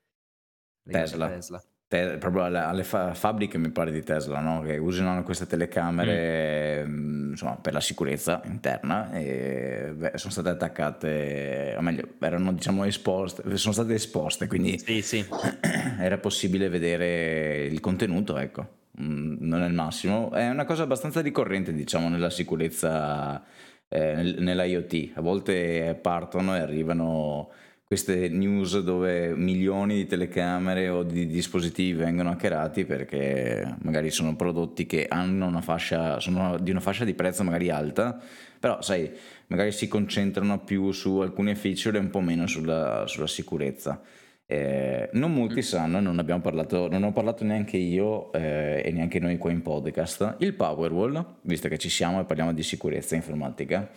Tesla. 0.84 1.28
Tesla 1.30 1.64
te, 1.92 2.16
proprio 2.18 2.46
alle, 2.46 2.60
alle 2.60 2.84
fa- 2.86 3.14
fabbriche 3.14 3.58
mi 3.58 3.70
pare 3.70 3.92
di 3.92 4.02
Tesla 4.02 4.40
no? 4.40 4.62
che 4.62 4.78
usano 4.78 5.24
queste 5.24 5.46
telecamere 5.46 6.86
mm. 6.88 7.32
insomma, 7.32 7.58
per 7.58 7.74
la 7.74 7.82
sicurezza 7.82 8.42
interna 8.46 9.12
e 9.12 9.92
beh, 9.94 10.14
sono 10.16 10.32
state 10.32 10.48
attaccate 10.48 11.76
o 11.78 11.82
meglio 11.82 12.08
erano 12.20 12.54
diciamo 12.54 12.86
esposte 12.86 13.44
sono 13.58 13.74
state 13.74 13.94
esposte 13.94 14.48
quindi 14.48 14.80
sì, 14.80 15.02
sì. 15.02 15.26
era 16.00 16.18
possibile 16.18 16.70
vedere 16.70 17.66
il 17.66 17.82
contenuto 17.82 18.38
ecco 18.38 18.68
mm, 19.02 19.36
non 19.40 19.62
è 19.62 19.68
il 19.68 19.74
massimo 19.74 20.32
è 20.32 20.48
una 20.50 20.64
cosa 20.64 20.84
abbastanza 20.84 21.20
ricorrente 21.20 21.74
diciamo 21.74 22.08
nella 22.08 22.30
sicurezza 22.30 23.44
eh, 23.90 24.36
nell'IoT 24.40 25.12
a 25.16 25.22
volte 25.22 26.00
partono 26.02 26.56
e 26.56 26.60
arrivano 26.60 27.50
queste 27.92 28.30
news 28.30 28.80
dove 28.80 29.36
milioni 29.36 29.96
di 29.96 30.06
telecamere 30.06 30.88
o 30.88 31.04
di 31.04 31.28
dispositivi 31.28 31.92
vengono 31.92 32.30
hackerati 32.30 32.86
perché 32.86 33.76
magari 33.82 34.10
sono 34.12 34.34
prodotti 34.38 34.86
che 34.86 35.08
hanno 35.10 35.46
una 35.46 35.60
fascia, 35.60 36.18
sono 36.22 36.58
di 36.58 36.72
una 36.72 36.80
fascia 36.80 37.04
di 37.04 37.14
prezzo 37.14 37.44
magari 37.44 37.70
alta, 37.70 38.18
però 38.58 38.82
sai, 38.82 39.12
magari 39.48 39.74
si 39.74 39.90
concentrano 39.90 40.60
più 40.60 40.94
su 40.94 41.18
alcune 41.18 41.54
feature 41.54 41.98
e 41.98 42.00
un 42.00 42.10
po' 42.10 42.22
meno 42.22 42.48
sulla, 42.48 43.04
sulla 43.08 43.28
sicurezza. 43.28 44.02
Eh, 44.46 45.10
non 45.12 45.34
molti 45.34 45.60
mm. 45.60 45.64
sanno, 45.64 46.00
non, 46.00 46.18
abbiamo 46.18 46.40
parlato, 46.40 46.88
non 46.88 47.04
ho 47.04 47.12
parlato 47.12 47.44
neanche 47.44 47.76
io 47.76 48.32
eh, 48.32 48.84
e 48.86 48.92
neanche 48.92 49.20
noi 49.20 49.38
qua 49.38 49.52
in 49.52 49.62
podcast, 49.62 50.38
il 50.40 50.54
Powerwall, 50.54 51.40
visto 51.42 51.68
che 51.68 51.78
ci 51.78 51.90
siamo 51.90 52.22
e 52.22 52.24
parliamo 52.24 52.54
di 52.54 52.64
sicurezza 52.64 53.16
informatica, 53.16 53.92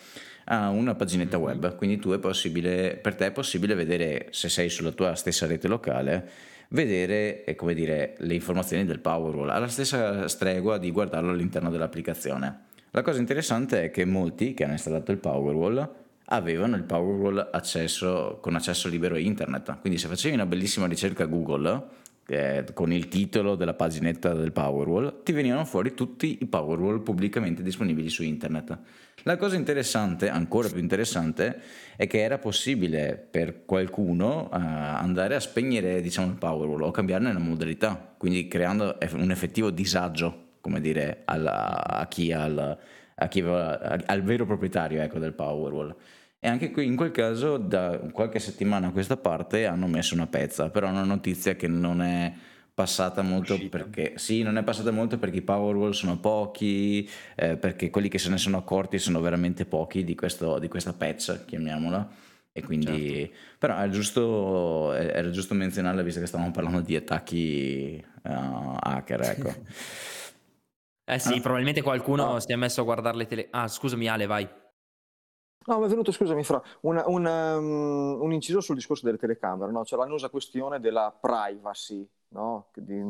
ha 0.45 0.69
una 0.69 0.95
paginetta 0.95 1.39
web, 1.39 1.77
quindi 1.77 1.99
per 1.99 3.15
te 3.15 3.27
è 3.27 3.31
possibile 3.33 3.75
vedere 3.75 4.29
se 4.31 4.49
sei 4.49 4.69
sulla 4.69 4.93
tua 4.93 5.15
stessa 5.15 5.47
rete 5.47 5.69
locale, 5.69 6.29
vedere 6.69 7.45
dire, 7.75 8.15
le 8.19 8.35
informazioni 8.35 8.85
del 8.85 9.01
Powerwall. 9.01 9.51
Alla 9.51 9.69
stessa 9.69 10.29
stregua 10.29 10.79
di 10.79 10.91
guardarlo 10.91 11.31
all'interno 11.31 11.71
dell'applicazione. 11.71 12.63
La 12.91 13.03
cosa 13.03 13.19
interessante 13.19 13.85
è 13.85 13.91
che 13.91 14.05
molti 14.05 14.55
che 14.55 14.65
hanno 14.65 14.73
installato 14.73 15.11
il 15.11 15.19
Powerwall 15.19 16.03
avevano 16.27 16.77
il 16.77 16.85
Powerwall 16.85 17.49
accesso, 17.53 18.39
con 18.41 18.55
accesso 18.55 18.89
libero 18.89 19.17
a 19.17 19.19
internet, 19.19 19.81
quindi 19.81 19.99
se 19.99 20.09
facevi 20.09 20.35
una 20.35 20.47
bellissima 20.47 20.87
ricerca 20.87 21.27
Google 21.27 22.03
eh, 22.27 22.65
con 22.73 22.93
il 22.93 23.09
titolo 23.09 23.55
della 23.55 23.75
paginetta 23.75 24.33
del 24.33 24.53
Powerwall, 24.53 25.23
ti 25.23 25.33
venivano 25.33 25.65
fuori 25.65 25.95
tutti 25.95 26.39
i 26.41 26.47
Powerwall 26.47 27.03
pubblicamente 27.03 27.63
disponibili 27.63 28.09
su 28.09 28.23
internet. 28.23 28.79
La 29.25 29.37
cosa 29.37 29.57
interessante, 29.57 30.29
ancora 30.29 30.69
più 30.69 30.81
interessante, 30.81 31.61
è 31.97 32.07
che 32.07 32.23
era 32.23 32.39
possibile 32.39 33.27
per 33.31 33.65
qualcuno 33.65 34.45
uh, 34.45 34.49
andare 34.53 35.35
a 35.35 35.41
spegnere 35.41 36.01
diciamo, 36.01 36.29
il 36.29 36.37
Powerwall 36.37 36.83
o 36.83 36.91
cambiarne 36.91 37.33
la 37.33 37.39
modalità, 37.39 38.15
quindi 38.19 38.49
creando 38.49 38.99
un 39.13 39.31
effettivo 39.31 39.71
disagio, 39.71 40.57
come 40.61 40.81
dire, 40.81 41.23
alla, 41.25 41.87
a 41.87 42.07
chi, 42.07 42.33
al, 42.33 42.79
a 43.15 43.29
chi 43.29 43.41
aveva, 43.41 43.79
al 44.05 44.23
vero 44.23 44.45
proprietario 44.45 45.01
ecco, 45.01 45.19
del 45.19 45.33
Powerwall. 45.33 45.95
E 46.45 46.49
anche 46.49 46.71
qui 46.71 46.85
in 46.85 46.95
quel 46.95 47.11
caso 47.11 47.57
da 47.57 47.99
qualche 48.13 48.39
settimana 48.39 48.89
a 48.89 48.91
questa 48.91 49.17
parte 49.17 49.65
hanno 49.65 49.87
messo 49.87 50.13
una 50.13 50.27
pezza, 50.27 50.69
però 50.69 50.89
è 50.89 50.91
una 50.91 51.03
notizia 51.03 51.57
che 51.57 51.69
non 51.69 52.03
è 52.03 52.35
passata 52.75 53.23
molto 53.23 53.55
Uscita. 53.55 53.79
perché 53.79 54.13
sì, 54.17 54.43
non 54.43 54.59
è 54.59 54.63
passata 54.63 54.91
molto 54.91 55.17
perché 55.17 55.39
i 55.39 55.41
Powerwall 55.41 55.93
sono 55.93 56.19
pochi, 56.19 57.09
eh, 57.35 57.57
perché 57.57 57.89
quelli 57.89 58.11
che 58.11 58.19
se 58.19 58.29
ne 58.29 58.37
sono 58.37 58.59
accorti 58.59 58.99
sono 58.99 59.23
veramente 59.23 59.65
pochi 59.65 60.05
di, 60.05 60.15
questo, 60.15 60.59
di 60.59 60.69
questa 60.69 60.93
patch, 60.93 61.47
chiamiamola. 61.47 62.11
E 62.53 62.63
quindi, 62.63 63.21
certo. 63.21 63.37
però 63.59 63.79
è 63.79 63.89
giusto, 63.89 64.93
era 64.93 65.31
giusto 65.31 65.55
menzionarla 65.55 66.03
visto 66.03 66.21
che 66.21 66.27
stavamo 66.27 66.51
parlando 66.51 66.83
di 66.83 66.95
attacchi 66.95 68.05
uh, 68.23 68.77
hacker, 68.81 69.21
ecco. 69.23 69.55
eh 71.07 71.19
sì, 71.19 71.33
ah. 71.33 71.41
probabilmente 71.41 71.81
qualcuno 71.81 72.35
ah. 72.35 72.41
si 72.41 72.53
è 72.53 72.57
messo 72.57 72.83
a 72.83 72.85
guardare 72.85 73.17
le 73.17 73.27
tele... 73.27 73.49
Ah, 73.51 73.67
scusami 73.67 74.09
Ale, 74.09 74.27
vai. 74.27 74.47
No, 75.67 75.79
mi 75.79 75.87
è 75.87 75.89
venuto, 75.89 76.13
scusami, 76.13 76.45
Fra, 76.45 76.63
una, 76.81 77.07
una, 77.07 77.57
um, 77.57 78.19
un 78.21 78.33
inciso 78.33 78.61
sul 78.61 78.75
discorso 78.75 79.07
delle 79.07 79.17
telecamere, 79.17 79.73
no? 79.73 79.83
C'è 79.83 79.97
l'annosa 79.97 80.29
questione 80.29 80.79
della 80.79 81.17
privacy, 81.19 82.07
no? 82.29 82.67
Di, 82.75 83.03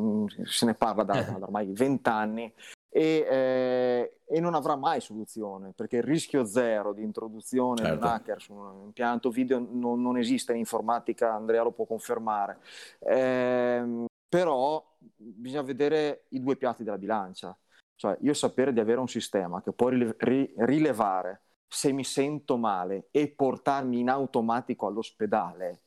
se 0.45 0.67
ne 0.67 0.75
parla 0.75 1.03
da, 1.03 1.21
da 1.23 1.45
ormai 1.45 1.73
vent'anni 1.73 2.53
e, 2.89 3.27
eh, 3.29 4.19
e, 4.25 4.41
non 4.41 4.55
avrà 4.55 4.77
mai 4.77 5.01
soluzione, 5.01 5.73
perché 5.75 5.97
il 5.97 6.05
rischio 6.05 6.45
zero 6.45 6.93
di 6.93 7.03
introduzione 7.03 7.79
certo. 7.79 7.97
di 7.97 8.03
un 8.05 8.09
hacker 8.09 8.41
su 8.41 8.53
un 8.55 8.83
impianto 8.85 9.31
video 9.31 9.59
non, 9.59 10.01
non, 10.01 10.17
esiste 10.17 10.53
in 10.53 10.59
informatica, 10.59 11.35
Andrea 11.35 11.65
lo 11.65 11.73
può 11.73 11.87
confermare. 11.87 12.59
Eh, 13.01 14.05
però 14.29 14.85
bisogna 15.17 15.63
vedere 15.63 16.27
i 16.29 16.41
due 16.41 16.55
piatti 16.55 16.85
della 16.85 16.99
bilancia, 16.99 17.57
cioè 17.97 18.17
io 18.21 18.33
sapere 18.33 18.73
di 18.73 18.79
avere 18.79 19.01
un 19.01 19.09
sistema 19.09 19.61
che 19.61 19.73
può 19.73 19.89
rilevare 19.89 21.41
se 21.75 21.93
mi 21.93 22.05
sento 22.05 22.57
male 22.57 23.09
e 23.11 23.29
portarmi 23.29 23.99
in 23.99 24.09
automatico 24.09 24.87
all'ospedale. 24.87 25.83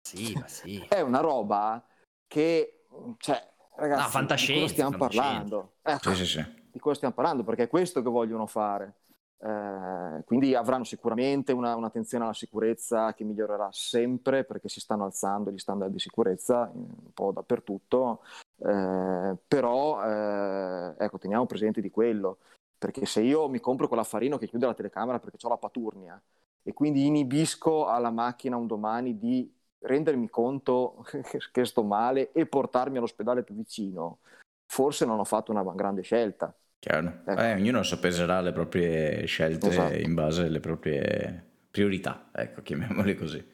Sì, 0.00 0.32
ma 0.34 0.46
sì. 0.46 0.78
È 0.88 1.00
una 1.00 1.20
roba 1.20 1.84
che, 2.26 2.86
cioè, 3.18 3.52
ragazzi, 3.76 4.02
no, 4.02 4.08
fantascienza, 4.08 4.52
di 4.52 4.60
cosa 4.60 4.72
stiamo 4.72 4.96
parlando? 4.96 5.72
Ecco, 5.82 6.14
sì, 6.14 6.24
sì, 6.24 6.26
sì. 6.26 6.68
Di 6.72 6.78
cosa 6.78 6.94
stiamo 6.94 7.14
parlando? 7.14 7.42
Perché 7.42 7.64
è 7.64 7.68
questo 7.68 8.00
che 8.02 8.08
vogliono 8.08 8.46
fare. 8.46 9.00
Eh, 9.42 10.22
quindi 10.26 10.54
avranno 10.54 10.84
sicuramente 10.84 11.52
una, 11.52 11.74
un'attenzione 11.74 12.24
alla 12.24 12.34
sicurezza 12.34 13.14
che 13.14 13.24
migliorerà 13.24 13.70
sempre 13.72 14.44
perché 14.44 14.68
si 14.68 14.80
stanno 14.80 15.04
alzando 15.04 15.50
gli 15.50 15.58
standard 15.58 15.90
di 15.90 15.98
sicurezza 15.98 16.70
un 16.72 17.10
po' 17.14 17.32
dappertutto, 17.32 18.22
eh, 18.58 19.36
però 19.48 20.04
eh, 20.04 20.94
ecco, 20.98 21.18
teniamo 21.18 21.46
presente 21.46 21.80
di 21.80 21.90
quello. 21.90 22.38
Perché 22.80 23.04
se 23.04 23.20
io 23.20 23.46
mi 23.50 23.60
compro 23.60 23.88
quell'affarino 23.88 24.38
che 24.38 24.48
chiude 24.48 24.64
la 24.64 24.72
telecamera 24.72 25.20
perché 25.20 25.36
ho 25.38 25.50
la 25.50 25.58
paturnia 25.58 26.18
e 26.62 26.72
quindi 26.72 27.04
inibisco 27.04 27.86
alla 27.86 28.10
macchina 28.10 28.56
un 28.56 28.66
domani 28.66 29.18
di 29.18 29.52
rendermi 29.80 30.30
conto 30.30 31.04
che 31.52 31.64
sto 31.66 31.82
male 31.82 32.32
e 32.32 32.46
portarmi 32.46 32.96
all'ospedale 32.96 33.42
più 33.42 33.54
vicino, 33.54 34.20
forse 34.64 35.04
non 35.04 35.18
ho 35.18 35.24
fatto 35.24 35.52
una 35.52 35.62
grande 35.74 36.00
scelta. 36.00 36.54
Chiaro. 36.78 37.20
Ecco. 37.26 37.38
Eh, 37.38 37.52
ognuno 37.52 37.82
sappeserà 37.82 38.40
le 38.40 38.52
proprie 38.52 39.26
scelte 39.26 39.68
esatto. 39.68 39.98
in 39.98 40.14
base 40.14 40.44
alle 40.44 40.60
proprie 40.60 41.44
priorità, 41.70 42.30
ecco, 42.32 42.62
chiamiamole 42.62 43.14
così. 43.14 43.46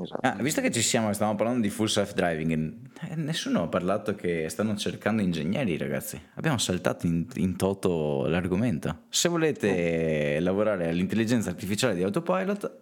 Esatto. 0.00 0.26
Ah, 0.26 0.36
visto 0.40 0.62
che 0.62 0.70
ci 0.70 0.80
siamo, 0.80 1.12
stiamo 1.12 1.34
parlando 1.34 1.60
di 1.60 1.68
full 1.68 1.86
self-driving, 1.86 2.74
eh, 3.10 3.14
nessuno 3.16 3.64
ha 3.64 3.68
parlato 3.68 4.14
che 4.14 4.48
stanno 4.48 4.74
cercando 4.74 5.20
ingegneri, 5.20 5.76
ragazzi. 5.76 6.18
Abbiamo 6.34 6.56
saltato 6.56 7.06
in, 7.06 7.26
in 7.34 7.56
toto 7.56 8.26
l'argomento. 8.26 9.02
Se 9.10 9.28
volete 9.28 10.36
oh. 10.38 10.42
lavorare 10.42 10.88
all'intelligenza 10.88 11.50
artificiale 11.50 11.94
di 11.94 12.02
Autopilot, 12.02 12.80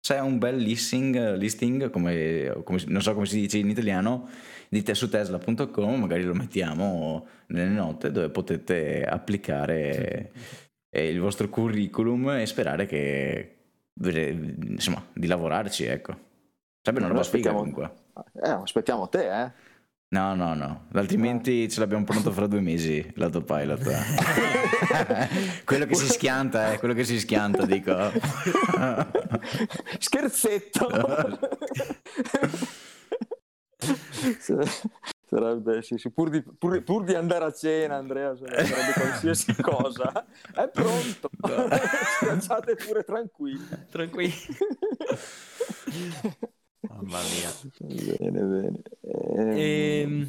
c'è 0.00 0.18
un 0.20 0.38
bel 0.38 0.56
listing, 0.56 1.36
listing 1.36 1.90
come, 1.90 2.62
come, 2.64 2.82
non 2.86 3.02
so 3.02 3.12
come 3.12 3.26
si 3.26 3.40
dice 3.40 3.58
in 3.58 3.68
italiano, 3.68 4.28
di 4.70 4.82
te 4.82 4.94
su 4.94 5.10
tesla.com, 5.10 6.00
magari 6.00 6.22
lo 6.22 6.34
mettiamo 6.34 7.26
nelle 7.48 7.70
note 7.70 8.10
dove 8.10 8.30
potete 8.30 9.04
applicare 9.04 10.32
il 10.90 11.20
vostro 11.20 11.50
curriculum 11.50 12.30
e 12.30 12.46
sperare 12.46 12.86
che 12.86 13.57
insomma, 14.00 15.04
di 15.12 15.26
lavorarci, 15.26 15.84
ecco. 15.84 16.26
Sarebbe 16.82 17.04
una 17.04 17.12
roba 17.12 17.24
figa 17.24 17.52
comunque. 17.52 17.90
Eh, 18.42 18.48
aspettiamo 18.50 19.08
te, 19.08 19.42
eh. 19.42 19.52
No, 20.10 20.34
no, 20.34 20.54
no, 20.54 20.86
altrimenti 20.94 21.64
eh. 21.64 21.68
ce 21.68 21.80
l'abbiamo 21.80 22.04
pronto 22.04 22.30
fra 22.32 22.46
due 22.46 22.60
mesi 22.60 23.06
l'autopilot. 23.16 23.82
quello 25.64 25.84
che 25.84 25.94
si 25.94 26.06
schianta, 26.06 26.72
eh, 26.72 26.78
quello 26.78 26.94
che 26.94 27.04
si 27.04 27.20
schianta, 27.20 27.66
dico. 27.66 27.94
Scherzetto. 29.98 31.38
Sarebbe, 35.28 35.82
sì, 35.82 35.98
sì, 35.98 36.10
pur, 36.10 36.30
di, 36.30 36.42
pur, 36.42 36.82
pur, 36.82 37.04
di, 37.04 37.14
andare 37.14 37.44
a 37.44 37.52
cena, 37.52 37.96
Andrea, 37.96 38.34
sarebbe 38.34 38.92
qualsiasi 38.94 39.54
cosa. 39.60 40.24
È 40.54 40.66
pronto. 40.68 41.28
Schiacciate 42.16 42.76
pure 42.76 43.04
tranquilli. 43.04 43.68
Tranquilli. 43.90 44.32
Mamma 46.88 47.20
mia. 47.20 47.52
Bene, 47.78 48.40
bene. 48.40 48.80
Ehm... 49.02 49.58
ehm 49.58 50.28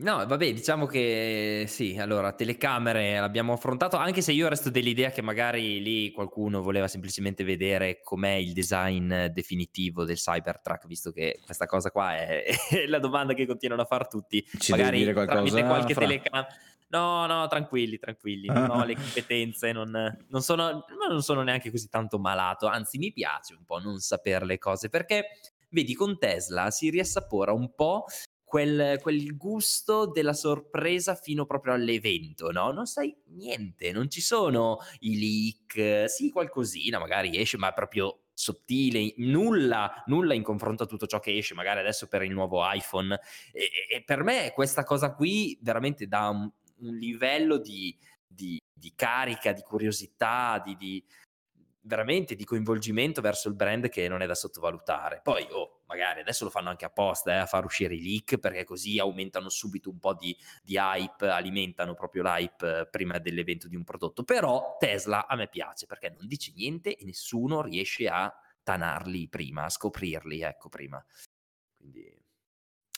No, 0.00 0.24
vabbè, 0.24 0.52
diciamo 0.52 0.86
che 0.86 1.64
sì, 1.66 1.96
allora, 1.98 2.32
telecamere 2.32 3.18
l'abbiamo 3.18 3.52
affrontato, 3.52 3.96
anche 3.96 4.20
se 4.20 4.30
io 4.30 4.46
resto 4.48 4.70
dell'idea 4.70 5.10
che 5.10 5.22
magari 5.22 5.82
lì 5.82 6.12
qualcuno 6.12 6.62
voleva 6.62 6.86
semplicemente 6.86 7.42
vedere 7.42 8.00
com'è 8.04 8.34
il 8.34 8.52
design 8.52 9.26
definitivo 9.26 10.04
del 10.04 10.14
Cybertruck, 10.14 10.86
visto 10.86 11.10
che 11.10 11.40
questa 11.44 11.66
cosa 11.66 11.90
qua 11.90 12.14
è, 12.14 12.44
è 12.70 12.86
la 12.86 13.00
domanda 13.00 13.34
che 13.34 13.44
continuano 13.44 13.82
a 13.82 13.86
fare 13.86 14.06
tutti. 14.08 14.46
Ci 14.58 14.70
magari 14.70 14.98
dire 14.98 15.12
qualcosa, 15.12 15.64
qualche 15.64 15.94
fra... 15.94 16.06
telecamera. 16.06 16.48
No, 16.90 17.26
no, 17.26 17.48
tranquilli, 17.48 17.98
tranquilli, 17.98 18.46
non 18.46 18.70
ho 18.70 18.84
le 18.84 18.94
competenze, 18.94 19.72
non, 19.72 19.90
non, 20.28 20.42
sono, 20.42 20.84
non 21.10 21.22
sono 21.22 21.42
neanche 21.42 21.70
così 21.70 21.88
tanto 21.88 22.18
malato, 22.18 22.66
anzi 22.66 22.98
mi 22.98 23.12
piace 23.12 23.54
un 23.54 23.64
po' 23.64 23.78
non 23.78 23.98
sapere 23.98 24.46
le 24.46 24.58
cose, 24.58 24.88
perché 24.88 25.40
vedi 25.70 25.92
con 25.94 26.18
Tesla 26.18 26.70
si 26.70 26.88
riassapora 26.88 27.52
un 27.52 27.74
po' 27.74 28.04
quel, 28.48 28.98
quel, 29.00 29.36
gusto 29.36 30.06
della 30.06 30.32
sorpresa 30.32 31.14
fino 31.14 31.44
proprio 31.44 31.74
all'evento, 31.74 32.50
no? 32.50 32.72
Non 32.72 32.86
sai 32.86 33.14
niente, 33.34 33.92
non 33.92 34.08
ci 34.08 34.22
sono 34.22 34.78
i 35.00 35.18
leak, 35.18 36.08
sì, 36.08 36.30
qualcosina 36.30 36.98
magari 36.98 37.38
esce, 37.38 37.58
ma 37.58 37.72
proprio 37.72 38.22
sottile, 38.32 39.12
nulla, 39.18 40.02
nulla 40.06 40.32
in 40.32 40.42
confronto 40.42 40.84
a 40.84 40.86
tutto 40.86 41.06
ciò 41.06 41.18
che 41.18 41.36
esce 41.36 41.54
magari 41.54 41.80
adesso 41.80 42.06
per 42.06 42.22
il 42.22 42.32
nuovo 42.32 42.62
iPhone. 42.72 43.20
E, 43.52 43.70
e 43.90 44.02
per 44.02 44.22
me 44.22 44.52
questa 44.54 44.82
cosa 44.82 45.12
qui 45.14 45.58
veramente 45.60 46.06
dà 46.06 46.28
un, 46.28 46.50
un 46.78 46.94
livello 46.94 47.58
di, 47.58 47.96
di, 48.26 48.58
di, 48.72 48.92
carica, 48.94 49.52
di 49.52 49.62
curiosità, 49.62 50.62
di, 50.64 50.76
di 50.76 51.04
veramente 51.88 52.36
di 52.36 52.44
coinvolgimento 52.44 53.20
verso 53.20 53.48
il 53.48 53.54
brand 53.54 53.88
che 53.88 54.06
non 54.06 54.20
è 54.20 54.26
da 54.26 54.34
sottovalutare. 54.34 55.20
Poi, 55.24 55.48
oh, 55.50 55.80
magari 55.86 56.20
adesso 56.20 56.44
lo 56.44 56.50
fanno 56.50 56.68
anche 56.68 56.84
apposta 56.84 57.32
eh, 57.32 57.38
a 57.38 57.46
far 57.46 57.64
uscire 57.64 57.94
i 57.94 58.02
leak 58.02 58.36
perché 58.36 58.62
così 58.64 58.98
aumentano 58.98 59.48
subito 59.48 59.90
un 59.90 59.98
po' 59.98 60.14
di, 60.14 60.36
di 60.62 60.76
hype, 60.76 61.28
alimentano 61.28 61.94
proprio 61.94 62.22
l'hype 62.22 62.80
eh, 62.80 62.86
prima 62.88 63.18
dell'evento 63.18 63.66
di 63.66 63.74
un 63.74 63.82
prodotto. 63.82 64.22
Però 64.22 64.76
Tesla 64.78 65.26
a 65.26 65.34
me 65.34 65.48
piace 65.48 65.86
perché 65.86 66.14
non 66.16 66.28
dice 66.28 66.52
niente 66.54 66.94
e 66.94 67.04
nessuno 67.04 67.62
riesce 67.62 68.06
a 68.06 68.32
tanarli 68.62 69.28
prima, 69.28 69.64
a 69.64 69.70
scoprirli, 69.70 70.42
ecco, 70.42 70.68
prima. 70.68 71.02
Quindi 71.74 72.14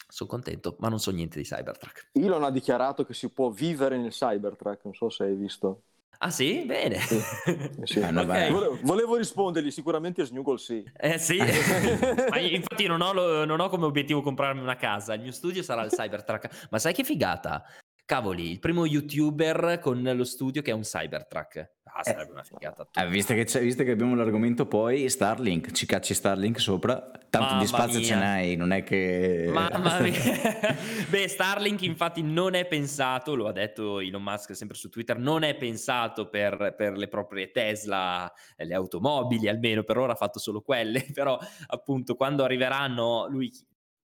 sono 0.09 0.28
contento, 0.28 0.76
ma 0.80 0.88
non 0.88 0.99
so 0.99 1.12
niente 1.12 1.38
di 1.38 1.45
Cybertruck. 1.45 2.11
Elon 2.12 2.43
ha 2.43 2.51
dichiarato 2.51 3.05
che 3.05 3.14
si 3.14 3.28
può 3.30 3.51
vivere 3.51 3.97
nel 3.97 4.11
Cybertruck, 4.11 4.84
non 4.84 4.95
so 4.95 5.09
se 5.09 5.24
hai 5.24 5.36
visto. 5.36 5.84
Ah 6.22 6.30
sì? 6.30 6.64
Bene. 6.66 6.98
Sì. 6.98 7.18
Sì. 7.84 7.98
Eh, 8.00 8.08
okay. 8.08 8.50
volevo, 8.50 8.78
volevo, 8.82 9.16
rispondergli, 9.16 9.70
sicuramente 9.70 10.24
Snuggle 10.24 10.58
sì. 10.58 10.84
Eh 10.96 11.18
sì, 11.18 11.38
ma 11.38 12.38
infatti 12.38 12.86
non 12.86 13.00
ho, 13.00 13.12
lo, 13.12 13.44
non 13.46 13.58
ho, 13.58 13.68
come 13.70 13.86
obiettivo 13.86 14.20
comprarmi 14.20 14.60
una 14.60 14.76
casa, 14.76 15.14
il 15.14 15.22
mio 15.22 15.32
studio 15.32 15.62
sarà 15.62 15.82
il 15.82 15.90
Cybertruck. 15.90 16.68
Ma 16.70 16.78
sai 16.78 16.92
che 16.92 17.04
figata? 17.04 17.64
Cavoli, 18.11 18.50
il 18.50 18.58
primo 18.58 18.86
youtuber 18.86 19.78
con 19.80 20.02
lo 20.02 20.24
studio 20.24 20.62
che 20.62 20.72
è 20.72 20.74
un 20.74 20.80
Cybertruck. 20.80 21.74
Ah, 21.84 22.02
sarebbe 22.02 22.30
eh, 22.30 22.32
una 22.32 22.42
figata. 22.42 22.88
Eh, 22.92 23.06
visto, 23.06 23.34
che 23.34 23.44
visto, 23.61 23.84
che 23.84 23.92
abbiamo 23.92 24.16
l'argomento 24.16 24.66
poi, 24.66 25.08
Starlink, 25.08 25.70
ci 25.70 25.86
cacci 25.86 26.12
Starlink 26.12 26.58
sopra, 26.58 27.08
tanto 27.30 27.50
Mamma 27.50 27.61
di 27.61 27.66
spazio 27.68 27.98
mia. 28.00 28.08
ce 28.08 28.14
n'hai, 28.16 28.56
non 28.56 28.72
è 28.72 28.82
che... 28.82 29.48
Mamma 29.52 30.00
mia. 30.02 30.11
Beh, 31.08 31.28
Starlink 31.28 31.82
infatti 31.82 32.22
non 32.22 32.54
è 32.54 32.66
pensato, 32.66 33.36
lo 33.36 33.46
ha 33.46 33.52
detto 33.52 34.00
Elon 34.00 34.24
Musk 34.24 34.56
sempre 34.56 34.76
su 34.76 34.88
Twitter, 34.88 35.16
non 35.16 35.44
è 35.44 35.54
pensato 35.54 36.28
per, 36.28 36.74
per 36.76 36.96
le 36.96 37.06
proprie 37.06 37.52
Tesla, 37.52 38.28
le 38.56 38.74
automobili 38.74 39.46
almeno, 39.48 39.84
per 39.84 39.98
ora 39.98 40.14
ha 40.14 40.16
fatto 40.16 40.40
solo 40.40 40.62
quelle, 40.62 41.06
però 41.14 41.38
appunto 41.68 42.16
quando 42.16 42.42
arriveranno, 42.42 43.28
lui 43.28 43.52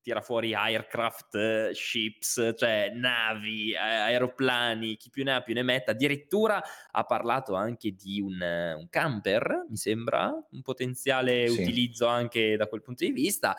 tira 0.06 0.20
fuori 0.20 0.54
aircraft, 0.54 1.72
ships, 1.72 2.52
cioè 2.56 2.92
navi, 2.94 3.74
aeroplani, 3.74 4.94
chi 4.94 5.10
più 5.10 5.24
ne 5.24 5.34
ha 5.34 5.40
più 5.40 5.52
ne 5.52 5.64
metta. 5.64 5.90
Addirittura 5.90 6.62
ha 6.92 7.02
parlato 7.02 7.56
anche 7.56 7.90
di 7.90 8.20
un, 8.20 8.40
un 8.40 8.86
camper, 8.88 9.66
mi 9.68 9.76
sembra, 9.76 10.32
un 10.52 10.62
potenziale 10.62 11.48
sì. 11.48 11.60
utilizzo 11.60 12.06
anche 12.06 12.56
da 12.56 12.68
quel 12.68 12.82
punto 12.82 13.04
di 13.04 13.10
vista. 13.10 13.56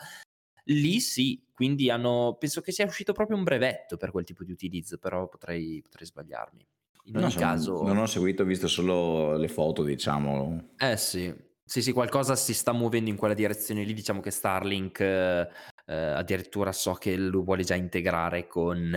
Lì 0.64 1.00
sì, 1.00 1.44
quindi 1.52 1.90
hanno, 1.90 2.38
penso 2.40 2.62
che 2.62 2.72
sia 2.72 2.86
uscito 2.86 3.12
proprio 3.12 3.36
un 3.36 3.44
brevetto 3.44 3.98
per 3.98 4.10
quel 4.10 4.24
tipo 4.24 4.42
di 4.42 4.52
utilizzo, 4.52 4.96
però 4.96 5.28
potrei, 5.28 5.82
potrei 5.82 6.06
sbagliarmi. 6.06 6.66
In 7.04 7.16
ogni 7.18 7.34
no, 7.34 7.40
caso... 7.40 7.82
Non 7.82 7.98
ho 7.98 8.06
seguito, 8.06 8.42
ho 8.42 8.46
visto 8.46 8.68
solo 8.68 9.36
le 9.36 9.48
foto, 9.48 9.82
diciamo. 9.82 10.70
Eh 10.78 10.96
sì, 10.96 11.30
sì, 11.62 11.82
sì, 11.82 11.92
qualcosa 11.92 12.36
si 12.36 12.54
sta 12.54 12.72
muovendo 12.72 13.10
in 13.10 13.16
quella 13.16 13.34
direzione 13.34 13.84
lì, 13.84 13.92
diciamo 13.92 14.20
che 14.20 14.30
Starlink 14.30 15.00
eh, 15.00 15.48
eh, 15.88 15.94
addirittura 15.94 16.70
so 16.70 16.92
che 16.92 17.16
lo 17.16 17.42
vuole 17.42 17.64
già 17.64 17.74
integrare 17.74 18.46
con 18.46 18.94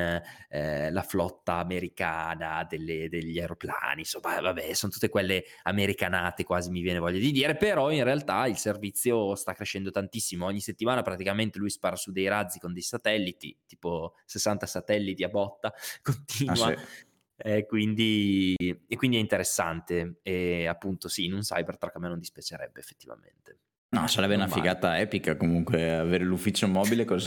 eh, 0.49 0.91
la 0.91 1.01
flotta 1.03 1.53
americana 1.53 2.65
delle, 2.69 3.07
degli 3.07 3.39
aeroplani, 3.39 3.99
insomma, 3.99 4.41
vabbè, 4.41 4.73
sono 4.73 4.91
tutte 4.91 5.07
quelle 5.07 5.45
americanate, 5.63 6.43
quasi 6.43 6.69
mi 6.69 6.81
viene 6.81 6.99
voglia 6.99 7.19
di 7.19 7.31
dire, 7.31 7.55
però 7.55 7.91
in 7.91 8.03
realtà 8.03 8.45
il 8.47 8.57
servizio 8.57 9.35
sta 9.35 9.53
crescendo 9.53 9.89
tantissimo, 9.89 10.45
ogni 10.45 10.59
settimana 10.59 11.01
praticamente 11.01 11.59
lui 11.59 11.69
spara 11.69 11.95
su 11.95 12.11
dei 12.11 12.27
razzi 12.27 12.59
con 12.59 12.73
dei 12.73 12.81
satelliti, 12.81 13.57
tipo 13.65 14.15
60 14.25 14.65
satelliti 14.65 15.23
a 15.23 15.29
botta, 15.29 15.73
continua. 16.03 16.73
Ah, 16.73 16.77
sì. 16.77 17.09
Eh, 17.43 17.65
quindi, 17.65 18.53
e 18.55 18.95
quindi 18.97 19.17
è 19.17 19.19
interessante 19.19 20.19
e 20.21 20.67
appunto 20.67 21.07
sì, 21.07 21.25
in 21.25 21.33
un 21.33 21.39
Cybertruck 21.39 21.95
a 21.95 21.99
me 21.99 22.09
non 22.09 22.19
dispiacerebbe 22.19 22.79
effettivamente. 22.79 23.57
No, 23.93 24.07
sarebbe 24.07 24.35
una 24.35 24.47
figata 24.47 24.99
epica 24.99 25.35
comunque 25.35 25.93
avere 25.93 26.23
l'ufficio 26.23 26.65
mobile 26.65 27.03
con, 27.03 27.19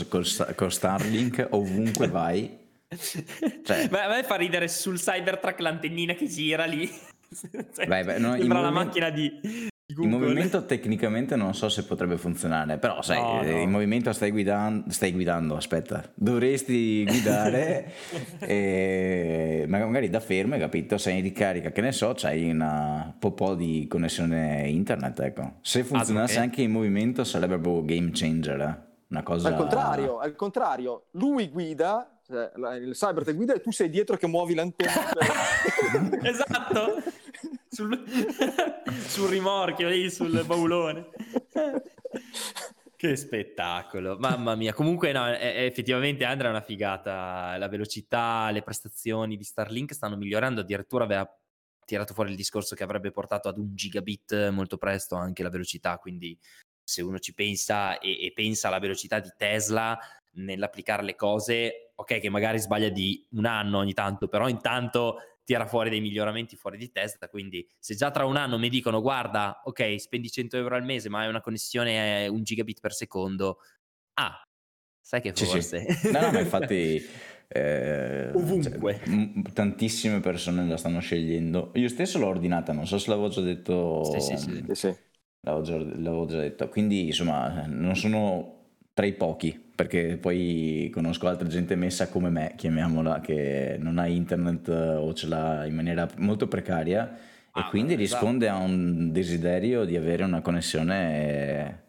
con 0.55 0.71
Starlink 0.71 1.47
ovunque 1.51 2.07
vai. 2.07 2.57
Cioè... 3.63 3.87
Beh, 3.89 4.01
a 4.01 4.07
me 4.07 4.23
fa 4.23 4.35
ridere 4.35 4.67
sul 4.67 4.97
Cybertruck 4.97 5.59
l'antennina 5.59 6.15
che 6.15 6.27
gira 6.27 6.65
lì. 6.65 6.89
cioè, 7.29 7.85
beh, 7.85 8.03
beh, 8.03 8.17
no, 8.17 8.35
sembra 8.35 8.61
la 8.61 8.71
macchina 8.71 9.11
di, 9.11 9.69
in 9.87 10.09
movimento 10.09 10.65
tecnicamente 10.65 11.35
non 11.35 11.53
so 11.53 11.69
se 11.69 11.83
potrebbe 11.83 12.17
funzionare, 12.17 12.79
però 12.79 13.03
sai, 13.03 13.21
no, 13.21 13.43
no. 13.43 13.59
in 13.59 13.69
movimento 13.69 14.11
stai 14.13 14.31
guidando, 14.31 14.91
stai 14.91 15.11
guidando, 15.11 15.55
aspetta, 15.55 16.03
dovresti 16.15 17.05
guidare 17.05 17.91
e 18.41 19.65
magari 19.67 20.09
da 20.09 20.19
fermo, 20.19 20.55
hai 20.55 20.59
capito, 20.59 20.97
sei 20.97 21.17
in 21.17 21.21
ricarica, 21.21 21.71
che 21.71 21.81
ne 21.81 21.91
so, 21.91 22.13
c'hai 22.15 22.49
una 22.49 23.15
po' 23.17 23.53
di 23.53 23.85
connessione 23.87 24.67
internet, 24.67 25.19
ecco. 25.19 25.53
Se 25.61 25.83
funzionasse 25.83 26.39
ah, 26.39 26.41
anche 26.41 26.63
in 26.63 26.71
movimento 26.71 27.23
sarebbe 27.23 27.59
proprio 27.59 27.85
game 27.85 28.09
changer, 28.11 28.59
eh. 28.61 28.77
una 29.09 29.21
cosa... 29.21 29.49
Al 29.49 29.55
contrario, 29.55 30.17
al 30.17 30.35
contrario, 30.35 31.05
lui 31.11 31.49
guida, 31.49 32.14
cioè, 32.25 32.51
il 32.77 32.93
cyber 32.93 33.23
te 33.23 33.33
guida 33.33 33.53
e 33.53 33.61
tu 33.61 33.71
sei 33.71 33.89
dietro 33.89 34.17
che 34.17 34.27
muovi 34.27 34.55
l'antenna. 34.55 35.11
esatto 36.23 37.03
sul, 37.75 38.03
sul 39.05 39.29
rimorchio 39.29 39.89
lì, 39.89 40.09
sul 40.09 40.43
baulone. 40.45 41.09
Che 42.95 43.15
spettacolo, 43.15 44.17
mamma 44.17 44.55
mia. 44.55 44.73
Comunque, 44.73 45.11
no, 45.11 45.27
è, 45.27 45.37
è 45.37 45.65
effettivamente 45.65 46.23
Andrea 46.23 46.49
è 46.49 46.53
una 46.53 46.63
figata. 46.63 47.57
La 47.57 47.67
velocità, 47.67 48.49
le 48.51 48.63
prestazioni 48.63 49.35
di 49.35 49.43
Starlink 49.43 49.93
stanno 49.93 50.15
migliorando. 50.15 50.61
Addirittura 50.61 51.03
aveva 51.03 51.29
tirato 51.85 52.13
fuori 52.13 52.31
il 52.31 52.35
discorso 52.35 52.73
che 52.73 52.83
avrebbe 52.83 53.11
portato 53.11 53.49
ad 53.49 53.57
un 53.57 53.75
gigabit 53.75 54.49
molto 54.49 54.77
presto 54.77 55.15
anche 55.15 55.43
la 55.43 55.49
velocità. 55.49 55.97
Quindi, 55.97 56.37
se 56.81 57.01
uno 57.01 57.19
ci 57.19 57.33
pensa 57.33 57.99
e, 57.99 58.25
e 58.25 58.31
pensa 58.33 58.69
alla 58.69 58.79
velocità 58.79 59.19
di 59.19 59.31
Tesla 59.35 59.99
nell'applicare 60.35 61.03
le 61.03 61.15
cose, 61.15 61.84
ok 61.95 62.19
che 62.19 62.29
magari 62.29 62.59
sbaglia 62.59 62.89
di 62.89 63.25
un 63.31 63.45
anno 63.45 63.79
ogni 63.79 63.93
tanto, 63.93 64.27
però 64.27 64.47
intanto 64.47 65.17
tira 65.43 65.65
fuori 65.65 65.89
dei 65.89 66.01
miglioramenti 66.01 66.55
fuori 66.55 66.77
di 66.77 66.91
testa, 66.91 67.29
quindi 67.29 67.67
se 67.77 67.95
già 67.95 68.11
tra 68.11 68.25
un 68.25 68.35
anno 68.35 68.57
mi 68.57 68.69
dicono 68.69 69.01
guarda, 69.01 69.61
ok, 69.63 69.99
spendi 69.99 70.29
100 70.29 70.57
euro 70.57 70.75
al 70.75 70.83
mese 70.83 71.07
ma 71.09 71.19
hai 71.21 71.29
una 71.29 71.41
connessione 71.41 72.27
un 72.27 72.43
gigabit 72.43 72.79
per 72.79 72.93
secondo, 72.93 73.59
ah, 74.15 74.41
sai 74.99 75.21
che 75.21 75.33
forse... 75.33 75.85
Sì, 75.87 75.93
sì. 75.93 76.11
No, 76.11 76.21
no, 76.21 76.31
ma 76.31 76.39
infatti... 76.39 77.01
Eh, 77.47 78.31
Ovunque. 78.33 78.99
Cioè, 79.03 79.13
m- 79.13 79.43
tantissime 79.53 80.19
persone 80.19 80.65
la 80.67 80.77
stanno 80.77 80.99
scegliendo. 80.99 81.71
Io 81.75 81.87
stesso 81.89 82.17
l'ho 82.17 82.27
ordinata, 82.27 82.73
non 82.73 82.87
so 82.87 82.97
se 82.97 83.09
l'avevo 83.11 83.29
già 83.29 83.41
detto. 83.41 84.03
Sì, 84.03 84.19
sì, 84.19 84.37
sì. 84.37 84.73
sì. 84.73 84.95
L'avevo, 85.41 85.63
già, 85.63 85.77
l'avevo 85.77 86.25
già 86.25 86.39
detto. 86.39 86.67
Quindi, 86.69 87.05
insomma, 87.05 87.65
non 87.67 87.95
sono 87.95 88.64
tra 88.95 89.05
i 89.05 89.11
pochi, 89.11 89.61
perché 89.75 90.15
poi 90.15 90.89
conosco 90.93 91.27
altra 91.27 91.49
gente 91.49 91.75
messa 91.75 92.07
come 92.07 92.29
me, 92.29 92.53
chiamiamola, 92.55 93.19
che 93.19 93.75
non 93.77 93.97
ha 93.97 94.07
internet 94.07 94.69
o 94.69 95.13
ce 95.13 95.27
l'ha 95.27 95.65
in 95.65 95.75
maniera 95.75 96.07
molto 96.19 96.47
precaria 96.47 97.17
ah, 97.51 97.59
e 97.59 97.69
quindi 97.69 97.93
esatto. 98.01 98.23
risponde 98.23 98.47
a 98.47 98.55
un 98.55 99.11
desiderio 99.11 99.83
di 99.83 99.97
avere 99.97 100.23
una 100.23 100.39
connessione 100.39 101.83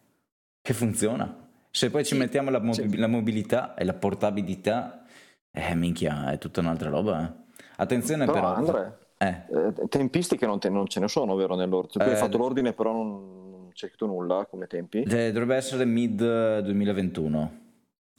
che 0.61 0.75
funziona. 0.75 1.45
Se 1.71 1.91
poi 1.91 2.05
ci 2.05 2.17
mettiamo 2.17 2.51
la, 2.51 2.59
mob- 2.59 2.95
la, 2.95 3.07
mobilità 3.07 3.75
e 3.77 3.85
la 3.85 3.95
portabilità, 3.95 5.05
eh, 5.53 5.77
minchia, 5.77 6.33
è 6.33 6.39
tutta 6.39 6.59
un'altra 6.59 6.91
roba. 6.91 7.25
Eh. 7.25 7.63
Attenzione 7.77 8.25
però... 8.25 8.41
però 8.41 8.55
Andre, 8.55 8.99
eh. 9.19 9.29
eh. 9.29 9.89
tempistiche 9.89 10.45
non, 10.45 10.59
te, 10.59 10.71
non, 10.71 10.89
ce 10.89 10.99
ne 10.99 11.07
sono, 11.07 11.37
vero, 11.37 11.55
nell'ordine? 11.55 12.05
Tu 12.05 12.11
hai 12.11 12.17
eh, 12.17 12.19
fatto 12.19 12.37
l'ordine, 12.37 12.73
però 12.73 12.93
non 12.93 13.36
scritto 13.77 14.07
nulla 14.07 14.47
come 14.49 14.67
tempi? 14.67 15.03
Dovrebbe 15.05 15.57
essere 15.57 15.85
mid 15.85 16.17
2021 16.17 17.65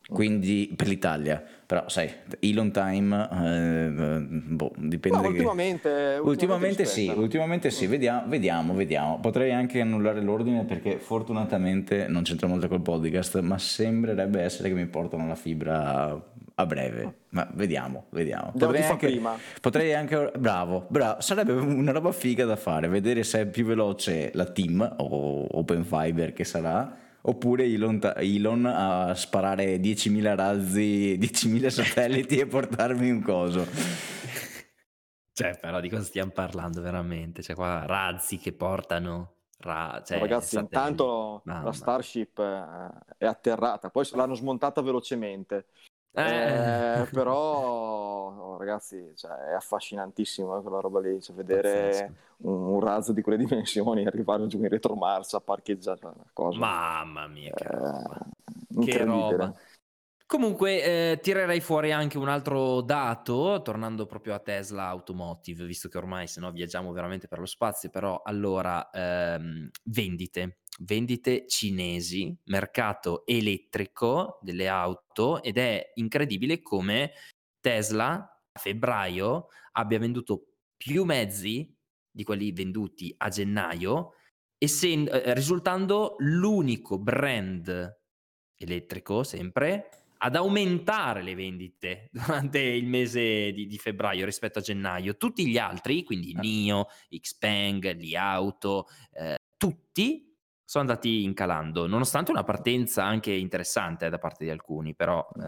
quindi 0.10 0.74
per 0.76 0.88
l'Italia. 0.88 1.44
Però 1.66 1.88
sai 1.90 2.10
Elon 2.40 2.72
Time 2.72 3.30
eh, 3.30 4.20
boh, 4.22 4.72
dipende 4.78 5.18
no, 5.18 5.28
ultimamente, 5.28 5.90
che... 5.90 6.20
ultimamente, 6.22 6.22
ultimamente 6.22 6.86
sì 6.86 7.12
ultimamente 7.14 7.70
sì. 7.72 7.88
Vediamo, 7.88 8.28
vediamo 8.28 8.74
vediamo. 8.74 9.20
Potrei 9.20 9.52
anche 9.52 9.82
annullare 9.82 10.22
l'ordine 10.22 10.64
perché 10.64 10.98
fortunatamente 10.98 12.08
non 12.08 12.24
c'entra 12.24 12.48
molto 12.48 12.68
col 12.68 12.82
podcast 12.82 13.40
ma 13.42 13.58
sembrerebbe 13.58 14.42
essere 14.42 14.70
che 14.70 14.76
mi 14.76 14.86
portano 14.86 15.28
la 15.28 15.36
fibra 15.36 16.36
a 16.60 16.66
breve 16.66 17.14
ma 17.30 17.48
vediamo 17.54 18.06
vediamo 18.10 18.52
potrei 18.58 18.84
anche, 18.84 19.08
prima. 19.08 19.38
potrei 19.62 19.94
anche 19.94 20.32
bravo 20.38 20.86
bravo 20.90 21.22
sarebbe 21.22 21.54
una 21.54 21.92
roba 21.92 22.12
figa 22.12 22.46
da 22.46 22.56
fare 22.56 22.88
vedere 22.88 23.24
se 23.24 23.42
è 23.42 23.48
più 23.48 23.66
veloce 23.66 24.32
la 24.34 24.46
team 24.46 24.96
o 24.98 25.48
Open 25.58 25.84
Fiber 25.84 26.34
che 26.34 26.44
sarà 26.44 27.06
oppure 27.28 27.66
Elon, 27.66 28.00
Elon, 28.16 28.66
a 28.66 29.14
sparare 29.14 29.78
10.000 29.78 30.36
razzi, 30.36 31.18
10.000 31.20 31.68
satelliti 31.68 32.38
e 32.40 32.48
portarmi 32.48 33.10
un 33.10 33.22
coso. 33.22 33.66
Cioè, 35.34 35.58
però 35.60 35.80
di 35.80 35.90
cosa 35.90 36.04
stiamo 36.04 36.32
parlando 36.32 36.82
veramente? 36.82 37.44
Cioè, 37.44 37.56
qua 37.56 37.86
razzi 37.86 38.38
che 38.38 38.54
portano... 38.54 39.34
Ra- 39.60 40.04
cioè, 40.06 40.20
Ragazzi, 40.20 40.56
satelliti. 40.56 40.76
intanto 40.76 41.42
Mamma. 41.46 41.64
la 41.64 41.72
Starship 41.72 42.38
eh, 42.40 43.16
è 43.18 43.26
atterrata, 43.26 43.90
poi 43.90 44.08
l'hanno 44.14 44.36
smontata 44.36 44.82
velocemente. 44.82 45.66
Eh. 46.18 47.02
Eh, 47.02 47.06
però 47.12 47.36
oh, 47.36 48.58
ragazzi 48.58 49.12
cioè, 49.16 49.32
è 49.50 49.54
affascinantissimo 49.54 50.58
eh, 50.58 50.62
quella 50.64 50.80
roba 50.80 51.00
lì 51.00 51.22
cioè, 51.22 51.36
vedere 51.36 52.12
un, 52.38 52.54
un, 52.54 52.80
razzo 52.80 53.14
di 53.14 53.22
quelle 53.22 53.38
dimensioni 53.38 54.04
arrivare 54.08 54.48
giù 54.48 54.58
in 54.58 54.70
retromarcia 54.70 55.40
parcheggiare 55.40 56.00
una 56.02 56.16
cosa 56.34 56.58
mamma 56.58 57.28
mia 57.28 57.54
che 57.54 57.68
roba, 57.68 58.20
che 58.84 59.04
roba. 59.04 59.54
Comunque 60.28 60.84
eh, 60.84 61.20
tirerei 61.22 61.62
fuori 61.62 61.94
anche 61.94 62.18
un 62.18 62.28
altro 62.28 62.82
dato, 62.82 63.62
tornando 63.64 64.06
proprio 64.06 64.34
a 64.34 64.40
Tesla 64.40 64.88
Automotive, 64.88 65.66
visto 65.66 65.88
che 65.88 65.98
ormai 65.98 66.28
se 66.28 66.42
no 66.42 66.52
viaggiamo 66.52 66.92
veramente 66.92 67.30
per 67.30 67.40
lo 67.40 67.46
spazio, 67.46 67.90
però 67.90 68.22
allora 68.26 68.90
ehm, 68.90 69.70
vendite, 69.86 70.60
vendite 70.80 71.48
cinesi, 71.48 72.38
mercato 72.48 73.26
elettrico 73.26 74.40
delle 74.42 74.68
auto 74.68 75.42
ed 75.42 75.58
è 75.58 75.92
incredibile 75.94 76.62
come 76.62 77.14
Tesla 77.62 78.16
a 78.52 78.60
febbraio 78.60 79.48
abbia 79.72 79.98
venduto 79.98 80.56
più 80.76 81.06
mezzi 81.06 81.74
di 82.12 82.24
quelli 82.26 82.52
venduti 82.52 83.16
a 83.20 83.30
gennaio, 83.30 84.16
essendo, 84.58 85.10
eh, 85.10 85.34
risultando 85.34 86.16
l'unico 86.18 87.00
brand 87.00 87.96
elettrico 88.58 89.24
sempre 89.24 89.90
ad 90.18 90.36
aumentare 90.36 91.22
le 91.22 91.36
vendite 91.36 92.10
durante 92.14 92.60
il 92.60 92.86
mese 92.88 93.52
di, 93.52 93.68
di, 93.68 93.78
febbraio 93.78 94.26
rispetto 94.26 94.60
a 94.60 94.62
gennaio. 94.62 95.18
Tutti 95.18 95.48
gli 95.48 95.58
altri, 95.58 96.04
quindi 96.04 96.34
ah. 96.36 96.40
NIO, 96.40 96.88
Xpeng, 97.10 97.96
Li 97.96 98.16
Auto, 98.16 98.88
eh, 99.14 99.38
tutti 99.58 100.28
sono 100.64 100.84
andati 100.90 101.24
incalando, 101.24 101.88
nonostante 101.88 102.32
una 102.32 102.44
partenza 102.44 103.06
anche 103.06 103.32
interessante 103.32 104.10
da 104.10 104.20
parte 104.20 104.44
di 104.44 104.50
alcuni, 104.50 104.96
però 104.96 105.26
eh, 105.36 105.42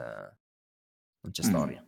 non 1.21 1.31
c'è 1.31 1.43
storia. 1.43 1.81
Mm. 1.81 1.87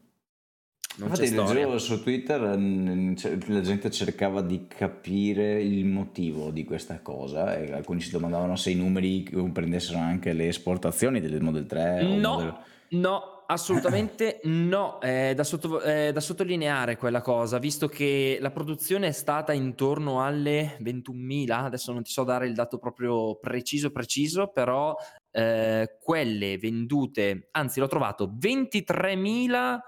Non 0.97 1.07
Infatti, 1.07 1.29
c'è 1.29 1.33
storia. 1.33 1.77
su 1.77 2.03
Twitter 2.03 2.41
la 2.41 3.61
gente 3.61 3.89
cercava 3.89 4.41
di 4.41 4.67
capire 4.67 5.61
il 5.61 5.85
motivo 5.85 6.51
di 6.51 6.65
questa 6.65 6.99
cosa 6.99 7.55
e 7.55 7.71
alcuni 7.71 8.01
si 8.01 8.11
domandavano 8.11 8.57
se 8.57 8.71
i 8.71 8.75
numeri 8.75 9.23
comprendessero 9.23 9.97
anche 9.97 10.33
le 10.33 10.49
esportazioni 10.49 11.21
del 11.21 11.41
Model 11.41 11.65
3. 11.65 12.03
No, 12.17 12.33
Model... 12.33 12.57
no, 12.91 13.41
Assolutamente 13.51 14.39
no, 14.45 14.97
è 14.99 15.33
da, 15.35 15.43
sotto- 15.43 15.81
è 15.81 16.13
da, 16.13 16.21
sottolineare 16.21 16.95
quella 16.95 17.19
cosa, 17.19 17.57
visto 17.57 17.89
che 17.89 18.37
la 18.39 18.49
produzione 18.49 19.07
è 19.07 19.11
stata 19.11 19.51
intorno 19.51 20.23
alle 20.23 20.77
21.000, 20.79 21.51
adesso 21.51 21.91
non 21.91 22.01
ti 22.01 22.11
so 22.11 22.23
dare 22.23 22.47
il 22.47 22.53
dato 22.53 22.77
proprio 22.77 23.35
preciso 23.39 23.91
preciso, 23.91 24.47
però 24.53 24.95
eh, 25.31 25.97
quelle 26.01 26.57
vendute, 26.59 27.49
anzi 27.51 27.81
l'ho 27.81 27.87
trovato 27.87 28.33
23.000 28.39 29.79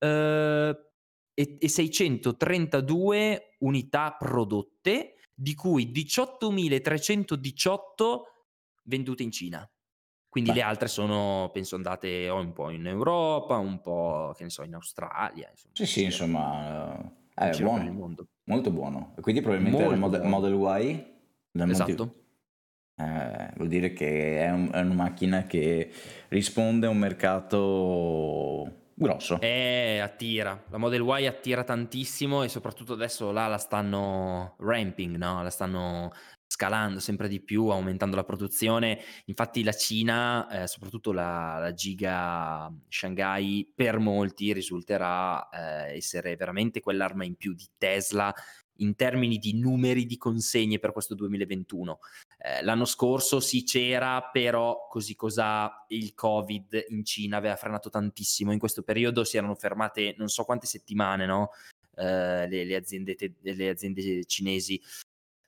eh, 0.00 0.76
e, 1.34 1.56
e 1.60 1.68
632 1.68 3.54
unità 3.60 4.16
prodotte, 4.18 5.18
di 5.32 5.54
cui 5.54 5.92
18.318 5.92 7.76
vendute 8.82 9.22
in 9.22 9.30
Cina. 9.30 9.68
Quindi 10.34 10.50
Beh. 10.50 10.56
le 10.56 10.62
altre 10.64 10.88
sono, 10.88 11.48
penso, 11.52 11.76
andate 11.76 12.28
o 12.28 12.40
un 12.40 12.52
po' 12.52 12.70
in 12.70 12.88
Europa, 12.88 13.56
un 13.56 13.80
po', 13.80 14.34
che 14.36 14.42
ne 14.42 14.50
so, 14.50 14.64
in 14.64 14.74
Australia. 14.74 15.48
Insomma, 15.48 15.74
sì, 15.74 15.86
sì, 15.86 16.02
insomma, 16.02 16.98
eh, 17.36 17.50
è 17.50 17.62
buono, 17.62 18.16
molto 18.42 18.70
buono. 18.72 19.14
Quindi 19.20 19.42
probabilmente 19.42 19.84
il 19.84 19.96
Model, 19.96 20.24
Model 20.24 20.54
Y... 20.54 21.12
Esatto. 21.52 22.14
Eh, 22.96 23.52
vuol 23.54 23.68
dire 23.68 23.92
che 23.92 24.40
è, 24.40 24.50
un, 24.50 24.70
è, 24.72 24.80
una 24.80 24.94
macchina 24.94 25.44
che 25.44 25.92
risponde 26.30 26.88
a 26.88 26.90
un 26.90 26.98
mercato 26.98 28.88
grosso. 28.92 29.40
Eh, 29.40 30.00
attira. 30.00 30.64
La 30.68 30.78
Model 30.78 31.04
Y 31.20 31.26
attira 31.28 31.62
tantissimo 31.62 32.42
e 32.42 32.48
soprattutto 32.48 32.94
adesso 32.94 33.30
là 33.30 33.46
la 33.46 33.58
stanno 33.58 34.56
ramping, 34.58 35.14
no? 35.14 35.44
La 35.44 35.50
stanno 35.50 36.12
scalando 36.54 37.00
sempre 37.00 37.26
di 37.26 37.40
più, 37.40 37.66
aumentando 37.66 38.14
la 38.14 38.22
produzione. 38.22 39.00
Infatti 39.24 39.64
la 39.64 39.72
Cina, 39.72 40.48
eh, 40.48 40.68
soprattutto 40.68 41.10
la, 41.10 41.58
la, 41.58 41.74
giga 41.74 42.72
Shanghai, 42.88 43.68
per 43.74 43.98
molti 43.98 44.52
risulterà 44.52 45.48
eh, 45.48 45.96
essere 45.96 46.36
veramente 46.36 46.80
quell'arma 46.80 47.24
in 47.24 47.34
più 47.34 47.54
di 47.54 47.66
Tesla 47.76 48.32
in 48.78 48.94
termini 48.94 49.38
di 49.38 49.58
numeri 49.58 50.06
di 50.06 50.16
consegne 50.16 50.78
per 50.78 50.92
questo 50.92 51.14
2021. 51.16 51.98
Eh, 52.38 52.62
l'anno 52.62 52.84
scorso 52.84 53.40
sì 53.40 53.64
c'era, 53.64 54.22
però 54.22 54.86
così 54.88 55.16
cos'ha 55.16 55.86
il 55.88 56.14
Covid 56.14 56.86
in 56.88 57.04
Cina 57.04 57.36
aveva 57.36 57.56
frenato 57.56 57.90
tantissimo. 57.90 58.52
In 58.52 58.60
questo 58.60 58.82
periodo 58.82 59.24
si 59.24 59.36
erano 59.36 59.56
fermate 59.56 60.14
non 60.18 60.28
so 60.28 60.44
quante 60.44 60.66
settimane, 60.66 61.26
no? 61.26 61.50
Uh, 61.96 62.48
le, 62.48 62.64
le, 62.64 62.74
aziende 62.74 63.14
te- 63.14 63.34
le, 63.40 63.68
aziende 63.68 64.24
cinesi 64.24 64.80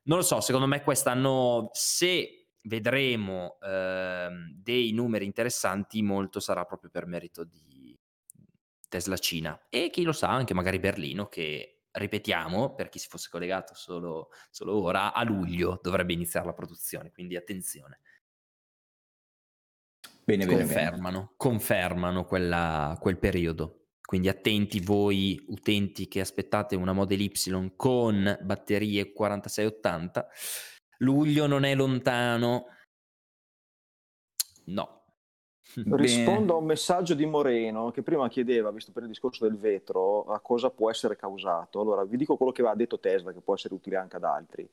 non 0.06 0.18
lo 0.18 0.24
so, 0.24 0.40
secondo 0.40 0.66
me 0.66 0.82
quest'anno 0.82 1.70
se 1.72 2.48
vedremo 2.62 3.58
eh, 3.60 4.28
dei 4.54 4.92
numeri 4.92 5.24
interessanti, 5.24 6.02
molto 6.02 6.40
sarà 6.40 6.64
proprio 6.64 6.90
per 6.90 7.06
merito 7.06 7.44
di 7.44 7.98
Tesla 8.88 9.16
Cina 9.16 9.66
e 9.68 9.90
chi 9.90 10.02
lo 10.02 10.12
sa 10.12 10.28
anche 10.30 10.54
magari 10.54 10.78
Berlino 10.78 11.28
che 11.28 11.82
ripetiamo, 11.90 12.74
per 12.74 12.88
chi 12.88 12.98
si 12.98 13.08
fosse 13.08 13.28
collegato 13.30 13.74
solo, 13.74 14.28
solo 14.50 14.80
ora, 14.80 15.12
a 15.12 15.24
luglio 15.24 15.78
dovrebbe 15.82 16.12
iniziare 16.12 16.46
la 16.46 16.52
produzione, 16.52 17.10
quindi 17.10 17.36
attenzione. 17.36 18.00
Bene, 20.24 20.44
confermano, 20.46 21.18
bene. 21.18 21.34
confermano 21.36 22.24
quella, 22.24 22.96
quel 23.00 23.18
periodo. 23.18 23.85
Quindi 24.06 24.28
attenti 24.28 24.78
voi 24.78 25.44
utenti 25.48 26.06
che 26.06 26.20
aspettate 26.20 26.76
una 26.76 26.92
Model 26.92 27.20
Y 27.20 27.72
con 27.74 28.38
batterie 28.40 29.12
4680. 29.12 30.28
Luglio 30.98 31.46
non 31.46 31.64
è 31.64 31.74
lontano. 31.74 32.66
No. 34.66 34.96
Rispondo 35.74 36.54
a 36.54 36.58
un 36.58 36.64
messaggio 36.64 37.14
di 37.14 37.26
Moreno 37.26 37.90
che 37.90 38.02
prima 38.02 38.28
chiedeva, 38.28 38.70
visto 38.70 38.92
per 38.92 39.02
il 39.02 39.08
discorso 39.08 39.46
del 39.46 39.58
vetro, 39.58 40.24
a 40.26 40.38
cosa 40.40 40.70
può 40.70 40.88
essere 40.88 41.16
causato. 41.16 41.80
Allora, 41.80 42.04
vi 42.04 42.16
dico 42.16 42.36
quello 42.36 42.52
che 42.52 42.60
aveva 42.60 42.76
detto 42.76 43.00
Tesla, 43.00 43.32
che 43.32 43.40
può 43.40 43.54
essere 43.54 43.74
utile 43.74 43.96
anche 43.96 44.16
ad 44.16 44.24
altri. 44.24 44.66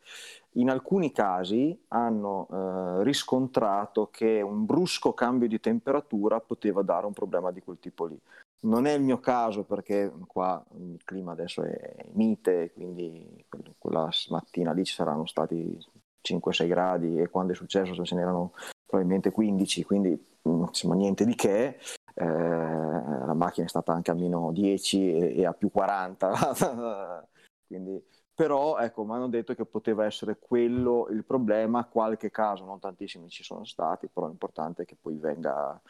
In 0.54 0.70
alcuni 0.70 1.12
casi 1.12 1.78
hanno 1.90 2.48
eh, 2.52 3.04
riscontrato 3.04 4.10
che 4.12 4.42
un 4.42 4.66
brusco 4.66 5.14
cambio 5.14 5.48
di 5.48 5.60
temperatura 5.60 6.40
poteva 6.40 6.84
dare 6.84 7.08
un 7.08 7.14
problema 7.14 7.52
di 7.52 7.62
quel 7.62 7.80
tipo 7.80 8.06
lì. 8.06 8.20
Non 8.64 8.86
è 8.86 8.94
il 8.94 9.02
mio 9.02 9.20
caso 9.20 9.64
perché 9.66 10.12
qua 10.26 10.64
il 10.78 11.02
clima 11.04 11.34
adesso 11.34 11.64
è 11.64 12.06
mite, 12.14 12.72
quindi 12.74 13.46
quella 13.78 14.10
mattina 14.30 14.72
lì 14.72 14.86
ci 14.86 14.94
saranno 14.94 15.26
stati 15.26 15.78
5-6 16.22 16.68
gradi 16.68 17.20
e 17.20 17.30
quando 17.30 17.52
è 17.52 17.56
successo 17.56 18.06
ce 18.06 18.16
n'erano 18.16 18.54
probabilmente 18.86 19.32
15, 19.32 19.84
quindi 19.84 20.38
insomma 20.44 20.96
niente 20.96 21.26
di 21.26 21.36
che. 21.36 21.78
Eh, 22.16 22.24
la 22.26 23.34
macchina 23.34 23.66
è 23.66 23.70
stata 23.70 23.92
anche 23.92 24.12
a 24.12 24.14
meno 24.14 24.52
10 24.52 25.14
e, 25.14 25.40
e 25.40 25.46
a 25.46 25.54
più 25.54 25.72
40, 25.72 27.28
quindi, 27.66 28.02
però 28.34 28.78
ecco, 28.78 29.04
mi 29.04 29.14
hanno 29.14 29.28
detto 29.30 29.56
che 29.56 29.66
poteva 29.66 30.06
essere 30.06 30.38
quello 30.40 31.08
il 31.10 31.26
problema, 31.26 31.86
qualche 31.86 32.30
caso, 32.30 32.66
non 32.66 32.80
tantissimi 32.80 33.30
ci 33.30 33.44
sono 33.44 33.66
stati, 33.66 34.08
però 34.08 34.28
l'importante 34.28 34.84
è 34.84 34.86
che 34.86 34.96
poi 35.00 35.18
venga 35.18 35.82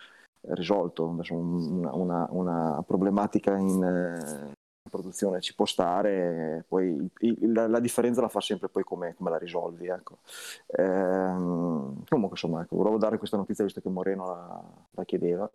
risolto. 0.50 1.08
Una, 1.08 1.94
una, 1.94 2.28
una 2.30 2.84
problematica 2.86 3.56
in, 3.58 3.84
eh, 3.84 4.54
produzione 4.94 5.42
ci 5.42 5.56
può 5.56 5.66
stare, 5.66 6.66
poi 6.68 7.10
il, 7.22 7.52
la, 7.52 7.68
la, 7.68 7.80
differenza 7.80 8.22
la 8.22 8.28
fa 8.28 8.42
sempre 8.42 8.70
poi 8.70 8.84
come, 8.84 9.16
come 9.16 9.32
la 9.32 9.38
risolvi. 9.38 9.88
Ecco. 9.88 10.20
Ehm, 10.68 12.04
comunque 12.08 12.38
insomma, 12.38 12.62
ecco, 12.62 12.76
volevo 12.76 12.98
dare 12.98 13.18
questa 13.18 13.38
notizia 13.38 13.64
visto 13.64 13.82
che 13.82 13.90
Moreno 13.90 14.26
la, 14.28 14.64
la 14.92 15.06
chiedeva. 15.06 15.50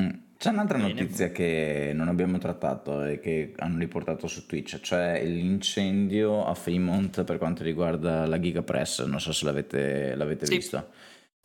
Mm. 0.00 0.22
C'è 0.36 0.50
un'altra 0.50 0.78
Bene. 0.78 0.92
notizia 0.92 1.30
che 1.30 1.92
non 1.94 2.08
abbiamo 2.08 2.38
trattato 2.38 3.02
e 3.04 3.18
che 3.18 3.54
hanno 3.56 3.78
riportato 3.78 4.26
su 4.26 4.46
Twitch, 4.46 4.80
cioè 4.80 5.24
l'incendio 5.24 6.44
a 6.44 6.54
Fremont 6.54 7.24
per 7.24 7.38
quanto 7.38 7.62
riguarda 7.62 8.26
la 8.26 8.38
Gigapress, 8.38 9.04
non 9.04 9.20
so 9.20 9.32
se 9.32 9.44
l'avete, 9.44 10.14
l'avete 10.14 10.46
sì. 10.46 10.56
visto. 10.56 10.90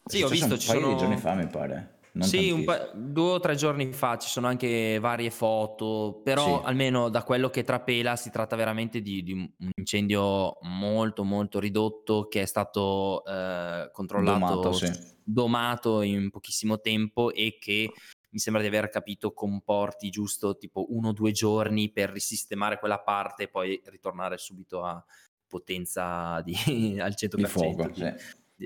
Sì, 0.04 0.24
ho 0.24 0.28
visto, 0.28 0.54
un 0.54 0.60
ci 0.60 0.68
paio 0.68 0.80
sono... 0.80 0.94
di 0.94 1.00
giorni 1.00 1.18
fa 1.18 1.34
mi 1.34 1.48
pare. 1.48 1.99
Non 2.12 2.28
sì, 2.28 2.64
pa- 2.64 2.92
due 2.94 3.32
o 3.34 3.40
tre 3.40 3.56
giorni 3.56 3.92
fa 3.94 4.18
ci 4.18 4.28
sono 4.28 4.48
anche 4.48 4.98
varie 5.00 5.30
foto, 5.30 6.22
però 6.24 6.60
Sì. 6.60 6.66
almeno 6.66 7.10
da 7.10 7.24
quello 7.24 7.50
che 7.50 7.64
trapela 7.64 8.16
si 8.16 8.32
tratta 8.32 8.56
veramente 8.56 9.02
di, 9.02 9.22
di 9.22 9.32
un 9.34 9.50
incendio 9.76 10.58
molto 10.62 11.24
molto 11.24 11.60
ridotto 11.60 12.28
che 12.28 12.42
è 12.42 12.46
stato 12.46 13.24
eh, 13.26 13.90
controllato, 13.92 14.56
Domato, 14.56 14.72
sì. 14.74 14.92
domato 15.24 16.02
in 16.02 16.30
pochissimo 16.32 16.80
tempo 16.80 17.32
e 17.32 17.58
che 17.60 17.92
mi 18.32 18.40
sembra 18.40 18.62
di 18.62 18.68
aver 18.68 18.90
capito 18.90 19.32
comporti 19.34 20.10
giusto 20.10 20.58
tipo 20.58 20.86
uno 20.94 21.10
o 21.10 21.14
due 21.14 21.32
giorni 21.32 21.92
per 21.92 22.10
risistemare 22.10 22.80
quella 22.80 23.00
parte 23.00 23.44
e 23.44 23.48
poi 23.50 23.80
ritornare 23.86 24.38
subito 24.38 24.84
a 24.84 25.04
potenza 25.48 26.42
di, 26.42 26.54
al 27.00 27.14
100%. 27.16 27.36
Di 27.36 27.46
fuoco, 27.46 27.94
sì. 27.94 28.14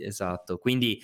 esatto, 0.01 0.57
quindi 0.57 1.01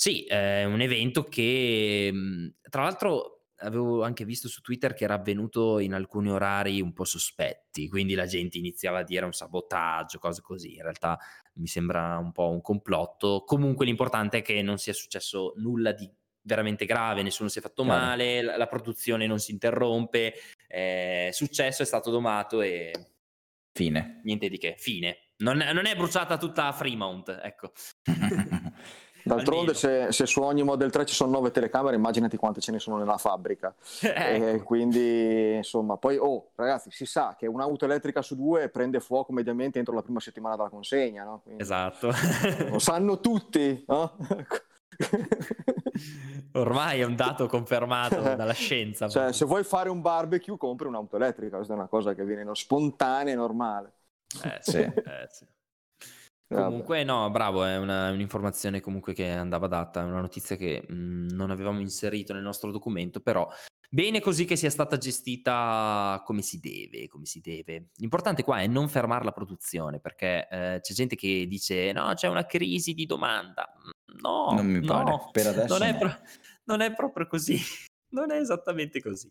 sì, 0.00 0.24
è 0.26 0.62
un 0.64 0.80
evento 0.80 1.24
che 1.24 2.08
mh, 2.12 2.54
tra 2.70 2.82
l'altro 2.82 3.46
avevo 3.62 4.04
anche 4.04 4.24
visto 4.24 4.46
su 4.48 4.60
Twitter 4.60 4.94
che 4.94 5.02
era 5.02 5.14
avvenuto 5.14 5.80
in 5.80 5.92
alcuni 5.92 6.30
orari 6.30 6.80
un 6.80 6.92
po' 6.92 7.02
sospetti, 7.04 7.88
quindi 7.88 8.14
la 8.14 8.26
gente 8.26 8.58
iniziava 8.58 8.98
a 9.00 9.02
dire 9.02 9.24
un 9.24 9.32
sabotaggio, 9.32 10.20
cose 10.20 10.40
così. 10.40 10.76
In 10.76 10.82
realtà 10.82 11.18
mi 11.54 11.66
sembra 11.66 12.16
un 12.18 12.30
po' 12.30 12.48
un 12.48 12.60
complotto. 12.60 13.42
Comunque 13.44 13.86
l'importante 13.86 14.38
è 14.38 14.42
che 14.42 14.62
non 14.62 14.78
sia 14.78 14.92
successo 14.92 15.54
nulla 15.56 15.90
di 15.90 16.08
veramente 16.42 16.84
grave, 16.86 17.22
nessuno 17.22 17.48
si 17.48 17.58
è 17.58 17.62
fatto 17.62 17.82
Chiaro. 17.82 18.06
male, 18.06 18.40
la, 18.42 18.56
la 18.56 18.68
produzione 18.68 19.26
non 19.26 19.40
si 19.40 19.50
interrompe, 19.50 20.34
è 20.68 21.30
successo, 21.32 21.82
è 21.82 21.86
stato 21.86 22.10
domato 22.12 22.60
e 22.62 22.92
Fine. 23.74 24.20
niente 24.24 24.48
di 24.48 24.58
che, 24.58 24.74
fine. 24.78 25.32
Non 25.38 25.56
non 25.58 25.86
è 25.86 25.94
bruciata 25.96 26.36
tutta 26.36 26.72
Fremont, 26.72 27.28
ecco. 27.42 27.72
D'altronde, 29.22 29.74
se, 29.74 30.08
se 30.10 30.26
su 30.26 30.42
ogni 30.42 30.62
Model 30.62 30.90
3 30.90 31.06
ci 31.06 31.14
sono 31.14 31.32
9 31.32 31.50
telecamere, 31.50 31.96
immaginati 31.96 32.36
quante 32.36 32.60
ce 32.60 32.72
ne 32.72 32.78
sono 32.78 32.98
nella 32.98 33.18
fabbrica. 33.18 33.74
Ecco. 34.18 34.46
E 34.46 34.62
quindi, 34.62 35.54
insomma, 35.56 35.96
poi, 35.96 36.16
oh, 36.16 36.50
ragazzi, 36.54 36.90
si 36.90 37.06
sa 37.06 37.36
che 37.38 37.46
un'auto 37.46 37.84
elettrica 37.84 38.22
su 38.22 38.36
due 38.36 38.68
prende 38.68 39.00
fuoco 39.00 39.32
mediamente 39.32 39.78
entro 39.78 39.94
la 39.94 40.02
prima 40.02 40.20
settimana 40.20 40.56
dalla 40.56 40.68
consegna, 40.68 41.24
no? 41.24 41.40
Quindi, 41.42 41.62
Esatto. 41.62 42.10
Lo 42.70 42.78
sanno 42.78 43.20
tutti, 43.20 43.84
no? 43.86 44.16
Ormai 46.52 47.00
è 47.00 47.04
un 47.04 47.14
dato 47.14 47.46
confermato 47.46 48.20
dalla 48.20 48.52
scienza. 48.52 49.08
Cioè, 49.08 49.32
se 49.32 49.44
vuoi 49.44 49.64
fare 49.64 49.88
un 49.88 50.00
barbecue, 50.00 50.56
compri 50.56 50.88
un'auto 50.88 51.16
elettrica, 51.16 51.56
questa 51.56 51.74
è 51.74 51.76
una 51.76 51.86
cosa 51.86 52.14
che 52.14 52.24
viene 52.24 52.44
spontanea 52.52 53.32
e 53.32 53.36
normale. 53.36 53.92
Eh, 54.44 54.58
sì, 54.60 54.78
eh, 54.78 55.28
sì. 55.30 55.46
Comunque, 56.48 57.04
no, 57.04 57.30
bravo, 57.30 57.64
è 57.64 57.76
una- 57.76 58.10
un'informazione 58.10 58.80
comunque 58.80 59.12
che 59.12 59.30
andava 59.30 59.66
data, 59.66 60.00
è 60.00 60.04
una 60.04 60.20
notizia 60.20 60.56
che 60.56 60.82
mh, 60.88 61.28
non 61.32 61.50
avevamo 61.50 61.80
inserito 61.80 62.32
nel 62.32 62.42
nostro 62.42 62.70
documento, 62.70 63.20
però 63.20 63.46
bene 63.90 64.20
così 64.20 64.44
che 64.46 64.56
sia 64.56 64.70
stata 64.70 64.96
gestita 64.96 66.22
come 66.24 66.40
si 66.42 66.58
deve, 66.58 67.06
come 67.08 67.26
si 67.26 67.40
deve. 67.40 67.88
L'importante 67.96 68.42
qua 68.44 68.60
è 68.60 68.66
non 68.66 68.88
fermare 68.88 69.24
la 69.24 69.32
produzione, 69.32 70.00
perché 70.00 70.48
eh, 70.50 70.78
c'è 70.80 70.94
gente 70.94 71.16
che 71.16 71.46
dice 71.46 71.92
no, 71.92 72.12
c'è 72.14 72.28
una 72.28 72.46
crisi 72.46 72.94
di 72.94 73.04
domanda. 73.06 73.70
No, 74.20 74.52
Non 74.52 74.66
mi 74.66 74.80
pare. 74.84 75.10
no, 75.10 75.28
Per 75.30 75.46
adesso 75.48 75.78
non 75.78 75.86
è, 75.86 75.92
no. 75.92 75.98
pro- 75.98 76.18
non 76.64 76.80
è 76.80 76.92
proprio 76.94 77.26
così, 77.26 77.56
non 78.12 78.30
è 78.32 78.36
esattamente 78.38 79.02
così. 79.02 79.30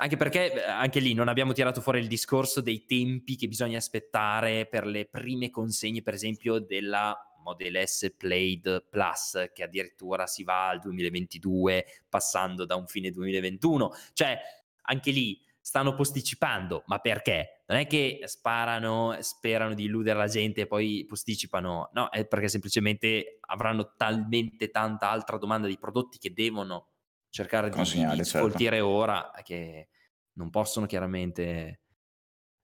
Anche 0.00 0.16
perché 0.16 0.52
eh, 0.52 0.62
anche 0.62 1.00
lì 1.00 1.12
non 1.12 1.28
abbiamo 1.28 1.52
tirato 1.52 1.80
fuori 1.80 1.98
il 1.98 2.06
discorso 2.06 2.60
dei 2.60 2.84
tempi 2.84 3.36
che 3.36 3.48
bisogna 3.48 3.78
aspettare 3.78 4.66
per 4.66 4.86
le 4.86 5.06
prime 5.06 5.50
consegne, 5.50 6.02
per 6.02 6.14
esempio, 6.14 6.60
della 6.60 7.16
Model 7.42 7.82
S 7.84 8.14
Plaid 8.16 8.86
Plus, 8.88 9.50
che 9.52 9.64
addirittura 9.64 10.26
si 10.26 10.44
va 10.44 10.68
al 10.68 10.78
2022, 10.78 11.84
passando 12.08 12.64
da 12.64 12.76
un 12.76 12.86
fine 12.86 13.10
2021. 13.10 13.90
Cioè, 14.12 14.38
anche 14.82 15.10
lì 15.10 15.40
stanno 15.60 15.94
posticipando, 15.94 16.84
ma 16.86 16.98
perché? 17.00 17.64
Non 17.66 17.78
è 17.78 17.86
che 17.88 18.20
sparano, 18.24 19.16
sperano 19.20 19.74
di 19.74 19.84
illudere 19.84 20.18
la 20.18 20.28
gente 20.28 20.62
e 20.62 20.66
poi 20.66 21.04
posticipano, 21.08 21.90
no, 21.92 22.08
è 22.10 22.24
perché 22.24 22.48
semplicemente 22.48 23.38
avranno 23.40 23.94
talmente 23.96 24.70
tanta 24.70 25.10
altra 25.10 25.38
domanda 25.38 25.66
di 25.66 25.76
prodotti 25.76 26.18
che 26.18 26.32
devono 26.32 26.86
cercare 27.30 27.70
di, 27.70 27.76
di 27.76 27.84
certo. 27.92 28.24
sfoltire 28.24 28.80
ora 28.80 29.30
che 29.42 29.88
non 30.34 30.50
possono 30.50 30.86
chiaramente 30.86 31.80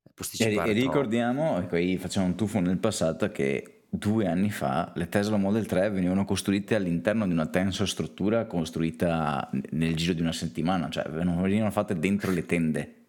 E, 0.02 0.12
posticipare 0.14 0.70
e 0.70 0.74
troppo. 0.74 0.80
ricordiamo, 0.80 1.60
e 1.60 1.66
qui 1.66 1.98
facciamo 1.98 2.26
un 2.26 2.34
tuffo 2.36 2.60
nel 2.60 2.78
passato, 2.78 3.30
che 3.30 3.86
due 3.88 4.26
anni 4.26 4.50
fa 4.50 4.92
le 4.96 5.08
Tesla 5.08 5.36
Model 5.36 5.66
3 5.66 5.90
venivano 5.90 6.24
costruite 6.24 6.74
all'interno 6.74 7.26
di 7.26 7.32
una 7.32 7.46
tensostruttura 7.46 8.46
costruita 8.46 9.48
nel 9.70 9.94
giro 9.94 10.12
di 10.12 10.20
una 10.20 10.32
settimana, 10.32 10.88
cioè 10.88 11.04
venivano 11.08 11.42
venivano 11.42 11.70
fatte 11.70 11.98
dentro 11.98 12.30
le 12.32 12.44
tende, 12.46 13.04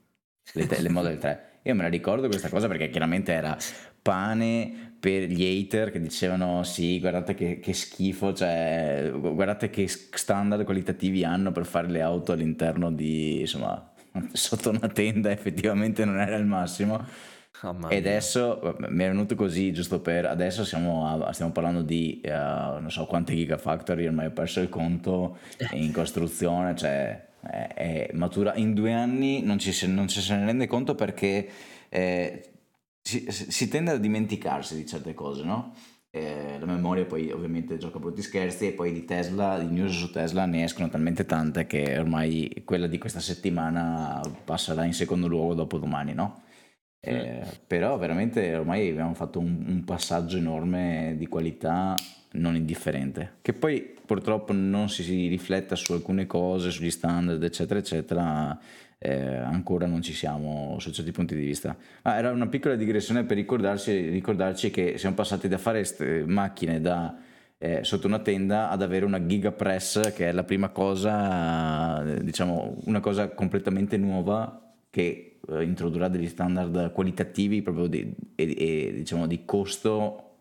le, 0.54 0.68
te- 0.68 0.82
le 0.82 0.90
Model 0.90 1.18
3. 1.18 1.60
Io 1.64 1.74
me 1.76 1.84
la 1.84 1.90
ricordo 1.90 2.28
questa 2.28 2.50
cosa 2.50 2.68
perché 2.68 2.90
chiaramente 2.90 3.32
era 3.34 3.58
pane 4.06 4.94
per 5.00 5.24
gli 5.24 5.44
hater 5.44 5.92
che 5.92 6.00
dicevano 6.00 6.62
sì, 6.64 7.00
guardate 7.00 7.34
che, 7.34 7.60
che 7.60 7.74
schifo, 7.74 8.34
cioè 8.34 9.10
gu- 9.12 9.34
guardate 9.34 9.70
che 9.72 9.88
standard 9.88 10.64
qualitativi 10.64 11.24
hanno 11.24 11.52
per 11.52 11.66
fare 11.66 11.88
le 11.90 12.02
auto 12.02 12.32
all'interno 12.32 12.92
di, 12.92 13.40
insomma, 13.42 13.92
sotto 14.32 14.70
una 14.70 14.88
tenda 14.90 15.32
effettivamente 15.32 16.06
non 16.06 16.20
era 16.20 16.36
il 16.36 16.46
massimo. 16.46 17.04
Mamma 17.64 17.90
E 17.90 17.98
adesso 17.98 18.76
mi 18.80 19.04
è 19.04 19.08
venuto 19.08 19.34
così, 19.36 19.72
giusto 19.74 20.00
per 20.02 20.26
adesso 20.26 20.62
a- 20.62 21.34
stiamo 21.34 21.52
parlando 21.52 21.82
di 21.82 22.22
eh, 22.22 22.30
non 22.32 22.92
so 22.92 23.06
quante 23.06 23.34
gigafactory, 23.34 24.06
ormai 24.06 24.28
ho 24.28 24.32
perso 24.32 24.60
il 24.60 24.70
conto 24.70 25.38
in 25.74 25.92
costruzione, 25.92 26.76
cioè 26.76 27.26
è, 27.42 27.68
è 27.74 28.10
matura. 28.14 28.54
In 28.56 28.74
due 28.74 28.94
anni 28.94 29.42
non 29.42 29.58
ci, 29.58 29.72
se- 29.72 29.88
non 29.88 30.08
ci 30.08 30.22
se 30.22 30.36
ne 30.36 30.46
rende 30.46 30.68
conto 30.68 30.94
perché 30.96 31.48
eh, 31.90 32.50
si, 33.08 33.26
si 33.30 33.68
tende 33.68 33.92
a 33.92 33.98
dimenticarsi 33.98 34.76
di 34.76 34.86
certe 34.86 35.14
cose, 35.14 35.44
no? 35.44 35.76
Eh, 36.10 36.58
la 36.60 36.66
memoria 36.66 37.06
poi 37.06 37.30
ovviamente 37.30 37.78
gioca 37.78 38.00
brutti 38.00 38.22
scherzi 38.22 38.68
e 38.68 38.72
poi 38.72 38.92
di 38.92 39.06
Tesla, 39.06 39.60
di 39.60 39.68
news 39.68 39.96
su 39.96 40.10
Tesla 40.12 40.46
ne 40.46 40.64
escono 40.64 40.90
talmente 40.90 41.26
tante 41.26 41.68
che 41.68 42.00
ormai 42.00 42.64
quella 42.66 42.88
di 42.88 42.98
questa 42.98 43.20
settimana 43.20 44.22
passerà 44.44 44.86
in 44.86 44.94
secondo 44.94 45.28
luogo 45.28 45.54
dopo 45.54 45.78
domani, 45.78 46.14
no? 46.14 46.42
Eh, 47.00 47.46
però 47.68 47.98
veramente 48.00 48.56
ormai 48.56 48.90
abbiamo 48.90 49.14
fatto 49.14 49.38
un, 49.40 49.66
un 49.68 49.84
passaggio 49.84 50.38
enorme 50.38 51.14
di 51.18 51.28
qualità 51.28 51.94
non 52.32 52.56
indifferente, 52.56 53.36
che 53.42 53.54
poi 53.54 53.94
purtroppo 54.06 54.52
non 54.52 54.90
si, 54.90 55.04
si 55.04 55.28
rifletta 55.28 55.76
su 55.76 55.94
alcune 55.94 56.26
cose, 56.26 56.72
sugli 56.72 56.90
standard, 56.90 57.44
eccetera, 57.44 57.80
eccetera, 57.80 58.60
eh, 59.06 59.36
ancora 59.38 59.86
non 59.86 60.02
ci 60.02 60.14
siamo 60.14 60.80
su 60.80 60.92
certi 60.92 61.12
punti 61.12 61.36
di 61.36 61.46
vista. 61.46 61.78
Ma 62.02 62.18
era 62.18 62.32
una 62.32 62.48
piccola 62.48 62.76
digressione 62.76 63.24
per 63.24 63.38
ricordarci, 63.38 64.10
ricordarci 64.10 64.72
che 64.72 64.98
siamo 64.98 65.14
passati 65.14 65.48
da 65.48 65.60
fare 65.60 65.84
ste 65.84 66.26
macchine 66.26 66.82
da 66.82 67.16
eh, 67.60 67.84
sotto 67.84 68.08
una 68.08 68.20
tenda 68.20 68.70
ad 68.70 68.82
avere 68.82 69.06
una 69.06 69.24
gigapress 69.24 70.12
che 70.14 70.30
è 70.30 70.32
la 70.32 70.44
prima 70.44 70.70
cosa, 70.70 72.02
diciamo, 72.20 72.78
una 72.86 73.00
cosa 73.00 73.30
completamente 73.30 73.96
nuova 73.98 74.74
che 74.90 75.40
eh, 75.48 75.64
introdurrà 75.64 76.08
degli 76.08 76.28
standard 76.28 76.92
qualitativi 76.92 77.62
proprio 77.62 77.86
di, 77.86 78.12
e, 78.36 78.56
e, 78.58 78.94
diciamo, 78.96 79.28
di 79.28 79.46
costo 79.46 80.38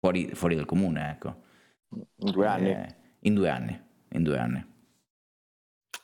fuori, 0.00 0.30
fuori, 0.32 0.54
dal 0.54 0.64
comune, 0.64 1.10
ecco. 1.10 1.42
In 1.90 2.30
due 2.30 2.46
anni. 2.46 2.70
Eh, 2.70 2.94
in 3.20 3.34
due 3.34 3.48
anni, 3.50 3.78
in 4.12 4.22
due 4.22 4.38
anni. 4.38 4.69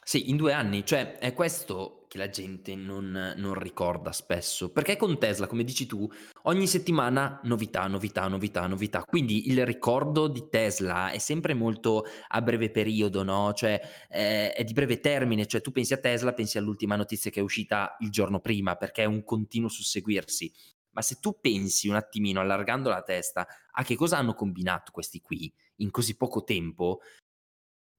Sì, 0.09 0.31
in 0.31 0.37
due 0.37 0.53
anni, 0.53 0.87
cioè 0.87 1.19
è 1.19 1.35
questo 1.35 2.05
che 2.07 2.17
la 2.17 2.29
gente 2.29 2.77
non, 2.77 3.35
non 3.37 3.55
ricorda 3.55 4.13
spesso, 4.13 4.71
perché 4.71 4.97
con 4.97 5.19
Tesla, 5.19 5.49
come 5.49 5.65
dici 5.65 5.85
tu, 5.85 6.09
ogni 6.43 6.69
settimana 6.69 7.41
novità, 7.43 7.89
novità, 7.89 8.29
novità, 8.29 8.69
novità, 8.69 9.03
quindi 9.03 9.49
il 9.49 9.67
ricordo 9.67 10.29
di 10.29 10.49
Tesla 10.49 11.11
è 11.11 11.19
sempre 11.19 11.55
molto 11.55 12.05
a 12.29 12.41
breve 12.41 12.71
periodo, 12.71 13.25
no? 13.25 13.53
Cioè 13.53 13.81
è, 14.07 14.53
è 14.57 14.63
di 14.63 14.73
breve 14.75 15.01
termine, 15.01 15.45
cioè 15.47 15.61
tu 15.61 15.73
pensi 15.73 15.93
a 15.93 15.99
Tesla, 15.99 16.33
pensi 16.35 16.57
all'ultima 16.57 16.95
notizia 16.95 17.33
che 17.33 17.41
è 17.41 17.43
uscita 17.43 17.97
il 17.99 18.11
giorno 18.11 18.39
prima, 18.39 18.77
perché 18.77 19.03
è 19.03 19.07
un 19.07 19.25
continuo 19.25 19.69
susseguirsi. 19.69 20.53
Ma 20.91 21.03
se 21.03 21.19
tu 21.21 21.41
pensi 21.41 21.89
un 21.89 21.97
attimino, 21.97 22.41
allargando 22.41 22.91
la 22.91 23.03
testa, 23.03 23.45
a 23.73 23.83
che 23.83 23.97
cosa 23.97 24.19
hanno 24.19 24.35
combinato 24.35 24.93
questi 24.93 25.21
qui 25.21 25.53
in 25.79 25.91
così 25.91 26.17
poco 26.17 26.45
tempo, 26.45 27.01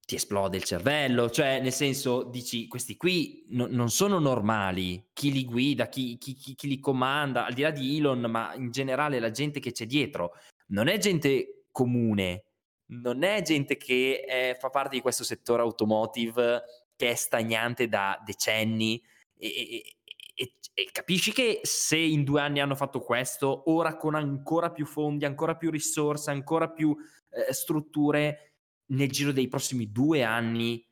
ti 0.07 0.15
esplode 0.15 0.55
il 0.55 0.63
cervello, 0.63 1.29
cioè 1.29 1.59
nel 1.59 1.73
senso 1.73 2.23
dici 2.23 2.69
questi 2.69 2.95
qui 2.95 3.45
no, 3.49 3.67
non 3.69 3.89
sono 3.89 4.19
normali, 4.19 5.09
chi 5.11 5.33
li 5.33 5.43
guida, 5.43 5.89
chi, 5.89 6.17
chi, 6.17 6.33
chi, 6.33 6.55
chi, 6.55 6.67
li 6.69 6.79
comanda, 6.79 7.45
al 7.45 7.53
di 7.53 7.63
là 7.63 7.71
di 7.71 7.97
Elon, 7.97 8.21
ma 8.21 8.53
in 8.55 8.71
generale 8.71 9.19
la 9.19 9.31
gente 9.31 9.59
che 9.59 9.73
c'è 9.73 9.85
dietro, 9.85 10.35
non 10.67 10.87
è 10.87 10.97
gente 10.97 11.65
comune, 11.73 12.45
non 12.91 13.23
è 13.23 13.41
gente 13.41 13.75
che 13.75 14.21
è, 14.21 14.55
fa 14.57 14.69
parte 14.69 14.95
di 14.95 15.01
questo 15.01 15.25
settore 15.25 15.61
automotive 15.61 16.63
che 16.95 17.09
è 17.09 17.15
stagnante 17.15 17.89
da 17.89 18.17
decenni 18.25 19.03
e, 19.37 19.47
e, 19.47 19.95
e, 20.35 20.53
e 20.73 20.89
capisci 20.89 21.33
che 21.33 21.59
se 21.63 21.97
in 21.97 22.23
due 22.23 22.39
anni 22.39 22.61
hanno 22.61 22.75
fatto 22.75 23.01
questo, 23.01 23.69
ora 23.69 23.97
con 23.97 24.15
ancora 24.15 24.71
più 24.71 24.85
fondi, 24.85 25.25
ancora 25.25 25.57
più 25.57 25.69
risorse, 25.69 26.31
ancora 26.31 26.69
più 26.69 26.95
eh, 27.29 27.51
strutture 27.51 28.53
nel 28.87 29.11
giro 29.11 29.31
dei 29.31 29.47
prossimi 29.47 29.91
due 29.91 30.23
anni 30.23 30.85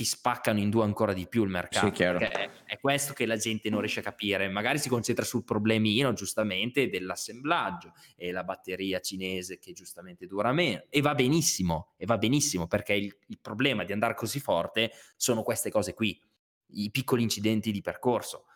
ti 0.00 0.06
spaccano 0.06 0.58
in 0.58 0.70
due 0.70 0.84
ancora 0.84 1.12
di 1.12 1.28
più 1.28 1.44
il 1.44 1.50
mercato. 1.50 1.94
Sì. 1.94 2.02
È, 2.02 2.50
è, 2.64 2.78
questo 2.80 3.12
che 3.12 3.26
la 3.26 3.36
gente 3.36 3.68
non 3.68 3.80
riesce 3.80 4.00
a 4.00 4.02
capire. 4.02 4.48
Magari 4.48 4.78
si 4.78 4.88
concentra 4.88 5.26
sul 5.26 5.44
problemino, 5.44 6.14
giustamente, 6.14 6.88
dell'assemblaggio 6.88 7.92
e 8.16 8.32
la 8.32 8.42
batteria 8.42 8.98
cinese 9.00 9.58
che 9.58 9.72
giustamente 9.72 10.26
dura 10.26 10.52
meno. 10.52 10.84
E 10.88 11.02
va 11.02 11.14
benissimo, 11.14 11.92
e 11.98 12.06
va 12.06 12.16
benissimo, 12.16 12.66
perché 12.66 12.94
il, 12.94 13.14
il 13.26 13.38
problema 13.42 13.84
di 13.84 13.92
andare 13.92 14.14
così 14.14 14.40
forte 14.40 14.90
sono 15.16 15.42
queste 15.42 15.70
cose 15.70 15.92
qui, 15.92 16.18
i 16.68 16.90
piccoli 16.90 17.22
incidenti 17.22 17.70
di 17.70 17.82
percorso. 17.82 18.46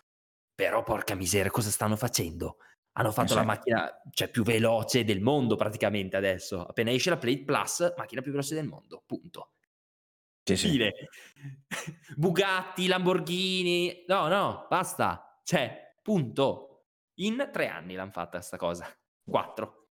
Però, 0.54 0.82
porca 0.82 1.14
miseria, 1.14 1.50
cosa 1.50 1.68
stanno 1.68 1.96
facendo? 1.96 2.56
Hanno 2.96 3.10
fatto 3.10 3.32
esatto. 3.32 3.40
la 3.40 3.46
macchina 3.46 4.02
cioè, 4.10 4.28
più 4.28 4.44
veloce 4.44 5.04
del 5.04 5.20
mondo 5.20 5.56
praticamente 5.56 6.16
adesso. 6.16 6.64
Appena 6.64 6.90
esce 6.90 7.10
la 7.10 7.16
Plate 7.16 7.42
Plus, 7.42 7.94
macchina 7.96 8.20
più 8.20 8.30
veloce 8.30 8.54
del 8.54 8.66
mondo, 8.66 9.02
punto. 9.04 9.50
Sì, 10.44 10.56
sì. 10.56 10.78
Bugatti, 12.16 12.86
Lamborghini, 12.86 14.04
no, 14.06 14.28
no, 14.28 14.66
basta. 14.68 15.40
Cioè, 15.42 15.96
punto. 16.02 16.68
In 17.18 17.48
tre 17.52 17.68
anni 17.68 17.94
l'hanno 17.94 18.10
fatta 18.10 18.38
questa 18.38 18.56
cosa. 18.56 18.86
Quattro. 19.24 19.88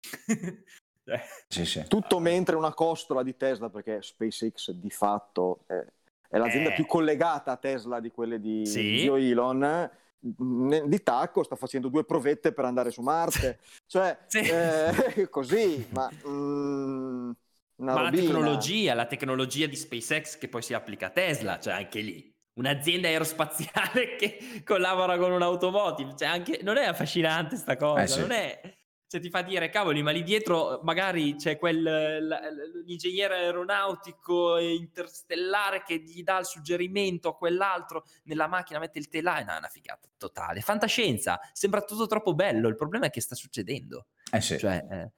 Cioè. 1.04 1.22
sì, 1.48 1.66
sì. 1.66 1.86
Tutto 1.88 2.20
mentre 2.20 2.56
una 2.56 2.74
costola 2.74 3.22
di 3.22 3.36
Tesla, 3.36 3.70
perché 3.70 4.02
SpaceX 4.02 4.72
di 4.72 4.89
fatto 4.89 5.66
è, 5.68 5.86
è 6.30 6.38
l'azienda 6.38 6.72
eh. 6.72 6.74
più 6.74 6.86
collegata 6.86 7.52
a 7.52 7.58
Tesla 7.58 8.00
di 8.00 8.10
quelle 8.10 8.39
di, 8.39 8.66
sì. 8.66 8.82
di 8.82 9.08
Elon 9.08 9.89
di 10.20 11.03
tacco 11.03 11.43
sta 11.43 11.55
facendo 11.55 11.89
due 11.89 12.03
provette 12.03 12.51
per 12.51 12.65
andare 12.65 12.91
su 12.91 13.01
Marte, 13.01 13.59
cioè 13.86 14.18
sì. 14.28 14.39
eh, 14.39 15.28
così, 15.30 15.88
ma... 15.91 16.09
Mm, 16.28 17.32
ma 17.80 18.01
la 18.01 18.09
tecnologia, 18.09 18.95
la 18.95 19.05
tecnologia 19.05 19.68
di 19.68 19.76
SpaceX 19.76 20.39
che 20.39 20.47
poi 20.47 20.63
si 20.63 20.74
applica 20.74 21.07
a 21.07 21.09
Tesla, 21.11 21.59
cioè 21.59 21.74
anche 21.74 21.99
lì 21.99 22.36
un'azienda 22.57 23.07
aerospaziale 23.07 24.15
che 24.18 24.63
collabora 24.65 25.18
con 25.18 25.32
un'automotive, 25.32 26.15
cioè 26.18 26.28
anche, 26.28 26.59
non 26.63 26.78
è 26.78 26.86
affascinante 26.86 27.55
sta 27.55 27.78
cosa, 27.78 28.01
eh 28.01 28.07
sì. 28.07 28.20
non 28.20 28.32
è 28.32 28.78
cioè 29.08 29.22
ti 29.22 29.30
fa 29.30 29.41
dire 29.41 29.70
cavoli 29.70 30.03
ma 30.03 30.12
lì 30.12 30.22
dietro 30.22 30.82
magari 30.84 31.36
c'è 31.36 31.58
quel 31.58 32.84
l'ingegnere 32.86 33.36
aeronautico 33.36 34.58
interstellare 34.58 35.84
che 35.84 35.99
gli 35.99 36.24
dà 36.24 36.39
il 36.39 36.45
suggerimento 36.45 37.30
a 37.30 37.38
quell'altro 37.38 38.03
nella 38.24 38.47
macchina 38.47 38.80
mette 38.80 38.99
il 38.99 39.08
telaio 39.08 39.45
no, 39.45 39.53
è 39.53 39.58
una 39.58 39.70
figata 39.70 40.10
totale. 40.18 40.60
Fantascienza 40.60 41.39
sembra 41.53 41.82
tutto 41.82 42.05
troppo 42.05 42.34
bello 42.34 42.68
il 42.68 42.76
problema 42.76 43.05
è 43.05 43.10
che 43.10 43.22
sta 43.22 43.36
succedendo. 43.36 44.08
Eh 44.30 44.41
sì. 44.41 44.58
cioè 44.58 44.86
eh, 44.89 45.12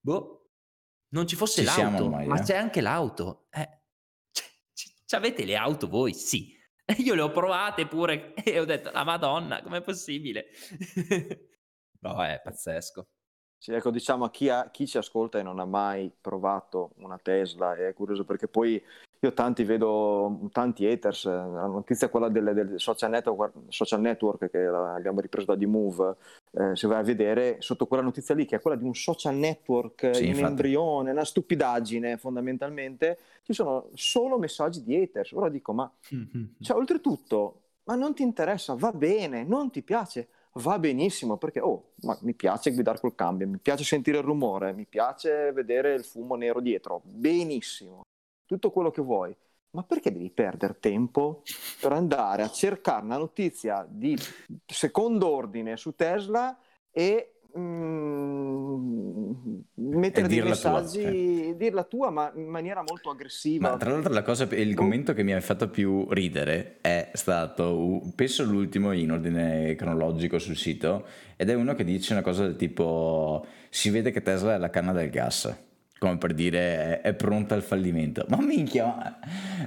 boh 0.00 0.50
non 1.10 1.26
ci 1.26 1.36
fosse 1.36 1.60
ci 1.60 1.66
l'auto 1.66 2.04
ormai, 2.04 2.26
ma 2.26 2.38
eh? 2.38 2.42
c'è 2.42 2.56
anche 2.56 2.80
l'auto 2.80 3.46
eh, 3.50 3.82
c- 4.32 5.14
avete 5.14 5.44
le 5.44 5.56
auto 5.56 5.86
voi? 5.86 6.12
Sì. 6.12 6.58
Io 6.98 7.14
le 7.14 7.20
ho 7.20 7.30
provate 7.30 7.86
pure 7.86 8.34
e 8.34 8.58
ho 8.58 8.64
detto 8.64 8.90
la 8.90 9.04
madonna 9.04 9.62
com'è 9.62 9.80
possibile 9.80 10.46
No, 12.02 12.22
è 12.22 12.40
pazzesco. 12.42 13.06
Sì, 13.62 13.72
ecco, 13.72 13.90
diciamo 13.90 14.24
a 14.24 14.30
chi, 14.30 14.48
ha, 14.48 14.70
chi, 14.70 14.88
ci 14.88 14.98
ascolta 14.98 15.38
e 15.38 15.42
non 15.44 15.60
ha 15.60 15.64
mai 15.64 16.12
provato 16.20 16.90
una 16.96 17.16
Tesla 17.22 17.76
è 17.76 17.94
curioso 17.94 18.24
perché 18.24 18.48
poi 18.48 18.82
io 19.20 19.32
tanti 19.34 19.62
vedo 19.62 20.48
tanti 20.50 20.84
haters, 20.84 21.26
la 21.26 21.66
notizia 21.66 22.08
è 22.08 22.10
quella 22.10 22.28
del, 22.28 22.54
del 22.54 22.80
social, 22.80 23.10
network, 23.10 23.54
social, 23.68 24.00
network, 24.00 24.50
che 24.50 24.66
abbiamo 24.66 25.20
ripreso 25.20 25.46
da 25.46 25.54
D-Move, 25.54 26.16
eh, 26.54 26.74
se 26.74 26.88
vai 26.88 26.98
a 26.98 27.02
vedere 27.04 27.58
sotto 27.60 27.86
quella 27.86 28.02
notizia 28.02 28.34
lì 28.34 28.46
che 28.46 28.56
è 28.56 28.60
quella 28.60 28.76
di 28.76 28.82
un 28.82 28.96
social 28.96 29.36
network 29.36 30.12
sì, 30.12 30.22
in 30.22 30.30
infatti. 30.30 30.48
embrione, 30.48 31.12
una 31.12 31.24
stupidaggine 31.24 32.16
fondamentalmente, 32.16 33.16
ci 33.44 33.52
sono 33.52 33.90
solo 33.94 34.38
messaggi 34.38 34.82
di 34.82 34.96
haters. 34.96 35.30
Ora 35.30 35.48
dico, 35.48 35.72
ma 35.72 35.88
cioè, 36.60 36.76
oltretutto, 36.76 37.60
ma 37.84 37.94
non 37.94 38.12
ti 38.12 38.24
interessa, 38.24 38.74
va 38.74 38.90
bene, 38.90 39.44
non 39.44 39.70
ti 39.70 39.82
piace 39.82 40.26
va 40.54 40.78
benissimo 40.78 41.36
perché 41.36 41.60
oh, 41.60 41.92
mi 42.20 42.34
piace 42.34 42.72
guidare 42.72 43.00
col 43.00 43.14
cambio, 43.14 43.48
mi 43.48 43.58
piace 43.58 43.84
sentire 43.84 44.18
il 44.18 44.24
rumore, 44.24 44.72
mi 44.72 44.86
piace 44.86 45.52
vedere 45.52 45.94
il 45.94 46.04
fumo 46.04 46.34
nero 46.34 46.60
dietro, 46.60 47.00
benissimo, 47.04 48.02
tutto 48.44 48.70
quello 48.70 48.90
che 48.90 49.02
vuoi. 49.02 49.34
Ma 49.74 49.84
perché 49.84 50.12
devi 50.12 50.28
perdere 50.30 50.78
tempo 50.78 51.42
per 51.80 51.92
andare 51.92 52.42
a 52.42 52.50
cercare 52.50 53.04
una 53.06 53.16
notizia 53.16 53.86
di 53.88 54.14
secondo 54.66 55.30
ordine 55.30 55.78
su 55.78 55.94
Tesla 55.94 56.58
e 56.90 57.40
mettere 59.74 60.28
dei 60.28 60.42
messaggi, 60.42 61.00
tua, 61.00 61.10
eh. 61.10 61.54
dirla 61.56 61.84
tua, 61.84 62.10
ma 62.10 62.32
in 62.34 62.48
maniera 62.48 62.82
molto 62.86 63.10
aggressiva. 63.10 63.70
Ma 63.70 63.76
tra 63.76 63.90
l'altro, 63.90 64.12
la 64.12 64.22
cosa, 64.22 64.44
il 64.50 64.74
commento 64.74 65.12
che 65.14 65.22
mi 65.22 65.32
ha 65.32 65.40
fatto 65.40 65.68
più 65.68 66.06
ridere 66.10 66.78
è 66.80 67.10
stato, 67.12 68.00
penso 68.14 68.44
l'ultimo 68.44 68.92
in 68.92 69.12
ordine 69.12 69.74
cronologico 69.74 70.38
sul 70.38 70.56
sito, 70.56 71.06
ed 71.36 71.50
è 71.50 71.54
uno 71.54 71.74
che 71.74 71.84
dice 71.84 72.12
una 72.12 72.22
cosa 72.22 72.44
del 72.44 72.56
tipo: 72.56 73.46
Si 73.68 73.90
vede 73.90 74.10
che 74.10 74.22
Tesla 74.22 74.54
è 74.54 74.58
la 74.58 74.70
canna 74.70 74.92
del 74.92 75.10
gas 75.10 75.70
come 76.02 76.18
per 76.18 76.34
dire 76.34 77.00
è, 77.00 77.14
pronta 77.14 77.54
al 77.54 77.62
fallimento. 77.62 78.24
Ma 78.28 78.40
minchia, 78.40 79.20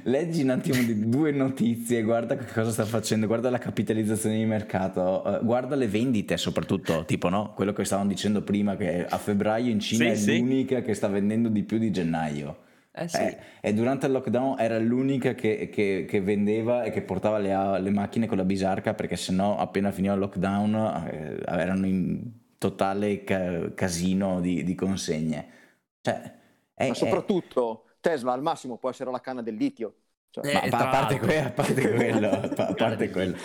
leggi 0.04 0.44
un 0.44 0.50
attimo 0.50 0.84
di 0.84 1.08
due 1.08 1.32
notizie, 1.32 2.04
guarda 2.04 2.36
che 2.36 2.52
cosa 2.52 2.72
sta 2.72 2.84
facendo, 2.84 3.26
guarda 3.26 3.50
la 3.50 3.58
capitalizzazione 3.58 4.36
di 4.36 4.44
mercato, 4.44 5.24
uh, 5.26 5.46
guarda 5.46 5.76
le 5.76 5.88
vendite 5.88 6.36
soprattutto, 6.36 7.06
tipo 7.06 7.30
no? 7.30 7.54
quello 7.56 7.72
che 7.72 7.86
stavamo 7.86 8.10
dicendo 8.10 8.42
prima 8.42 8.76
che 8.76 9.06
a 9.06 9.18
febbraio 9.18 9.72
in 9.72 9.80
Cina 9.80 10.04
sì, 10.04 10.12
è 10.12 10.16
sì. 10.16 10.40
l'unica 10.40 10.82
che 10.82 10.94
sta 10.94 11.08
vendendo 11.08 11.48
di 11.48 11.64
più 11.64 11.78
di 11.78 11.90
gennaio. 11.90 12.64
Eh 12.92 13.08
sì. 13.08 13.18
eh, 13.18 13.38
e 13.62 13.74
durante 13.74 14.06
il 14.08 14.12
lockdown 14.12 14.60
era 14.60 14.78
l'unica 14.78 15.36
che, 15.36 15.70
che, 15.72 16.06
che 16.06 16.22
vendeva 16.22 16.84
e 16.84 16.92
che 16.92 17.02
portava 17.02 17.38
le, 17.38 17.80
le, 17.80 17.90
macchine 17.92 18.26
con 18.26 18.36
la 18.38 18.46
bisarca 18.46 18.94
perché 18.94 19.16
sennò 19.16 19.58
appena 19.58 19.92
finiva 19.92 20.14
il 20.14 20.20
lockdown 20.20 21.04
eh, 21.10 21.42
erano 21.46 21.86
in 21.86 22.22
totale 22.58 23.24
ca- 23.24 23.74
casino 23.74 24.42
di, 24.42 24.64
di 24.66 24.76
consegne. 24.76 25.54
Cioè, 26.06 26.34
è, 26.76 26.88
Ma 26.89 26.93
soprattutto 26.93 27.86
è... 27.88 27.93
Tesla 27.99 28.34
al 28.34 28.43
massimo 28.43 28.78
può 28.78 28.91
essere 28.91 29.10
la 29.10 29.20
canna 29.20 29.41
del 29.41 29.56
litio. 29.56 29.95
Cioè, 30.30 30.45
eh, 30.45 30.70
ma, 30.70 30.78
a, 30.78 30.89
parte 30.89 31.18
que- 31.18 31.41
a 31.41 31.49
parte 31.49 31.82
quello, 31.95 32.30
a 32.30 32.74
parte 32.76 33.10
quello. 33.10 33.36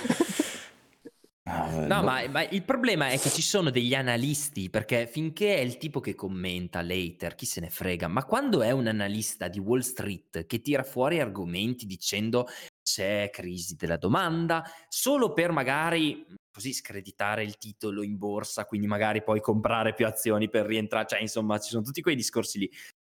Ah, 1.44 1.86
no, 1.86 2.02
ma, 2.02 2.28
ma, 2.28 2.42
il 2.42 2.62
problema 2.62 3.08
è 3.08 3.18
che 3.18 3.30
ci 3.30 3.40
sono 3.40 3.70
degli 3.70 3.94
analisti, 3.94 4.68
perché 4.68 5.06
finché 5.06 5.56
è 5.56 5.61
il 5.61 5.78
tipo 5.78 6.00
che 6.00 6.14
commenta 6.14 6.82
later, 6.82 7.34
chi 7.34 7.46
se 7.46 7.61
ne 7.61 7.70
frega, 7.70 8.08
ma 8.08 8.24
quando 8.24 8.61
è 8.61 8.70
un 8.70 8.86
analista 8.86 9.48
di 9.48 9.58
Wall 9.58 9.80
Street 9.80 10.44
che 10.44 10.61
tira 10.61 10.82
fuori 10.82 11.18
argomenti 11.18 11.86
dicendo 11.86 12.46
c'è 12.82 13.30
crisi 13.30 13.76
della 13.76 13.96
domanda, 13.96 14.64
solo 14.88 15.32
per 15.32 15.52
magari 15.52 16.26
così 16.50 16.72
screditare 16.72 17.44
il 17.44 17.56
titolo 17.56 18.02
in 18.02 18.18
borsa, 18.18 18.64
quindi 18.64 18.86
magari 18.86 19.22
poi 19.22 19.40
comprare 19.40 19.94
più 19.94 20.06
azioni 20.06 20.48
per 20.48 20.66
rientrare, 20.66 21.06
cioè 21.06 21.20
insomma 21.20 21.58
ci 21.58 21.70
sono 21.70 21.82
tutti 21.82 22.02
quei 22.02 22.16
discorsi 22.16 22.58
lì. 22.58 22.70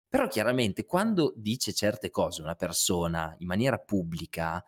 Però 0.09 0.29
chiaramente 0.29 0.85
quando 0.85 1.35
dice 1.37 1.73
certe 1.73 2.11
cose 2.11 2.41
una 2.41 2.55
persona 2.55 3.35
in 3.39 3.47
maniera 3.47 3.77
pubblica 3.79 4.65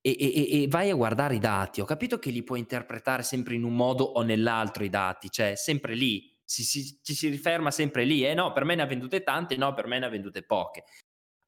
e, 0.00 0.16
e, 0.18 0.62
e, 0.62 0.68
vai 0.68 0.90
a 0.90 0.94
guardare 0.94 1.36
i 1.36 1.38
dati, 1.38 1.80
ho 1.80 1.86
capito 1.86 2.18
che 2.18 2.30
li 2.30 2.42
puoi 2.42 2.58
interpretare 2.58 3.22
sempre 3.22 3.54
in 3.54 3.64
un 3.64 3.74
modo 3.74 4.04
o 4.04 4.22
nell'altro 4.22 4.84
i 4.84 4.90
dati, 4.90 5.30
cioè 5.30 5.54
sempre 5.56 5.94
lì, 5.94 6.36
ci 6.44 6.62
si, 6.62 6.98
ci 7.02 7.14
si 7.14 7.28
riferma 7.28 7.70
sempre 7.70 8.04
lì, 8.04 8.26
eh 8.26 8.34
no, 8.34 8.52
per 8.52 8.64
me 8.64 8.74
ne 8.74 8.82
ha 8.82 8.86
vendute 8.86 9.22
tante, 9.22 9.56
no, 9.56 9.72
per 9.72 9.86
me 9.86 9.98
ne 9.98 10.04
ha 10.04 10.10
vendute 10.10 10.42
poche. 10.42 10.84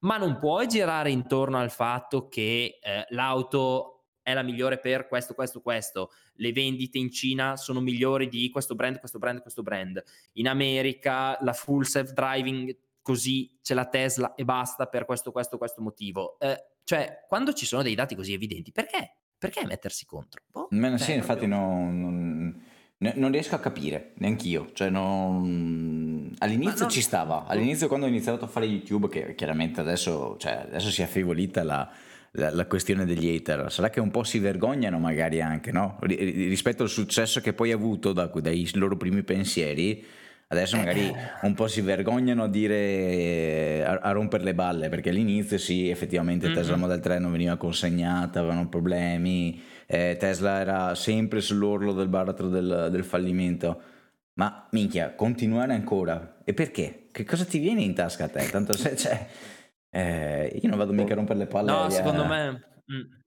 Ma 0.01 0.17
non 0.17 0.39
puoi 0.39 0.67
girare 0.67 1.11
intorno 1.11 1.59
al 1.59 1.71
fatto 1.71 2.29
che 2.29 2.79
eh, 2.81 3.07
l'auto 3.11 3.97
è 4.23 4.35
la 4.35 4.43
migliore 4.43 4.79
per 4.79 5.07
questo, 5.07 5.35
questo, 5.35 5.61
questo. 5.61 6.11
Le 6.35 6.53
vendite 6.53 6.99
in 6.99 7.11
Cina 7.13 7.57
sono 7.57 7.81
migliori 7.81 8.29
di 8.29 8.51
questo 8.51 8.75
brand, 8.75 8.99
questo 8.99 9.19
brand, 9.19 9.41
questo 9.41 9.63
brand. 9.63 10.03
In 10.33 10.49
America 10.49 11.39
la 11.43 11.53
full 11.53 11.83
self-driving 11.83 12.77
così 13.03 13.57
c'è 13.63 13.75
la 13.75 13.87
Tesla 13.87 14.35
e 14.35 14.45
basta 14.45 14.87
per 14.87 15.05
questo, 15.05 15.31
questo, 15.31 15.59
questo 15.59 15.81
motivo. 15.81 16.41
Eh, 16.41 16.61
cioè, 16.83 17.25
quando 17.29 17.53
ci 17.53 17.67
sono 17.67 17.83
dei 17.83 17.95
dati 17.95 18.17
così 18.17 18.33
evidenti, 18.33 18.73
perché? 18.73 19.19
Perché 19.39 19.65
mettersi 19.65 20.05
contro? 20.07 20.43
Boh, 20.51 20.67
Beh, 20.71 20.99
sì, 20.99 21.13
infatti 21.13 21.47
non, 21.47 22.01
non, 22.01 22.63
non, 22.99 23.31
riesco 23.31 23.55
a 23.55 23.59
capire, 23.59 24.13
neanch'io. 24.17 24.71
Cioè, 24.73 24.89
non... 24.91 26.35
All'inizio 26.39 26.83
non... 26.83 26.91
ci 26.91 27.03
stava, 27.03 27.45
all'inizio 27.47 27.89
quando 27.89 28.07
ho 28.07 28.09
iniziato 28.09 28.45
a 28.45 28.49
fare 28.49 28.67
YouTube, 28.67 29.09
che 29.09 29.35
chiaramente 29.35 29.81
adesso, 29.81 30.37
cioè, 30.39 30.65
adesso 30.69 30.91
si 30.91 31.03
è 31.03 31.05
affievolita 31.05 31.63
la 31.63 31.91
la, 32.37 32.51
la, 32.51 32.67
questione 32.67 33.05
degli 33.05 33.35
hater? 33.35 33.71
Sarà 33.73 33.91
che 33.91 34.01
un 34.01 34.11
po' 34.11 34.23
si 34.23 34.39
vergognano 34.39 34.99
magari 34.99 35.41
anche, 35.41 35.73
no? 35.73 35.99
rispetto 36.03 36.83
al 36.83 36.89
successo 36.89 37.41
che 37.41 37.53
poi 37.53 37.73
ha 37.73 37.75
avuto 37.75 38.13
da, 38.13 38.27
dai 38.27 38.69
loro 38.75 38.97
primi 38.97 39.23
pensieri, 39.23 40.05
adesso 40.49 40.77
magari 40.77 41.09
eh. 41.09 41.15
un 41.43 41.55
po' 41.55 41.67
si 41.67 41.81
vergognano 41.81 42.45
a 42.45 42.49
dire 42.49 43.85
a, 43.85 43.99
a 43.99 44.11
rompere 44.13 44.45
le 44.45 44.55
balle, 44.55 44.89
perché 44.89 45.11
all'inizio 45.11 45.59
sì, 45.59 45.89
effettivamente 45.89 46.47
mm-hmm. 46.47 46.57
Tesla 46.57 46.77
Model 46.77 47.01
3 47.01 47.19
non 47.19 47.33
veniva 47.33 47.57
consegnata, 47.57 48.41
avevano 48.41 48.69
problemi, 48.69 49.61
eh, 49.87 50.17
Tesla 50.19 50.61
era 50.61 50.95
sempre 50.95 51.41
sull'orlo 51.41 51.93
del 51.93 52.09
baratro 52.09 52.49
del, 52.49 52.89
del 52.91 53.05
fallimento. 53.05 53.83
Ma 54.35 54.69
minchia, 54.73 55.15
continuare 55.15 55.73
ancora. 55.73 56.43
E 56.45 56.53
perché? 56.53 57.09
Che 57.11 57.25
cosa 57.25 57.45
ti 57.45 57.59
viene 57.59 57.81
in 57.81 57.95
tasca 57.95 58.25
a 58.25 58.29
te? 58.29 58.51
Tanto 58.51 58.77
se, 58.77 58.95
cioè, 58.95 59.27
eh, 59.91 60.59
io 60.61 60.69
non 60.69 60.77
vado 60.77 60.93
mica 60.93 61.15
a 61.15 61.17
rompere 61.17 61.39
le 61.39 61.47
palle. 61.47 61.71
No, 61.71 61.89
secondo 61.89 62.27
me... 62.27 62.51
Mm. 62.51 63.25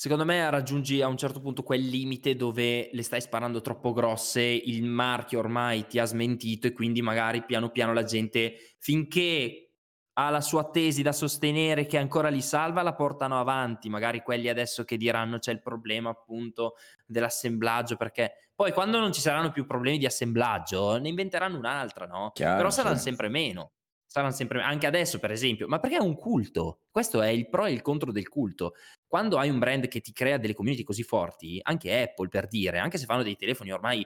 Secondo 0.00 0.24
me 0.24 0.48
raggiungi 0.48 1.02
a 1.02 1.08
un 1.08 1.18
certo 1.18 1.42
punto 1.42 1.62
quel 1.62 1.82
limite 1.82 2.34
dove 2.34 2.88
le 2.90 3.02
stai 3.02 3.20
sparando 3.20 3.60
troppo 3.60 3.92
grosse, 3.92 4.40
il 4.40 4.82
marchio 4.82 5.40
ormai 5.40 5.86
ti 5.86 5.98
ha 5.98 6.06
smentito 6.06 6.66
e 6.66 6.72
quindi 6.72 7.02
magari 7.02 7.44
piano 7.44 7.68
piano 7.68 7.92
la 7.92 8.04
gente, 8.04 8.54
finché 8.78 9.72
ha 10.14 10.30
la 10.30 10.40
sua 10.40 10.70
tesi 10.70 11.02
da 11.02 11.12
sostenere 11.12 11.84
che 11.84 11.98
ancora 11.98 12.30
li 12.30 12.40
salva, 12.40 12.80
la 12.80 12.94
portano 12.94 13.38
avanti. 13.38 13.90
Magari 13.90 14.22
quelli 14.22 14.48
adesso 14.48 14.84
che 14.84 14.96
diranno 14.96 15.38
c'è 15.38 15.52
il 15.52 15.60
problema 15.60 16.08
appunto 16.08 16.76
dell'assemblaggio, 17.04 17.96
perché 17.96 18.48
poi 18.54 18.72
quando 18.72 18.98
non 18.98 19.12
ci 19.12 19.20
saranno 19.20 19.50
più 19.50 19.66
problemi 19.66 19.98
di 19.98 20.06
assemblaggio 20.06 20.98
ne 20.98 21.10
inventeranno 21.10 21.58
un'altra, 21.58 22.06
no? 22.06 22.30
Chiaro, 22.32 22.56
Però 22.56 22.70
saranno 22.70 22.96
sì. 22.96 23.02
sempre 23.02 23.28
meno 23.28 23.72
saranno 24.10 24.32
sempre, 24.32 24.60
anche 24.60 24.88
adesso 24.88 25.20
per 25.20 25.30
esempio, 25.30 25.68
ma 25.68 25.78
perché 25.78 25.96
è 25.98 26.00
un 26.00 26.16
culto? 26.16 26.80
Questo 26.90 27.22
è 27.22 27.28
il 27.28 27.48
pro 27.48 27.66
e 27.66 27.70
il 27.72 27.80
contro 27.80 28.10
del 28.10 28.28
culto. 28.28 28.74
Quando 29.06 29.38
hai 29.38 29.48
un 29.48 29.60
brand 29.60 29.86
che 29.86 30.00
ti 30.00 30.12
crea 30.12 30.36
delle 30.36 30.52
community 30.52 30.82
così 30.82 31.04
forti, 31.04 31.60
anche 31.62 32.02
Apple 32.02 32.26
per 32.26 32.48
dire, 32.48 32.78
anche 32.78 32.98
se 32.98 33.04
fanno 33.04 33.22
dei 33.22 33.36
telefoni 33.36 33.70
ormai 33.70 34.04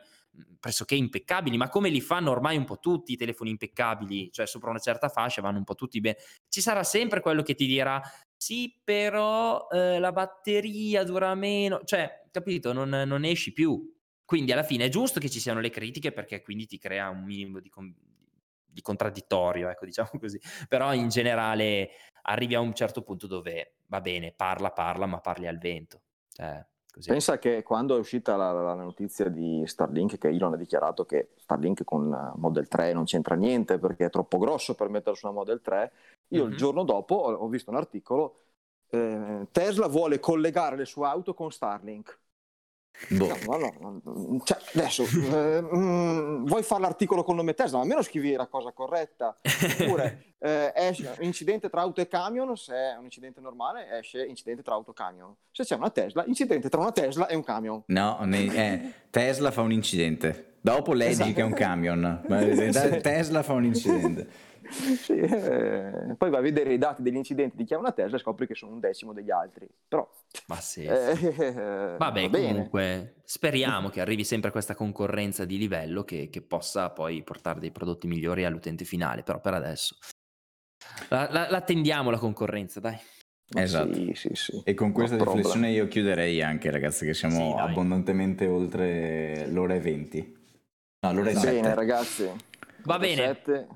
pressoché 0.60 0.94
impeccabili, 0.94 1.56
ma 1.56 1.70
come 1.70 1.88
li 1.88 2.02
fanno 2.02 2.30
ormai 2.30 2.58
un 2.58 2.66
po' 2.66 2.80
tutti 2.80 3.12
i 3.12 3.16
telefoni 3.16 3.48
impeccabili, 3.48 4.30
cioè 4.30 4.46
sopra 4.46 4.68
una 4.68 4.78
certa 4.78 5.08
fascia 5.08 5.40
vanno 5.40 5.56
un 5.56 5.64
po' 5.64 5.74
tutti 5.74 5.98
bene, 6.00 6.18
ci 6.50 6.60
sarà 6.60 6.84
sempre 6.84 7.20
quello 7.20 7.40
che 7.40 7.54
ti 7.54 7.64
dirà 7.64 8.02
sì, 8.36 8.78
però 8.84 9.68
eh, 9.70 9.98
la 9.98 10.12
batteria 10.12 11.02
dura 11.02 11.34
meno, 11.34 11.80
cioè, 11.84 12.26
capito, 12.30 12.74
non, 12.74 12.90
non 12.90 13.24
esci 13.24 13.54
più. 13.54 13.90
Quindi 14.22 14.52
alla 14.52 14.62
fine 14.64 14.84
è 14.84 14.88
giusto 14.90 15.18
che 15.18 15.30
ci 15.30 15.40
siano 15.40 15.60
le 15.60 15.70
critiche 15.70 16.12
perché 16.12 16.42
quindi 16.42 16.66
ti 16.66 16.76
crea 16.76 17.08
un 17.08 17.24
minimo 17.24 17.60
di, 17.60 17.70
di 18.74 18.82
contraddittorio, 18.82 19.68
ecco, 19.70 19.86
diciamo 19.86 20.10
così. 20.18 20.38
Però 20.68 20.92
in 20.92 21.08
generale 21.08 21.90
arrivi 22.22 22.54
a 22.54 22.60
un 22.60 22.74
certo 22.74 23.02
punto 23.02 23.26
dove 23.26 23.76
va 23.86 24.00
bene, 24.00 24.32
parla, 24.32 24.70
parla, 24.70 25.06
ma 25.06 25.20
parli 25.20 25.46
al 25.46 25.58
vento. 25.58 26.00
Eh, 26.36 26.66
Pensa 27.04 27.38
che 27.38 27.64
quando 27.64 27.96
è 27.96 27.98
uscita 27.98 28.36
la, 28.36 28.52
la, 28.52 28.74
notizia 28.74 29.28
di 29.28 29.64
Starlink, 29.66 30.16
che 30.16 30.28
Elon 30.28 30.52
ha 30.52 30.56
dichiarato 30.56 31.04
che 31.04 31.30
Starlink 31.38 31.82
con 31.82 32.32
Model 32.36 32.68
3 32.68 32.92
non 32.92 33.04
c'entra 33.04 33.34
niente 33.34 33.78
perché 33.78 34.04
è 34.04 34.10
troppo 34.10 34.38
grosso 34.38 34.76
per 34.76 34.88
metterlo 34.90 35.16
su 35.16 35.26
una 35.26 35.34
Model 35.34 35.60
3, 35.60 35.92
io 36.28 36.42
mm-hmm. 36.42 36.52
il 36.52 36.56
giorno 36.56 36.84
dopo 36.84 37.16
ho, 37.16 37.32
ho 37.32 37.48
visto 37.48 37.70
un 37.70 37.76
articolo, 37.76 38.42
eh, 38.90 39.48
Tesla 39.50 39.88
vuole 39.88 40.20
collegare 40.20 40.76
le 40.76 40.84
sue 40.84 41.06
auto 41.06 41.34
con 41.34 41.50
Starlink. 41.50 42.20
Boh. 43.08 43.36
No, 43.46 43.56
no, 43.56 44.00
no, 44.04 44.42
cioè, 44.44 44.58
adesso 44.74 45.02
eh, 45.32 45.60
mm, 45.60 46.46
vuoi 46.46 46.62
fare 46.62 46.82
l'articolo 46.82 47.22
con 47.22 47.36
nome 47.36 47.54
Tesla, 47.54 47.78
ma 47.78 47.82
almeno 47.82 48.02
scrivi 48.02 48.32
la 48.32 48.46
cosa 48.46 48.72
corretta. 48.72 49.36
Oppure 49.80 50.34
eh, 50.38 50.72
esce 50.74 51.16
incidente 51.20 51.68
tra 51.68 51.82
auto 51.82 52.00
e 52.00 52.08
camion, 52.08 52.56
se 52.56 52.74
è 52.74 52.96
un 52.96 53.04
incidente 53.04 53.40
normale 53.40 53.98
esce 53.98 54.24
incidente 54.24 54.62
tra 54.62 54.74
auto 54.74 54.92
e 54.92 54.94
camion. 54.94 55.34
Se 55.50 55.64
c'è 55.64 55.76
una 55.76 55.90
Tesla, 55.90 56.24
incidente 56.26 56.68
tra 56.68 56.80
una 56.80 56.92
Tesla 56.92 57.26
e 57.26 57.34
un 57.34 57.44
camion. 57.44 57.82
No, 57.86 58.18
ne, 58.22 58.44
eh, 58.44 58.92
Tesla 59.10 59.50
fa 59.50 59.60
un 59.62 59.72
incidente. 59.72 60.52
Dopo 60.60 60.94
leggi 60.94 61.10
esatto. 61.10 61.32
che 61.34 61.40
è 61.40 61.44
un 61.44 61.52
camion, 61.52 62.22
ma 62.26 62.38
Tesla 63.00 63.42
fa 63.42 63.52
un 63.52 63.64
incidente. 63.64 64.28
sì, 64.70 65.12
eh, 65.12 66.14
poi 66.16 66.30
vai 66.30 66.38
a 66.38 66.42
vedere 66.42 66.72
i 66.72 66.78
dati 66.78 67.02
degli 67.02 67.16
incidenti 67.16 67.56
di 67.56 67.64
chi 67.64 67.74
ha 67.74 67.78
una 67.78 67.92
Tesla 67.92 68.16
e 68.16 68.20
scopri 68.20 68.46
che 68.46 68.54
sono 68.54 68.72
un 68.72 68.80
decimo 68.80 69.12
degli 69.12 69.30
altri. 69.30 69.68
Però, 69.86 70.08
Ma 70.46 70.56
sì, 70.56 70.84
eh, 70.84 71.14
sì. 71.16 71.26
Eh, 71.26 71.96
Vabbè, 71.98 72.30
comunque 72.30 73.16
speriamo 73.24 73.88
che 73.88 74.00
arrivi 74.00 74.24
sempre 74.24 74.50
questa 74.50 74.74
concorrenza 74.74 75.44
di 75.44 75.58
livello 75.58 76.04
che, 76.04 76.28
che, 76.30 76.42
possa 76.42 76.90
poi 76.90 77.22
portare 77.22 77.60
dei 77.60 77.70
prodotti 77.70 78.06
migliori 78.06 78.44
all'utente 78.44 78.84
finale. 78.84 79.22
Però 79.22 79.40
per 79.40 79.54
adesso 79.54 79.96
la, 81.08 81.28
la, 81.30 81.50
la 81.50 81.60
tendiamo 81.60 82.10
la 82.10 82.18
concorrenza, 82.18 82.80
dai. 82.80 82.98
Esatto. 83.54 83.94
Sì, 83.94 84.12
sì, 84.14 84.30
sì. 84.32 84.62
E 84.64 84.74
con 84.74 84.92
questa 84.92 85.16
no 85.16 85.24
riflessione 85.24 85.70
io 85.70 85.86
chiuderei 85.86 86.42
anche, 86.42 86.70
ragazzi, 86.70 87.04
che 87.04 87.14
siamo 87.14 87.56
abbondantemente 87.56 88.46
oltre 88.46 89.46
l'ora 89.48 89.74
e 89.74 89.80
20. 89.80 90.36
No, 91.00 91.12
l'ora 91.12 91.30
e 91.30 91.34
7. 91.34 91.50
Bene, 91.50 91.74
ragazzi. 91.74 92.30
Va 92.84 92.98
bene. 92.98 93.16
7. 93.16 93.68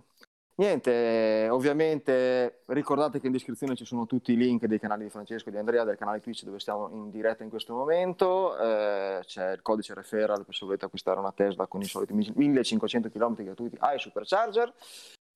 Niente, 0.59 1.47
ovviamente 1.53 2.63
ricordate 2.67 3.21
che 3.21 3.27
in 3.27 3.33
descrizione 3.33 3.77
ci 3.77 3.85
sono 3.85 4.07
tutti 4.07 4.33
i 4.33 4.37
link 4.37 4.67
dei 4.67 4.81
canali 4.81 5.05
di 5.05 5.11
Francesco 5.11 5.49
e 5.49 5.53
di 5.53 5.59
Andrea, 5.59 5.85
del 5.85 5.97
canale 5.97 6.19
Twitch 6.19 6.43
dove 6.43 6.59
stiamo 6.59 6.89
in 6.91 7.11
diretta 7.11 7.45
in 7.45 7.49
questo 7.49 7.75
momento, 7.75 8.59
eh, 8.59 9.21
c'è 9.25 9.53
il 9.53 9.63
codice 9.63 9.95
referral 9.95 10.45
per 10.45 10.57
se 10.57 10.65
volete 10.65 10.87
acquistare 10.87 11.21
una 11.21 11.31
Tesla 11.31 11.69
con 11.69 11.81
i 11.81 11.85
soliti 11.85 12.13
1500 12.13 13.09
km 13.09 13.45
gratuiti 13.45 13.77
ai 13.79 14.01
supercharger. 14.01 14.75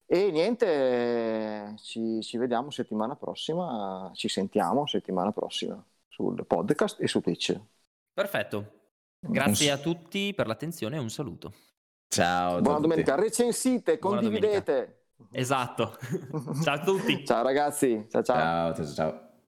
E 0.07 0.31
niente, 0.33 1.77
ci, 1.79 2.21
ci 2.21 2.37
vediamo 2.37 2.71
settimana 2.71 3.15
prossima, 3.15 4.11
ci 4.15 4.29
sentiamo 4.29 4.87
settimana 4.87 5.31
prossima 5.31 5.81
sul 6.09 6.45
podcast 6.45 7.01
e 7.01 7.07
su 7.07 7.21
Twitch. 7.21 7.57
Perfetto, 8.13 8.73
grazie 9.21 9.71
a 9.71 9.79
tutti 9.79 10.35
per 10.35 10.49
l'attenzione 10.49 10.97
e 10.97 10.99
un 10.99 11.11
saluto. 11.11 11.53
Ciao. 12.09 12.61
Buona 12.61 12.81
domenica, 12.81 13.15
recensite, 13.15 14.01
condividete. 14.01 14.97
Esatto. 15.31 15.97
ciao 16.63 16.75
a 16.75 16.79
tutti. 16.79 17.25
ciao 17.25 17.43
ragazzi. 17.43 18.07
ciao. 18.11 18.23
ciao, 18.23 18.75
ciao. 18.75 18.87
ciao. 18.95 19.32